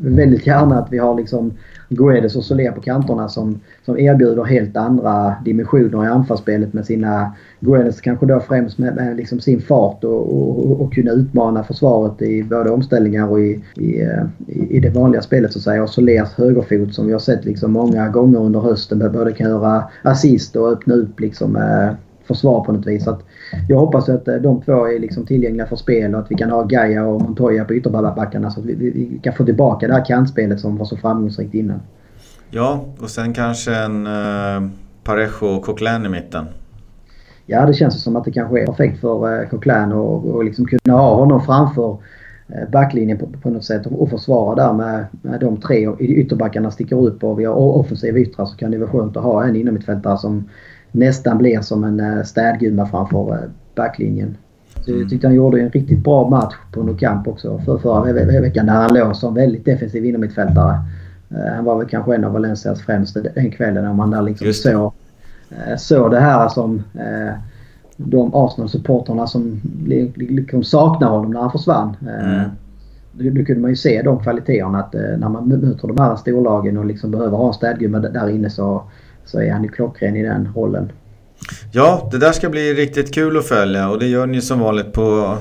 väldigt 0.00 0.46
gärna 0.46 0.78
att 0.78 0.92
vi 0.92 0.98
har 0.98 1.14
liksom 1.14 1.52
Guedes 1.88 2.36
och 2.36 2.44
Soler 2.44 2.72
på 2.72 2.80
kanterna 2.80 3.28
som, 3.28 3.60
som 3.84 3.98
erbjuder 3.98 4.44
helt 4.44 4.76
andra 4.76 5.34
dimensioner 5.44 6.04
i 6.04 6.08
anfallsspelet 6.08 6.72
med 6.72 6.86
sina... 6.86 7.32
Guedes 7.60 8.00
kanske 8.00 8.26
då 8.26 8.40
främst 8.40 8.78
med, 8.78 8.96
med 8.96 9.16
liksom 9.16 9.40
sin 9.40 9.60
fart 9.60 10.04
och, 10.04 10.38
och, 10.38 10.80
och, 10.80 10.94
kunna 10.94 11.10
utmana 11.10 11.64
försvaret 11.64 12.22
i 12.22 12.42
både 12.42 12.70
omställningar 12.70 13.28
och 13.28 13.40
i, 13.40 13.62
eh, 13.76 14.24
i, 14.46 14.76
i, 14.76 14.80
det 14.80 14.90
vanliga 14.90 15.22
spelet 15.22 15.52
så 15.52 15.58
att 15.58 15.62
säga. 15.62 15.82
Och 15.82 15.90
Solers 15.90 16.32
högerfot 16.32 16.94
som 16.94 17.06
vi 17.06 17.12
har 17.12 17.20
sett 17.20 17.44
liksom 17.44 17.72
många 17.72 18.08
gånger 18.08 18.38
under 18.38 18.60
hösten 18.60 19.12
både 19.12 19.32
kan 19.32 19.50
göra 19.50 19.84
assist 20.02 20.56
och 20.56 20.72
öppna 20.72 20.94
upp 20.94 21.20
liksom 21.20 21.56
eh, 21.56 21.90
försvar 22.28 22.64
på 22.64 22.72
något 22.72 22.86
vis. 22.86 23.04
Så 23.04 23.18
jag 23.68 23.78
hoppas 23.78 24.08
att 24.08 24.28
eh, 24.28 24.34
de 24.34 24.62
två 24.62 24.86
är 24.86 24.98
liksom 24.98 25.26
tillgängliga 25.26 25.66
för 25.66 25.76
spel 25.76 26.14
och 26.14 26.20
att 26.20 26.30
vi 26.30 26.34
kan 26.34 26.50
ha 26.50 26.62
Gaia 26.62 27.04
och 27.04 27.22
Montoya 27.22 27.64
på 27.64 27.74
ytterbackarna 27.74 28.50
så 28.50 28.60
att 28.60 28.66
vi, 28.66 28.74
vi, 28.74 29.20
kan 29.22 29.34
få 29.34 29.44
tillbaka 29.44 29.86
det 29.86 29.94
här 29.94 30.04
kantspelet 30.04 30.60
som 30.60 30.76
var 30.76 30.84
så 30.84 30.96
framgångsrikt 30.96 31.54
innan. 31.54 31.80
Ja, 32.50 32.84
och 33.00 33.10
sen 33.10 33.32
kanske 33.32 33.74
en 33.74 34.06
uh, 34.06 34.68
Parejo 35.04 35.46
och 35.46 35.62
Coquelin 35.62 36.06
i 36.06 36.08
mitten. 36.08 36.44
Ja, 37.46 37.66
det 37.66 37.74
känns 37.74 38.02
som 38.02 38.16
att 38.16 38.24
det 38.24 38.32
kanske 38.32 38.62
är 38.62 38.66
perfekt 38.66 39.00
för 39.00 39.40
uh, 39.40 39.48
Coquelin 39.48 39.92
och, 39.92 40.26
och 40.26 40.44
liksom 40.44 40.66
kunna 40.66 40.98
ha 40.98 41.14
honom 41.14 41.40
framför 41.40 41.90
uh, 41.90 42.70
backlinjen 42.72 43.18
på, 43.18 43.26
på 43.42 43.50
något 43.50 43.64
sätt 43.64 43.86
och, 43.86 44.10
försvara 44.10 44.54
där 44.54 44.72
med, 44.72 45.06
med 45.22 45.40
de 45.40 45.60
tre 45.60 45.96
ytterbackarna 45.98 46.70
sticker 46.70 46.96
upp 46.96 47.24
och 47.24 47.40
vi 47.40 47.44
har 47.44 47.54
offensiva 47.54 48.18
yttrar 48.18 48.46
så 48.46 48.56
kan 48.56 48.70
det 48.70 48.78
vara 48.78 48.90
skönt 48.90 49.16
att 49.16 49.22
ha 49.22 49.44
en 49.44 49.56
innermittfältare 49.56 50.18
som 50.18 50.48
nästan 50.92 51.38
blir 51.38 51.60
som 51.60 51.84
en 51.84 52.00
eh, 52.00 52.22
städgumma 52.22 52.86
framför 52.86 53.32
eh, 53.32 53.50
backlinjen. 53.74 54.36
Så 54.84 54.90
jag 54.90 55.10
tyckte 55.10 55.26
han 55.26 55.36
gjorde 55.36 55.60
en 55.60 55.70
riktigt 55.70 56.04
bra 56.04 56.28
match 56.28 56.54
på 56.72 56.82
Nou 56.82 56.96
Camp 56.96 57.28
också 57.28 57.58
för 57.58 57.78
förra 57.78 58.40
veckan 58.40 58.66
där 58.66 58.72
han 58.72 58.94
låg 58.94 59.16
som 59.16 59.34
väldigt 59.34 59.64
defensiv 59.64 60.04
innermittfältare. 60.04 60.80
Eh, 61.30 61.54
han 61.54 61.64
var 61.64 61.78
väl 61.78 61.88
kanske 61.88 62.14
en 62.14 62.24
av 62.24 62.32
Valencias 62.32 62.80
främsta 62.80 63.20
den 63.20 63.50
kvällen 63.50 63.84
när 63.84 63.92
man 63.92 64.10
där 64.10 64.22
liksom 64.22 64.52
såg, 64.52 64.92
såg 65.78 66.10
det 66.10 66.20
här 66.20 66.48
som 66.48 66.82
de 67.96 68.34
Arsenal-supporterna 68.34 69.26
som 69.26 69.60
liksom 70.16 70.64
saknar 70.64 71.08
honom 71.08 71.30
när 71.30 71.40
han 71.40 71.52
försvann. 71.52 71.96
Mm. 72.02 72.50
Då, 73.12 73.44
kunde 73.44 73.60
man 73.60 73.70
ju 73.70 73.76
se 73.76 74.02
de 74.02 74.18
kvaliteterna 74.18 74.78
att 74.78 74.92
när 74.92 75.28
man 75.28 75.48
möter 75.48 75.88
de 75.88 75.98
här 75.98 76.16
storlagen 76.16 76.78
och 76.78 76.84
liksom 76.84 77.10
behöver 77.10 77.36
ha 77.36 77.48
en 77.48 77.54
städgumma 77.54 77.98
där 77.98 78.28
inne 78.28 78.50
så 78.50 78.82
så 79.28 79.40
är 79.40 79.52
han 79.52 79.62
ju 79.62 79.68
klockren 79.68 80.16
i 80.16 80.22
den 80.22 80.52
rollen. 80.54 80.92
Ja, 81.72 82.08
det 82.10 82.18
där 82.18 82.32
ska 82.32 82.48
bli 82.48 82.74
riktigt 82.74 83.14
kul 83.14 83.36
att 83.36 83.48
följa 83.48 83.90
och 83.90 83.98
det 83.98 84.06
gör 84.06 84.26
ni 84.26 84.40
som 84.40 84.60
vanligt 84.60 84.92
på 84.92 85.36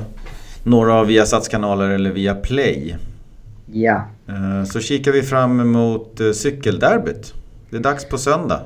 några 0.63 0.93
av 0.93 1.07
Viasats 1.07 1.47
kanaler 1.47 1.89
eller 1.89 2.11
via 2.11 2.35
Play. 2.35 2.97
Ja. 3.65 4.01
Eh, 4.27 4.63
så 4.63 4.79
kikar 4.79 5.11
vi 5.11 5.21
fram 5.21 5.59
emot 5.59 6.19
eh, 6.19 6.31
cykelderbyt. 6.31 7.33
Det 7.69 7.77
är 7.77 7.81
dags 7.81 8.05
på 8.05 8.17
söndag. 8.17 8.59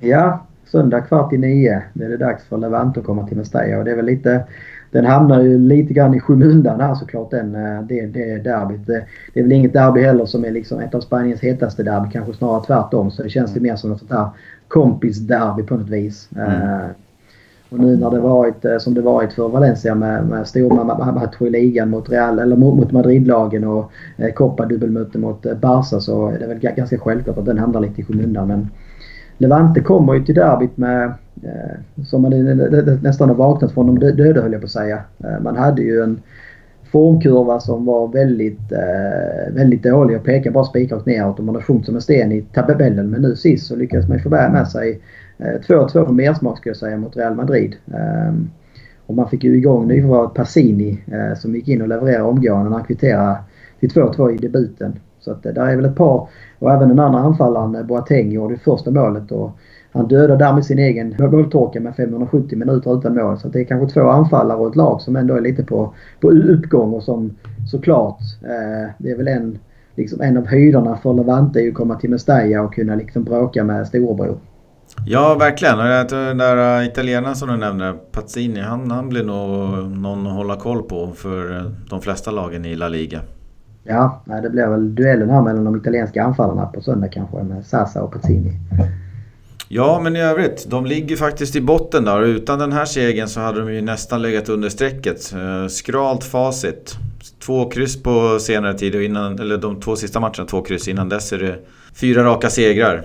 Ja, 0.00 0.46
söndag 0.66 1.00
kvart 1.00 1.32
i 1.32 1.38
nio. 1.38 1.82
Det 1.92 2.04
är 2.04 2.08
det 2.08 2.16
dags 2.16 2.44
för 2.44 2.58
Levante 2.58 3.00
att 3.00 3.06
komma 3.06 3.26
till 3.26 3.36
Mestalla 3.36 3.78
och 3.78 3.84
det 3.84 3.90
är 3.90 3.96
väl 3.96 4.06
lite 4.06 4.44
den 4.92 5.04
hamnar 5.04 5.42
ju 5.42 5.58
lite 5.58 5.92
grann 5.94 6.14
i 6.14 6.20
skymundan 6.20 6.80
här 6.80 6.94
såklart 6.94 7.30
den, 7.30 7.54
eh, 7.54 7.82
det, 7.82 8.06
det 8.06 8.38
derbyt. 8.38 8.86
Det, 8.86 9.04
det 9.34 9.40
är 9.40 9.44
väl 9.44 9.52
inget 9.52 9.72
derby 9.72 10.00
heller 10.00 10.26
som 10.26 10.44
är 10.44 10.50
liksom 10.50 10.80
ett 10.80 10.94
av 10.94 11.00
Spaniens 11.00 11.40
hetaste 11.40 11.82
derby. 11.82 12.10
Kanske 12.12 12.34
snarare 12.34 12.64
tvärtom. 12.66 13.10
Så 13.10 13.22
det 13.22 13.28
känns 13.28 13.54
det 13.54 13.60
mer 13.60 13.76
som 13.76 13.90
något 13.90 13.98
sånt 13.98 14.10
här 14.10 14.28
kompisderby 14.68 15.62
på 15.62 15.76
något 15.76 15.88
vis. 15.88 16.28
Mm. 16.36 16.50
Uh, 16.50 16.86
och 17.70 17.78
nu 17.78 17.96
när 17.96 18.10
det 18.10 18.20
varit 18.20 18.64
som 18.78 18.94
det 18.94 19.00
varit 19.00 19.32
för 19.32 19.48
Valencia 19.48 19.94
med, 19.94 20.26
med 20.26 20.46
stora 20.46 20.84
matcher 20.84 21.46
i 21.46 21.50
ligan 21.50 21.90
mot, 21.90 22.10
Real, 22.10 22.38
eller 22.38 22.56
mot, 22.56 22.76
mot 22.76 22.92
Madridlagen 22.92 23.64
och 23.64 23.92
uh, 24.20 24.32
Copa 24.34 24.66
dubbelmöte 24.66 25.18
mot 25.18 25.60
Barca 25.60 26.00
så 26.00 26.28
är 26.28 26.38
det 26.38 26.46
väl 26.46 26.58
ganska 26.58 26.98
självklart 26.98 27.38
att 27.38 27.46
den 27.46 27.58
hamnar 27.58 27.80
lite 27.80 28.00
i 28.00 28.04
skymundan. 28.04 28.48
Men 28.48 28.68
Levante 29.42 29.80
kommer 29.80 30.14
ju 30.14 30.24
till 30.24 30.34
derbyt 30.34 30.76
med 30.76 31.04
eh, 31.42 32.04
som 32.04 32.22
man 32.22 32.30
nästan 33.02 33.28
har 33.28 33.36
vaknat 33.36 33.72
från 33.72 33.86
de 33.86 33.98
döda 34.16 34.42
höll 34.42 34.52
jag 34.52 34.60
på 34.60 34.64
att 34.64 34.70
säga. 34.70 35.00
Eh, 35.24 35.40
man 35.40 35.56
hade 35.56 35.82
ju 35.82 36.02
en 36.02 36.20
formkurva 36.92 37.60
som 37.60 37.84
var 37.84 38.08
väldigt, 38.08 38.72
eh, 38.72 39.54
väldigt 39.54 39.82
dålig 39.82 40.16
och 40.16 40.24
pekade 40.24 40.54
bara 40.54 40.64
spikrakt 40.64 41.06
neråt 41.06 41.38
och 41.38 41.44
man 41.44 41.54
har 41.54 41.62
sjunkit 41.62 41.86
som 41.86 41.94
en 41.94 42.00
sten 42.00 42.32
i 42.32 42.42
tabellen. 42.42 43.10
Men 43.10 43.22
nu 43.22 43.36
sist 43.36 43.66
så 43.66 43.76
lyckades 43.76 44.08
man 44.08 44.16
ju 44.16 44.22
få 44.22 44.30
med 44.30 44.68
sig 44.68 45.00
2-2 45.66 46.04
på 46.04 46.12
mersmak 46.12 46.58
skulle 46.58 46.70
jag 46.70 46.76
säga 46.76 46.96
mot 46.96 47.16
Real 47.16 47.34
Madrid. 47.34 47.76
Ehm, 47.94 48.50
och 49.06 49.14
man 49.14 49.28
fick 49.28 49.44
ju 49.44 49.56
igång 49.56 49.88
nyförvärvet 49.88 50.34
Passini 50.34 51.04
som 51.36 51.54
gick 51.54 51.68
in 51.68 51.82
och 51.82 51.88
levererade 51.88 52.24
omgående 52.24 52.70
när 52.70 52.76
han 52.76 52.86
kvitterade 52.86 53.36
till 53.80 53.90
2-2 53.90 54.30
i 54.34 54.36
debuten. 54.36 54.92
Så 55.24 55.30
att 55.30 55.46
eh, 55.46 55.52
där 55.52 55.66
är 55.66 55.76
väl 55.76 55.84
ett 55.84 55.96
par 55.96 56.28
och 56.58 56.70
även 56.70 56.88
den 56.88 56.98
andra 56.98 57.20
anfallaren 57.20 57.74
eh, 57.74 57.82
Boateng 57.82 58.32
gjorde 58.32 58.58
första 58.58 58.90
målet. 58.90 59.32
Och 59.32 59.50
han 59.92 60.08
dödar 60.08 60.36
därmed 60.36 60.64
sin 60.64 60.78
egen 60.78 61.14
måltorka 61.18 61.80
med 61.80 61.96
570 61.96 62.58
minuter 62.58 62.98
utan 62.98 63.14
mål. 63.14 63.38
Så 63.38 63.48
det 63.48 63.60
är 63.60 63.64
kanske 63.64 63.94
två 63.94 64.08
anfallare 64.08 64.58
och 64.58 64.68
ett 64.68 64.76
lag 64.76 65.00
som 65.00 65.16
ändå 65.16 65.34
är 65.34 65.40
lite 65.40 65.64
på, 65.64 65.94
på 66.20 66.30
uppgång 66.30 66.92
och 66.92 67.02
som 67.02 67.36
såklart, 67.70 68.18
eh, 68.42 68.90
det 68.98 69.10
är 69.10 69.16
väl 69.16 69.28
en, 69.28 69.58
liksom 69.96 70.20
en 70.20 70.36
av 70.36 70.46
höjderna 70.46 70.96
för 70.96 71.14
Levante 71.14 71.58
är 71.58 71.62
ju 71.62 71.68
att 71.68 71.74
komma 71.74 71.94
till 71.94 72.10
Mestalla 72.10 72.62
och 72.62 72.74
kunna 72.74 72.94
liksom 72.94 73.24
bråka 73.24 73.64
med 73.64 73.86
storebror. 73.86 74.38
Ja, 75.06 75.34
verkligen. 75.34 75.78
Och 75.78 76.06
den 76.10 76.38
där 76.38 76.80
eh, 76.80 76.86
italienaren 76.86 77.36
som 77.36 77.48
du 77.48 77.56
nämnde, 77.56 77.94
Pazzini, 78.12 78.60
han, 78.60 78.90
han 78.90 79.08
blir 79.08 79.24
nog 79.24 79.38
någon 79.98 80.26
att 80.26 80.32
hålla 80.32 80.56
koll 80.56 80.82
på 80.82 81.10
för 81.14 81.70
de 81.90 82.00
flesta 82.00 82.30
lagen 82.30 82.64
i 82.64 82.74
La 82.74 82.88
Liga. 82.88 83.20
Ja, 83.84 84.22
det 84.42 84.50
blir 84.50 84.66
väl 84.66 84.94
duellen 84.94 85.30
här 85.30 85.42
mellan 85.42 85.64
de 85.64 85.76
italienska 85.76 86.22
anfallarna 86.24 86.66
på 86.66 86.80
söndag 86.80 87.08
kanske 87.08 87.42
med 87.42 87.64
Sasa 87.64 88.02
och 88.02 88.12
Pazzini. 88.12 88.52
Ja, 89.68 90.00
men 90.02 90.16
i 90.16 90.20
övrigt. 90.20 90.66
De 90.70 90.86
ligger 90.86 91.16
faktiskt 91.16 91.56
i 91.56 91.60
botten 91.60 92.04
där. 92.04 92.22
Utan 92.22 92.58
den 92.58 92.72
här 92.72 92.84
segern 92.84 93.28
så 93.28 93.40
hade 93.40 93.60
de 93.60 93.74
ju 93.74 93.80
nästan 93.80 94.22
legat 94.22 94.48
under 94.48 94.68
strecket. 94.68 95.32
Eh, 95.32 95.68
skralt 95.68 96.24
facit. 96.24 96.94
Två 97.46 97.70
kryss 97.70 98.02
på 98.02 98.38
senare 98.40 98.74
tid 98.74 98.94
och 98.94 99.02
innan, 99.02 99.38
eller 99.38 99.58
de 99.58 99.80
två 99.80 99.96
sista 99.96 100.20
matcherna 100.20 100.44
två 100.50 100.62
kryss. 100.62 100.88
Innan 100.88 101.08
dess 101.08 101.32
är 101.32 101.38
det 101.38 101.56
fyra 101.94 102.24
raka 102.24 102.50
segrar. 102.50 103.02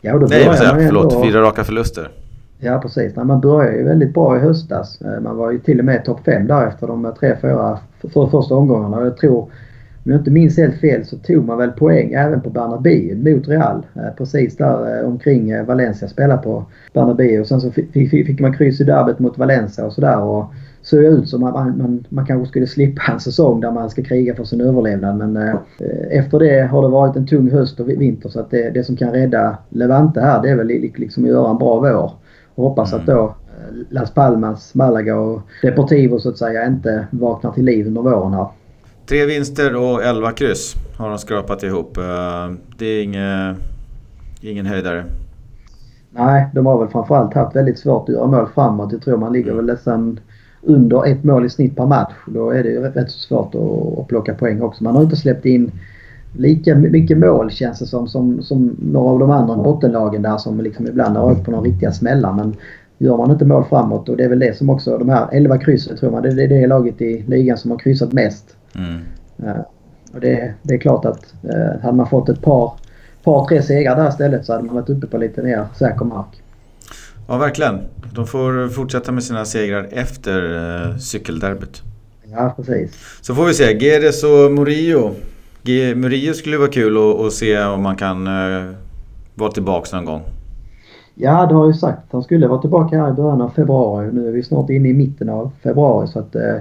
Ja, 0.00 0.14
och 0.14 0.20
då 0.20 0.26
Nej, 0.26 0.44
jag? 0.44 0.58
Förlåt. 0.58 1.12
Ändå... 1.12 1.24
Fyra 1.24 1.42
raka 1.42 1.64
förluster. 1.64 2.08
Ja, 2.58 2.78
precis. 2.78 3.16
Man 3.16 3.40
började 3.40 3.76
ju 3.76 3.84
väldigt 3.84 4.14
bra 4.14 4.36
i 4.36 4.40
höstas. 4.40 5.00
Eh, 5.00 5.20
man 5.20 5.36
var 5.36 5.50
ju 5.50 5.58
till 5.58 5.78
och 5.78 5.84
med 5.84 6.04
topp 6.04 6.20
5 6.24 6.46
där 6.46 6.66
efter 6.66 6.86
de 6.86 7.14
tre, 7.20 7.36
fyra 7.42 7.78
för 8.00 8.26
första 8.26 8.54
omgångarna. 8.54 9.04
Jag 9.04 9.16
tror 9.16 9.50
om 10.04 10.12
jag 10.12 10.20
inte 10.20 10.30
minns 10.30 10.56
helt 10.56 10.80
fel 10.80 11.04
så 11.04 11.16
tog 11.16 11.44
man 11.44 11.58
väl 11.58 11.70
poäng 11.70 12.12
även 12.12 12.40
på 12.40 12.50
Bernabéu 12.50 13.16
mot 13.16 13.48
Real. 13.48 13.86
Eh, 13.94 14.14
precis 14.18 14.56
där 14.56 15.00
eh, 15.00 15.08
omkring 15.08 15.50
eh, 15.50 15.64
Valencia 15.64 16.08
spelade 16.08 16.42
på 16.42 16.64
Bernabéu. 16.94 17.40
Och 17.40 17.46
sen 17.46 17.60
så 17.60 17.70
fick 17.70 18.40
man 18.40 18.56
kryss 18.56 18.80
i 18.80 18.84
derbyt 18.84 19.18
mot 19.18 19.38
Valencia 19.38 19.86
och 19.86 19.92
sådär. 19.92 20.46
Såg 20.82 21.04
ut 21.04 21.28
som 21.28 21.44
att 21.44 21.54
man, 21.54 21.78
man, 21.78 22.04
man 22.08 22.26
kanske 22.26 22.48
skulle 22.48 22.66
slippa 22.66 23.12
en 23.12 23.20
säsong 23.20 23.60
där 23.60 23.70
man 23.70 23.90
ska 23.90 24.02
kriga 24.02 24.34
för 24.34 24.44
sin 24.44 24.60
överlevnad. 24.60 25.16
Men 25.16 25.36
eh, 25.36 25.54
efter 26.10 26.38
det 26.38 26.60
har 26.60 26.82
det 26.82 26.88
varit 26.88 27.16
en 27.16 27.26
tung 27.26 27.50
höst 27.50 27.80
och 27.80 27.88
vinter 27.88 28.28
så 28.28 28.40
att 28.40 28.50
det, 28.50 28.70
det 28.70 28.84
som 28.84 28.96
kan 28.96 29.12
rädda 29.12 29.58
Levante 29.68 30.20
här 30.20 30.42
det 30.42 30.50
är 30.50 30.56
väl 30.56 30.66
liksom 30.96 31.24
att 31.24 31.30
göra 31.30 31.50
en 31.50 31.58
bra 31.58 31.80
vår. 31.80 32.12
Och 32.54 32.64
hoppas 32.64 32.92
mm. 32.92 33.00
att 33.00 33.06
då 33.06 33.34
Las 33.90 34.14
Palmas, 34.14 34.74
Malaga 34.74 35.16
och 35.16 35.42
Deportivo 35.62 36.18
så 36.18 36.28
att 36.28 36.38
säga 36.38 36.66
inte 36.66 37.06
vaknar 37.10 37.52
till 37.52 37.64
liv 37.64 37.86
under 37.86 38.02
våren 38.02 38.34
här. 38.34 38.46
Tre 39.08 39.26
vinster 39.26 39.76
och 39.76 40.02
elva 40.02 40.32
kryss 40.32 40.74
har 40.96 41.08
de 41.08 41.18
skrapat 41.18 41.62
ihop. 41.62 41.96
Eh, 41.96 42.52
det 42.78 42.86
är 42.86 43.02
inge, 43.02 43.54
ingen 44.40 44.66
höjdare. 44.66 45.04
Nej, 46.10 46.48
de 46.54 46.66
har 46.66 46.78
väl 46.78 46.88
framförallt 46.88 47.34
haft 47.34 47.56
väldigt 47.56 47.78
svårt 47.78 48.08
att 48.08 48.14
göra 48.14 48.26
mål 48.26 48.48
framåt. 48.54 48.92
Jag 48.92 49.02
tror 49.02 49.16
man 49.16 49.32
ligger 49.32 49.52
väl 49.52 49.64
nästan 49.64 50.20
under 50.62 51.06
ett 51.06 51.24
mål 51.24 51.46
i 51.46 51.50
snitt 51.50 51.76
per 51.76 51.86
match. 51.86 52.12
Då 52.26 52.50
är 52.50 52.62
det 52.62 52.68
ju 52.68 52.80
rätt 52.80 53.10
svårt 53.10 53.54
att, 53.54 53.98
att 53.98 54.08
plocka 54.08 54.34
poäng 54.34 54.62
också. 54.62 54.84
Man 54.84 54.94
har 54.96 55.02
inte 55.02 55.16
släppt 55.16 55.44
in 55.44 55.72
lika 56.36 56.74
mycket 56.74 57.18
mål 57.18 57.50
känns 57.50 57.78
det 57.78 57.86
som, 57.86 58.08
som, 58.08 58.42
som 58.42 58.76
några 58.92 59.10
av 59.10 59.18
de 59.18 59.30
andra 59.30 59.56
bottenlagen 59.56 60.22
där 60.22 60.36
som 60.36 60.60
liksom 60.60 60.86
ibland 60.86 61.16
har 61.16 61.32
åkt 61.32 61.44
på 61.44 61.50
några 61.50 61.64
riktiga 61.64 61.92
smällar. 61.92 62.32
Men 62.32 62.56
gör 62.98 63.16
man 63.16 63.30
inte 63.30 63.44
mål 63.44 63.64
framåt 63.64 64.08
och 64.08 64.16
det 64.16 64.24
är 64.24 64.28
väl 64.28 64.38
det 64.38 64.56
som 64.56 64.70
också 64.70 64.98
de 64.98 65.08
här 65.08 65.28
11 65.32 65.58
kryssen 65.58 65.96
tror 65.96 66.10
man 66.10 66.22
det 66.22 66.28
är 66.28 66.48
det 66.48 66.66
laget 66.66 67.00
i 67.00 67.24
ligan 67.28 67.58
som 67.58 67.70
har 67.70 67.78
kryssat 67.78 68.12
mest. 68.12 68.56
Mm. 68.74 69.00
Uh, 69.42 69.62
och 70.14 70.20
det, 70.20 70.54
det, 70.62 70.74
är 70.74 70.78
klart 70.78 71.04
att 71.04 71.34
uh, 71.44 71.82
hade 71.82 71.96
man 71.96 72.08
fått 72.08 72.28
ett 72.28 72.42
par, 72.42 72.72
par 73.24 73.46
tre 73.46 73.62
segrar 73.62 73.96
där 73.96 74.08
istället 74.08 74.46
så 74.46 74.52
hade 74.52 74.64
man 74.64 74.74
varit 74.74 74.90
uppe 74.90 75.06
på 75.06 75.18
lite 75.18 75.42
mer 75.42 75.66
säker 75.78 76.04
mark. 76.04 76.42
Ja, 77.28 77.38
verkligen. 77.38 77.80
De 78.14 78.26
får 78.26 78.68
fortsätta 78.68 79.12
med 79.12 79.24
sina 79.24 79.44
segrar 79.44 79.88
efter 79.92 80.42
uh, 80.42 80.96
cykelderbyt. 80.96 81.82
Ja, 82.32 82.54
precis. 82.56 83.18
Så 83.20 83.34
får 83.34 83.46
vi 83.46 83.54
se. 83.54 83.78
Geres 83.78 84.24
och 84.24 84.52
Murillo. 84.52 85.14
G 85.62 85.94
Murillo 85.94 86.34
skulle 86.34 86.58
vara 86.58 86.70
kul 86.70 86.96
att, 86.96 87.26
att 87.26 87.32
se 87.32 87.64
om 87.64 87.82
man 87.82 87.96
kan 87.96 88.26
uh, 88.26 88.72
vara 89.34 89.50
tillbaka 89.50 89.96
någon 89.96 90.04
gång. 90.04 90.22
Ja, 91.20 91.46
det 91.46 91.54
har 91.54 91.66
ju 91.66 91.72
sagt. 91.72 92.12
Han 92.12 92.22
skulle 92.22 92.48
vara 92.48 92.60
tillbaka 92.60 93.02
här 93.02 93.10
i 93.10 93.12
början 93.12 93.40
av 93.40 93.48
februari. 93.48 94.12
Nu 94.12 94.28
är 94.28 94.32
vi 94.32 94.42
snart 94.42 94.70
inne 94.70 94.88
i 94.88 94.94
mitten 94.94 95.28
av 95.28 95.50
februari 95.62 96.08
så 96.08 96.18
att 96.18 96.34
eh, 96.34 96.56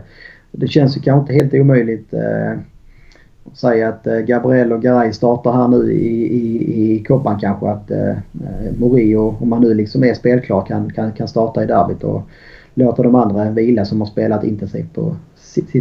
det 0.52 0.68
känns 0.68 0.98
ju 0.98 1.02
kanske 1.02 1.34
inte 1.34 1.44
helt 1.44 1.62
omöjligt 1.62 2.14
eh, 2.14 2.60
att 3.46 3.58
säga 3.58 3.90
att 3.90 4.08
eh, 4.08 4.18
Gabriel 4.18 4.74
och 4.74 4.82
Garay 4.82 5.14
startar 5.14 5.52
här 5.52 5.68
nu 5.68 5.92
i, 5.92 6.38
i, 6.38 6.96
i 6.96 7.04
Koppan 7.04 7.40
kanske. 7.40 7.70
Att 7.70 7.92
eh, 7.92 8.10
eh 8.10 8.74
Morio, 8.80 9.36
om 9.40 9.52
han 9.52 9.62
nu 9.62 9.74
liksom 9.74 10.04
är 10.04 10.14
spelklar, 10.14 10.66
kan, 10.66 10.94
kan, 10.94 11.12
kan 11.12 11.28
starta 11.28 11.64
i 11.64 11.66
derbyt 11.66 12.04
och 12.04 12.22
låta 12.74 13.04
de 13.04 13.16
andra 13.16 13.50
vila 13.50 13.86
som 13.86 14.02
har 14.02 14.08
spelat 14.08 14.44
intensivt 14.44 14.94
på 14.94 15.16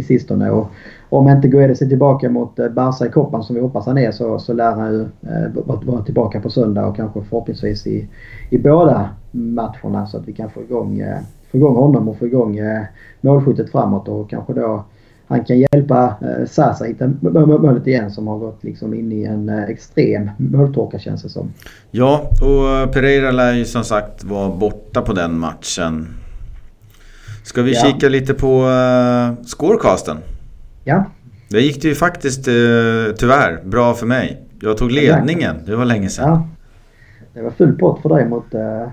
sistone. 0.07 0.51
Och 0.51 0.67
om 1.09 1.29
inte 1.29 1.47
Guedes 1.47 1.81
är 1.81 1.85
tillbaka 1.85 2.29
mot 2.29 2.59
eh, 2.59 2.69
Barca 2.69 3.05
i 3.05 3.09
Koppan 3.09 3.43
som 3.43 3.55
vi 3.55 3.61
hoppas 3.61 3.85
han 3.85 3.97
är 3.97 4.11
så, 4.11 4.39
så 4.39 4.53
lär 4.53 4.71
han 4.71 4.93
ju 4.93 5.01
eh, 5.01 5.81
vara 5.85 6.03
tillbaka 6.03 6.41
på 6.41 6.49
söndag 6.49 6.85
och 6.85 6.95
kanske 6.95 7.21
förhoppningsvis 7.21 7.87
i, 7.87 8.07
i 8.49 8.57
båda 8.57 9.09
matcherna 9.31 10.07
så 10.07 10.17
att 10.17 10.27
vi 10.27 10.33
kan 10.33 10.49
få 10.49 10.61
igång, 10.61 10.99
eh, 10.99 11.19
få 11.51 11.57
igång 11.57 11.75
honom 11.75 12.07
och 12.07 12.17
få 12.17 12.25
igång 12.25 12.57
eh, 12.57 12.83
målskyttet 13.21 13.71
framåt 13.71 14.07
och 14.07 14.29
kanske 14.29 14.53
då 14.53 14.83
han 15.27 15.45
kan 15.45 15.59
hjälpa 15.59 16.15
eh, 16.21 16.47
Sasa 16.47 16.85
hitta 16.85 17.07
målet 17.21 17.87
igen 17.87 18.11
som 18.11 18.27
har 18.27 18.37
gått 18.37 18.63
liksom 18.63 18.93
in 18.93 19.11
i 19.11 19.23
en 19.23 19.49
eh, 19.49 19.63
extrem 19.63 20.29
måltorka 20.37 20.99
känns 20.99 21.23
det 21.23 21.29
som. 21.29 21.53
Ja, 21.91 22.29
och 22.41 22.69
eh, 22.69 22.87
Pereira 22.87 23.31
lär 23.31 23.53
ju 23.53 23.65
som 23.65 23.83
sagt 23.83 24.23
vara 24.23 24.49
borta 24.49 25.01
på 25.01 25.13
den 25.13 25.39
matchen. 25.39 26.07
Ska 27.43 27.61
vi 27.61 27.73
ja. 27.73 27.79
kika 27.79 28.09
lite 28.09 28.33
på 28.33 28.61
uh, 28.61 29.43
scorecasten? 29.45 30.17
Ja. 30.87 31.03
Det 31.49 31.61
gick 31.61 31.81
det 31.81 31.87
ju 31.87 31.95
faktiskt 31.95 32.47
uh, 32.47 32.53
tyvärr 33.17 33.63
bra 33.63 33.93
för 33.93 34.05
mig. 34.05 34.41
Jag 34.61 34.77
tog 34.77 34.91
ledningen, 34.91 35.55
det 35.65 35.75
var 35.75 35.85
länge 35.85 36.09
sedan. 36.09 36.29
Ja. 36.29 36.47
Det 37.33 37.41
var 37.41 37.51
full 37.51 37.77
pott 37.77 38.01
för 38.01 38.09
dig 38.09 38.25
mot 38.25 38.53
uh, 38.53 38.87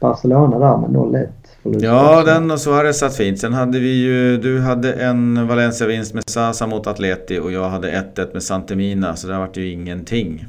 Barcelona 0.00 0.58
där 0.58 0.76
med 0.76 0.90
0-1 0.90 1.28
förlust. 1.62 1.84
Ja, 1.84 2.22
den 2.26 2.50
och 2.50 2.60
Suarez 2.60 2.98
satt 2.98 3.16
fint. 3.16 3.38
Sen 3.38 3.52
hade 3.52 3.78
vi 3.78 4.02
ju... 4.02 4.36
Du 4.36 4.60
hade 4.60 4.92
en 4.92 5.46
Valencia-vinst 5.46 6.14
med 6.14 6.22
Sasa 6.26 6.66
mot 6.66 6.86
Atleti 6.86 7.38
och 7.38 7.52
jag 7.52 7.68
hade 7.68 7.90
1-1 8.16 8.32
med 8.32 8.42
Santemina. 8.42 9.16
Så 9.16 9.26
det 9.26 9.38
vart 9.38 9.56
ju 9.56 9.72
ingenting. 9.72 10.46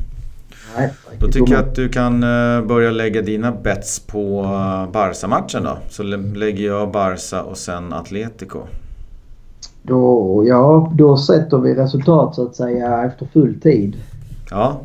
Nej, 0.77 0.93
då 1.19 1.27
tycker 1.27 1.53
jag 1.53 1.63
att 1.63 1.75
du 1.75 1.89
kan 1.89 2.23
eh, 2.23 2.61
börja 2.61 2.91
lägga 2.91 3.21
dina 3.21 3.51
bets 3.51 3.99
på 3.99 4.43
eh, 4.43 4.91
Barca-matchen 4.91 5.63
då. 5.63 5.77
Så 5.89 6.03
lägger 6.03 6.65
jag 6.65 6.91
Barca 6.91 7.41
och 7.41 7.57
sen 7.57 7.93
Atletico. 7.93 8.59
Då, 9.83 10.43
ja, 10.47 10.91
då 10.95 11.17
sätter 11.17 11.57
vi 11.57 11.75
resultat 11.75 12.35
så 12.35 12.45
att 12.45 12.55
säga 12.55 13.03
efter 13.05 13.25
full 13.25 13.59
tid. 13.61 13.95
Ja, 14.49 14.79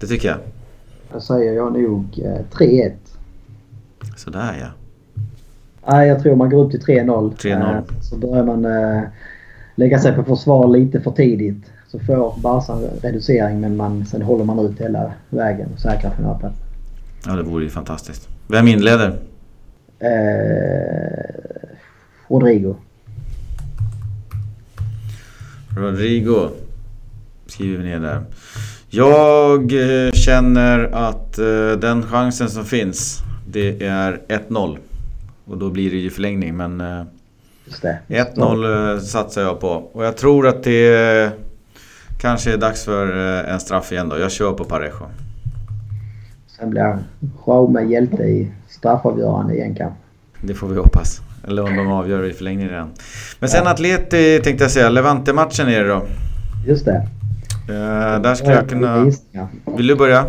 det 0.00 0.06
tycker 0.06 0.28
jag. 0.28 0.38
Då 1.12 1.20
säger 1.20 1.52
jag 1.52 1.72
nog 1.72 2.04
3-1. 2.52 2.86
Eh, 2.86 2.92
Sådär 4.16 4.56
ja. 4.60 4.66
Nej, 5.90 6.08
jag 6.08 6.22
tror 6.22 6.36
man 6.36 6.50
går 6.50 6.64
upp 6.64 6.70
till 6.70 6.80
3-0. 6.80 7.36
3-0. 7.36 7.76
Eh, 7.76 7.80
så 8.02 8.16
börjar 8.16 8.44
man 8.44 8.64
eh, 8.64 9.02
lägga 9.74 9.98
sig 9.98 10.12
på 10.12 10.22
försvar 10.24 10.68
lite 10.68 11.00
för 11.00 11.10
tidigt. 11.10 11.64
Så 11.88 11.98
får 11.98 12.34
Barca 12.40 12.72
en 12.72 12.80
reducering 13.02 13.60
men 13.60 13.76
man, 13.76 14.04
sen 14.06 14.22
håller 14.22 14.44
man 14.44 14.58
ut 14.58 14.80
hela 14.80 15.12
vägen 15.30 15.68
och 15.74 15.80
säkrar 15.80 16.10
finalplatsen. 16.10 16.62
Ja, 17.26 17.32
det 17.32 17.42
vore 17.42 17.64
ju 17.64 17.70
fantastiskt. 17.70 18.28
Vem 18.48 18.68
inleder? 18.68 19.18
Eh, 19.98 21.24
Rodrigo. 22.28 22.74
Rodrigo 25.78 26.48
skriver 27.46 27.78
vi 27.78 27.84
ner 27.84 28.00
där. 28.00 28.22
Jag 28.90 29.72
eh, 29.72 30.12
känner 30.12 30.78
att 30.84 31.38
eh, 31.38 31.70
den 31.80 32.02
chansen 32.02 32.50
som 32.50 32.64
finns, 32.64 33.18
det 33.48 33.82
är 33.82 34.20
1-0. 34.28 34.78
Och 35.44 35.58
då 35.58 35.70
blir 35.70 35.90
det 35.90 35.96
ju 35.96 36.10
förlängning 36.10 36.56
men... 36.56 36.82
1-0 38.08 38.94
eh, 38.94 39.00
satsar 39.00 39.42
jag 39.42 39.60
på. 39.60 39.68
Och 39.68 40.04
jag 40.04 40.16
tror 40.16 40.46
att 40.46 40.62
det 40.62 41.30
kanske 42.20 42.52
är 42.52 42.56
dags 42.56 42.84
för 42.84 43.16
en 43.44 43.60
straff 43.60 43.92
igen 43.92 44.08
då. 44.08 44.18
Jag 44.18 44.32
kör 44.32 44.52
på 44.52 44.64
Parejo. 44.64 45.06
Sen 46.58 46.70
blir 46.70 46.98
Jaume 47.46 47.82
hjälte 47.82 48.22
i 48.22 48.52
straffavgörande 48.68 49.54
igen 49.54 49.74
kanske. 49.74 49.98
Det 50.40 50.54
får 50.54 50.68
vi 50.68 50.76
hoppas. 50.76 51.20
Eller 51.48 51.62
om 51.62 51.76
de 51.76 51.92
avgör 51.92 52.24
i 52.24 52.32
förlängning 52.32 52.68
redan. 52.68 52.90
Men 53.40 53.48
sen 53.48 53.62
ja. 53.64 53.70
Atleti 53.70 54.40
tänkte 54.44 54.64
jag 54.64 54.70
säga. 54.70 54.88
Levante-matchen 54.88 55.68
är 55.68 55.84
det 55.84 55.88
då. 55.88 56.02
Just 56.66 56.84
det. 56.84 57.06
Uh, 57.68 58.22
där 58.22 58.34
skulle 58.34 58.54
jag 58.54 58.68
kunna... 58.68 59.04
Vill 59.76 59.86
du 59.86 59.96
börja? 59.96 60.26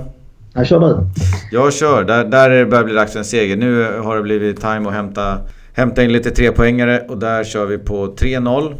Jag 0.53 0.67
kör 0.67 0.79
du. 0.79 1.07
Jag 1.51 1.73
kör. 1.73 2.03
Där, 2.03 2.25
där 2.25 2.65
börjar 2.65 2.83
det 2.83 2.85
bli 2.85 2.93
dags 2.93 3.11
för 3.11 3.19
en 3.19 3.25
seger. 3.25 3.57
Nu 3.57 3.99
har 4.01 4.15
det 4.15 4.21
blivit 4.21 4.61
time 4.61 4.87
att 4.87 4.93
hämta, 4.93 5.37
hämta 5.73 6.03
in 6.03 6.11
lite 6.11 6.31
trepoängare 6.31 6.99
och 7.09 7.17
där 7.17 7.43
kör 7.43 7.65
vi 7.65 7.77
på 7.77 8.07
3-0. 8.07 8.75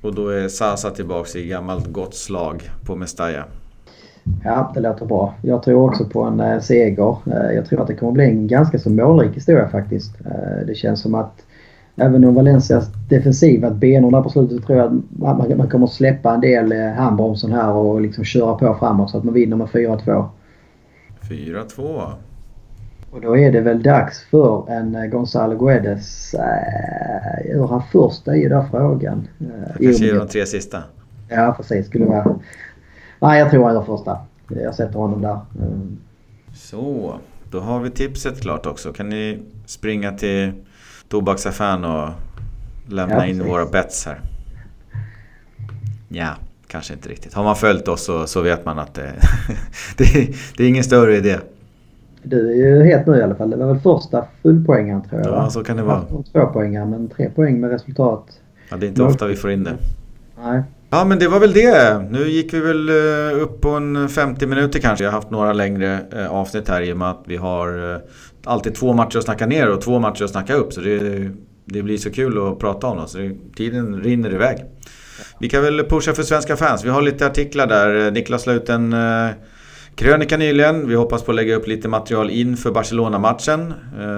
Och 0.00 0.14
då 0.14 0.28
är 0.28 0.48
Sasa 0.48 0.90
tillbaks 0.90 1.36
i 1.36 1.46
gammalt 1.46 1.86
gott 1.86 2.14
slag 2.14 2.70
på 2.84 2.96
Mestalla. 2.96 3.44
Ja, 4.44 4.72
det 4.74 4.80
låter 4.80 5.06
bra. 5.06 5.34
Jag 5.42 5.62
tror 5.62 5.90
också 5.90 6.04
på 6.04 6.22
en 6.22 6.40
äh, 6.40 6.60
seger. 6.60 7.16
Äh, 7.26 7.56
jag 7.56 7.66
tror 7.66 7.80
att 7.80 7.86
det 7.86 7.94
kommer 7.94 8.12
bli 8.12 8.24
en 8.24 8.46
ganska 8.46 8.78
så 8.78 8.90
målrik 8.90 9.36
historia 9.36 9.68
faktiskt. 9.68 10.20
Äh, 10.24 10.66
det 10.66 10.74
känns 10.74 11.02
som 11.02 11.14
att 11.14 11.42
även 12.00 12.24
om 12.24 12.34
Valencias 12.34 12.90
defensiva 13.08 13.70
benor 13.70 14.10
där 14.10 14.22
på 14.22 14.30
slutet 14.30 14.66
tror 14.66 14.78
jag 14.78 14.86
att 14.86 14.92
man, 15.38 15.56
man 15.56 15.68
kommer 15.68 15.86
släppa 15.86 16.34
en 16.34 16.40
del 16.40 16.72
handbromsen 16.72 17.52
här 17.52 17.72
och 17.72 18.00
liksom 18.00 18.24
köra 18.24 18.54
på 18.54 18.76
framåt 18.78 19.10
så 19.10 19.18
att 19.18 19.24
man 19.24 19.34
vinner 19.34 19.56
med 19.56 19.66
4-2. 19.66 20.28
4-2. 21.28 22.12
Och 23.10 23.20
då 23.20 23.36
är 23.36 23.52
det 23.52 23.60
väl 23.60 23.82
dags 23.82 24.24
för 24.30 24.70
en 24.70 24.94
eh, 24.94 25.04
Gonzalo 25.04 25.56
Guedes. 25.58 26.34
Äh, 26.34 27.50
gör 27.50 27.66
han 27.66 27.82
första 27.92 28.36
i 28.36 28.48
den 28.48 28.70
frågan? 28.70 29.28
Äh, 29.40 29.86
kanske 29.86 30.06
gör 30.06 30.18
de 30.18 30.28
tre 30.28 30.46
sista. 30.46 30.82
Ja 31.28 31.54
precis. 31.56 31.86
Skulle 31.86 32.04
vara... 32.04 32.38
Nej 33.20 33.40
jag 33.40 33.50
tror 33.50 33.64
han 33.64 33.74
gör 33.74 33.82
första. 33.82 34.18
Jag 34.48 34.74
sätter 34.74 34.98
honom 34.98 35.22
där. 35.22 35.40
Mm. 35.58 35.98
Så, 36.54 37.14
då 37.50 37.60
har 37.60 37.80
vi 37.80 37.90
tipset 37.90 38.40
klart 38.40 38.66
också. 38.66 38.92
Kan 38.92 39.08
ni 39.08 39.38
springa 39.66 40.12
till 40.12 40.52
tobaksaffären 41.08 41.84
och 41.84 42.08
lämna 42.88 43.14
ja, 43.14 43.26
in 43.26 43.44
våra 43.44 43.66
bets 43.66 44.06
här? 44.06 44.20
Ja 46.08 46.34
kanske 46.68 46.92
inte 46.92 47.08
riktigt. 47.08 47.34
Har 47.34 47.44
man 47.44 47.56
följt 47.56 47.88
oss 47.88 48.04
så, 48.04 48.26
så 48.26 48.42
vet 48.42 48.64
man 48.64 48.78
att 48.78 48.94
det, 48.94 49.12
det, 49.96 50.34
det, 50.56 50.64
är 50.64 50.68
ingen 50.68 50.84
större 50.84 51.16
idé. 51.16 51.36
Du 52.22 52.50
är 52.50 52.54
ju 52.54 52.84
helt 52.84 53.06
ny 53.06 53.16
i 53.16 53.22
alla 53.22 53.34
fall. 53.34 53.50
Det 53.50 53.56
var 53.56 53.66
väl 53.66 53.78
första 53.78 54.24
fullpoängaren 54.42 55.02
tror 55.08 55.20
jag? 55.20 55.30
Ja, 55.30 55.50
så 55.50 55.64
kan 55.64 55.76
det 55.76 55.82
vara. 55.82 56.02
Två 56.32 56.46
poängar 56.46 56.86
men 56.86 57.08
tre 57.08 57.30
poäng 57.30 57.60
med 57.60 57.70
resultat. 57.70 58.24
Ja, 58.70 58.76
det 58.76 58.86
är 58.86 58.88
inte 58.88 59.02
ofta 59.02 59.26
vi 59.26 59.36
får 59.36 59.50
in 59.50 59.64
det. 59.64 59.76
Nej. 60.44 60.62
Ja 60.90 61.04
men 61.04 61.18
det 61.18 61.28
var 61.28 61.40
väl 61.40 61.52
det. 61.52 62.06
Nu 62.10 62.28
gick 62.28 62.54
vi 62.54 62.60
väl 62.60 62.88
eh, 62.88 63.42
upp 63.42 63.60
på 63.60 63.70
en 63.70 64.08
50 64.08 64.46
minuter 64.46 64.78
kanske. 64.78 65.04
Jag 65.04 65.10
har 65.10 65.16
haft 65.18 65.30
några 65.30 65.52
längre 65.52 65.98
eh, 66.12 66.30
avsnitt 66.30 66.68
här 66.68 66.82
i 66.82 66.92
och 66.92 66.96
med 66.96 67.10
att 67.10 67.22
vi 67.24 67.36
har 67.36 67.94
eh, 67.94 68.00
alltid 68.44 68.74
två 68.74 68.92
matcher 68.92 69.18
att 69.18 69.24
snacka 69.24 69.46
ner 69.46 69.70
och 69.70 69.80
två 69.80 69.98
matcher 69.98 70.24
att 70.24 70.30
snacka 70.30 70.54
upp. 70.54 70.72
Så 70.72 70.80
det, 70.80 71.30
det 71.64 71.82
blir 71.82 71.98
så 71.98 72.10
kul 72.10 72.48
att 72.48 72.58
prata 72.58 72.86
om 72.86 72.96
dem. 72.96 73.08
Så 73.08 73.18
det, 73.18 73.36
tiden 73.56 74.02
rinner 74.02 74.34
iväg. 74.34 74.64
Vi 75.40 75.48
kan 75.48 75.62
väl 75.62 75.84
pusha 75.84 76.14
för 76.14 76.22
svenska 76.22 76.56
fans. 76.56 76.84
Vi 76.84 76.88
har 76.88 77.02
lite 77.02 77.26
artiklar 77.26 77.66
där. 77.66 78.10
Niklas 78.10 78.46
la 78.46 78.52
ut 78.52 78.68
en 78.68 78.94
krönika 79.94 80.36
nyligen. 80.36 80.88
Vi 80.88 80.94
hoppas 80.94 81.22
på 81.22 81.32
att 81.32 81.36
lägga 81.36 81.56
upp 81.56 81.66
lite 81.66 81.88
material 81.88 82.30
inför 82.30 82.70
Barcelona-matchen. 82.70 83.74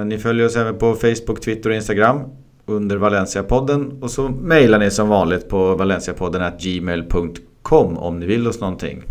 Ni 0.06 0.18
följer 0.18 0.46
oss 0.46 0.56
även 0.56 0.78
på 0.78 0.94
Facebook, 0.94 1.40
Twitter 1.40 1.70
och 1.70 1.76
Instagram 1.76 2.20
under 2.66 2.96
Valencia-podden. 2.96 4.02
Och 4.02 4.10
så 4.10 4.28
mejlar 4.28 4.78
ni 4.78 4.90
som 4.90 5.08
vanligt 5.08 5.48
på 5.48 5.74
valenciapodden 5.74 6.52
gmail.com 6.60 7.98
om 7.98 8.18
ni 8.18 8.26
vill 8.26 8.46
oss 8.46 8.60
någonting. 8.60 9.02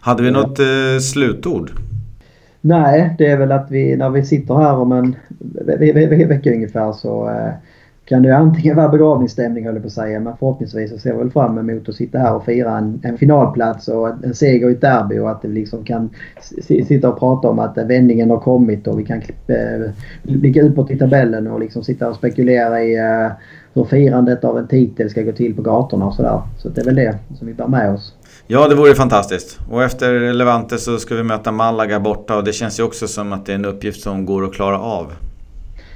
Hade 0.00 0.22
vi 0.22 0.30
något 0.30 0.58
eh, 0.58 0.98
slutord? 1.12 1.70
Nej, 2.60 3.14
det 3.18 3.26
är 3.26 3.36
väl 3.36 3.52
att 3.52 3.70
vi 3.70 3.96
när 3.96 4.10
vi 4.10 4.24
sitter 4.24 4.54
här 4.54 4.76
om 4.76 4.92
en 4.92 5.16
vecka 6.28 6.52
ungefär 6.52 6.92
så 6.92 7.28
eh, 7.28 7.52
kan 8.08 8.22
det 8.22 8.36
antingen 8.36 8.76
vara 8.76 8.88
begravningsstämning 8.88 9.64
höll 9.64 9.74
jag 9.74 9.82
på 9.82 9.86
att 9.86 9.92
säga. 9.92 10.20
Men 10.20 10.36
förhoppningsvis 10.36 10.90
så 10.90 10.98
ser 10.98 11.12
vi 11.12 11.18
väl 11.18 11.30
fram 11.30 11.58
emot 11.58 11.88
att 11.88 11.94
sitta 11.94 12.18
här 12.18 12.34
och 12.34 12.44
fira 12.44 12.78
en, 12.78 13.00
en 13.02 13.18
finalplats 13.18 13.88
och 13.88 14.24
en 14.24 14.34
seger 14.34 14.70
i 14.70 14.72
ett 14.72 14.80
derby 14.80 15.18
och 15.18 15.30
att 15.30 15.44
vi 15.44 15.48
liksom 15.48 15.84
kan 15.84 16.10
sitta 16.60 17.08
och 17.08 17.18
prata 17.18 17.48
om 17.48 17.58
att 17.58 17.78
vändningen 17.78 18.30
har 18.30 18.40
kommit 18.40 18.86
och 18.86 18.98
vi 18.98 19.04
kan 19.04 19.22
blicka 20.22 20.60
eh, 20.60 20.66
utåt 20.66 20.90
i 20.90 20.98
tabellen 20.98 21.46
och 21.46 21.60
liksom 21.60 21.84
sitta 21.84 22.08
och 22.08 22.16
spekulera 22.16 22.82
i 22.82 22.96
eh, 22.96 23.30
hur 23.74 23.84
firandet 23.84 24.44
av 24.44 24.58
en 24.58 24.68
titel 24.68 25.10
ska 25.10 25.22
gå 25.22 25.32
till 25.32 25.56
på 25.56 25.62
gatorna 25.62 26.06
och 26.06 26.14
sådär. 26.14 26.42
Så 26.56 26.68
det 26.68 26.80
är 26.80 26.84
väl 26.84 26.94
det 26.94 27.18
som 27.34 27.46
vi 27.46 27.54
bär 27.54 27.68
med 27.68 27.90
oss. 27.90 28.14
Ja, 28.50 28.68
det 28.68 28.74
vore 28.74 28.94
fantastiskt. 28.94 29.60
Och 29.70 29.82
efter 29.82 30.32
Levante 30.32 30.78
så 30.78 30.98
ska 30.98 31.14
vi 31.14 31.22
möta 31.22 31.52
Malaga 31.52 32.00
borta 32.00 32.36
och 32.36 32.44
det 32.44 32.52
känns 32.52 32.80
ju 32.80 32.84
också 32.84 33.08
som 33.08 33.32
att 33.32 33.46
det 33.46 33.52
är 33.52 33.54
en 33.54 33.64
uppgift 33.64 34.00
som 34.00 34.26
går 34.26 34.44
att 34.44 34.54
klara 34.54 34.78
av. 34.78 35.12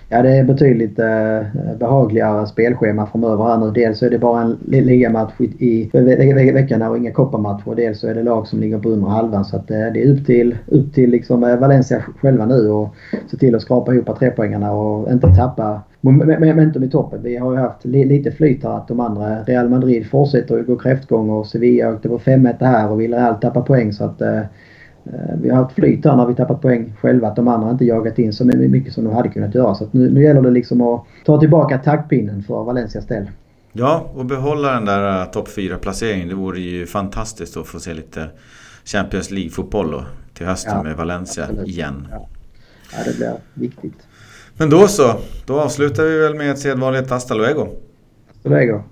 Ja, 0.09 0.23
det 0.23 0.37
är 0.37 0.45
betydligt 0.45 0.99
eh, 0.99 1.77
behagligare 1.79 2.47
spelschema 2.47 3.07
framöver 3.07 3.45
här 3.45 3.59
nu. 3.59 3.71
Dels 3.71 3.99
så 3.99 4.07
är 4.07 4.11
det 4.11 4.19
bara 4.19 4.43
en 4.43 4.59
ligamatch 4.67 5.33
i 5.41 5.91
ve 5.93 6.53
veckan 6.53 6.83
och 6.83 6.97
inga 6.97 7.13
kopparmatcher. 7.13 7.75
Dels 7.77 8.01
så 8.01 8.09
är 8.09 8.15
det 8.15 8.23
lag 8.23 8.47
som 8.47 8.61
ligger 8.61 8.79
på 8.79 8.89
under 8.89 9.09
halvan. 9.09 9.45
Så 9.45 9.57
att, 9.57 9.71
eh, 9.71 9.77
det 9.95 10.03
är 10.03 10.13
upp 10.13 10.27
till, 10.27 10.57
upp 10.67 10.95
till 10.95 11.11
liksom, 11.11 11.45
eh, 11.45 11.57
Valencia 11.57 12.05
själva 12.21 12.47
nu 12.47 12.71
och 12.71 12.95
se 13.31 13.37
till 13.37 13.55
att 13.55 13.63
skrapa 13.63 13.95
ihop 13.95 14.19
trepoängarna 14.19 14.73
och 14.73 15.13
inte 15.13 15.35
tappa 15.35 15.81
momentum 16.03 16.83
i 16.83 16.91
toppen. 16.91 17.23
Vi 17.23 17.37
har 17.37 17.53
ju 17.53 17.59
haft 17.59 17.85
li 17.85 18.05
lite 18.05 18.33
flyt 18.33 18.65
här 18.65 18.77
att 18.77 18.89
de 18.89 19.01
andra, 19.01 19.43
Real 19.43 19.69
Madrid 19.69 20.07
fortsätter 20.11 20.59
att 20.59 20.67
gå 20.67 20.77
kräftgång 20.77 21.31
och 21.31 21.47
Sevilla 21.47 21.93
åkte 21.93 22.09
på 22.09 22.19
5-1 22.19 22.57
här 22.61 22.91
och 22.91 23.01
Villarreal 23.01 23.35
tappar 23.35 23.63
poäng. 23.63 23.93
Så 23.93 24.05
att, 24.05 24.21
eh, 24.21 24.41
Eh, 25.05 25.37
vi 25.43 25.51
har 25.51 25.57
haft 25.57 25.75
flyt 25.75 26.05
här 26.05 26.17
när 26.17 26.27
vi 26.27 26.35
tappat 26.35 26.61
poäng 26.61 26.93
själva. 27.01 27.29
Att 27.29 27.37
de 27.37 27.49
andra 27.49 27.71
inte 27.71 27.85
jagat 27.85 28.19
in 28.19 28.33
så 28.33 28.45
mycket 28.45 28.93
som 28.93 29.05
de 29.05 29.15
hade 29.15 29.29
kunnat 29.29 29.55
göra. 29.55 29.75
Så 29.75 29.89
nu, 29.91 30.11
nu 30.11 30.23
gäller 30.23 30.43
det 30.43 30.51
liksom 30.51 30.81
att 30.81 31.05
ta 31.25 31.41
tillbaka 31.41 31.79
taktpinnen 31.79 32.43
för 32.43 32.65
Valencias 32.65 33.07
del. 33.07 33.31
Ja, 33.73 34.11
och 34.15 34.27
behålla 34.27 34.73
den 34.73 34.85
där 34.85 35.21
uh, 35.21 35.31
topp 35.31 35.49
4-placeringen. 35.49 36.29
Det 36.29 36.35
vore 36.35 36.61
ju 36.61 36.87
fantastiskt 36.87 37.57
att 37.57 37.67
få 37.67 37.81
se 37.81 37.95
lite 37.95 38.31
Champions 38.85 39.31
League-fotboll 39.31 40.03
till 40.35 40.47
hösten 40.47 40.73
ja, 40.77 40.83
med 40.83 40.97
Valencia 40.97 41.45
absolut. 41.45 41.69
igen. 41.69 42.09
Ja. 42.11 42.29
ja, 42.93 42.99
det 43.05 43.17
blir 43.17 43.33
viktigt. 43.55 44.07
Men 44.57 44.71
då 44.71 44.89
så. 44.89 45.15
Då 45.47 45.61
avslutar 45.61 46.05
vi 46.05 46.19
väl 46.19 46.35
med 46.35 46.51
ett 46.51 46.59
sedvanligt 46.59 47.11
hasta 47.11 47.35
luego. 47.35 47.69
Hasta 48.35 48.49
luego. 48.49 48.85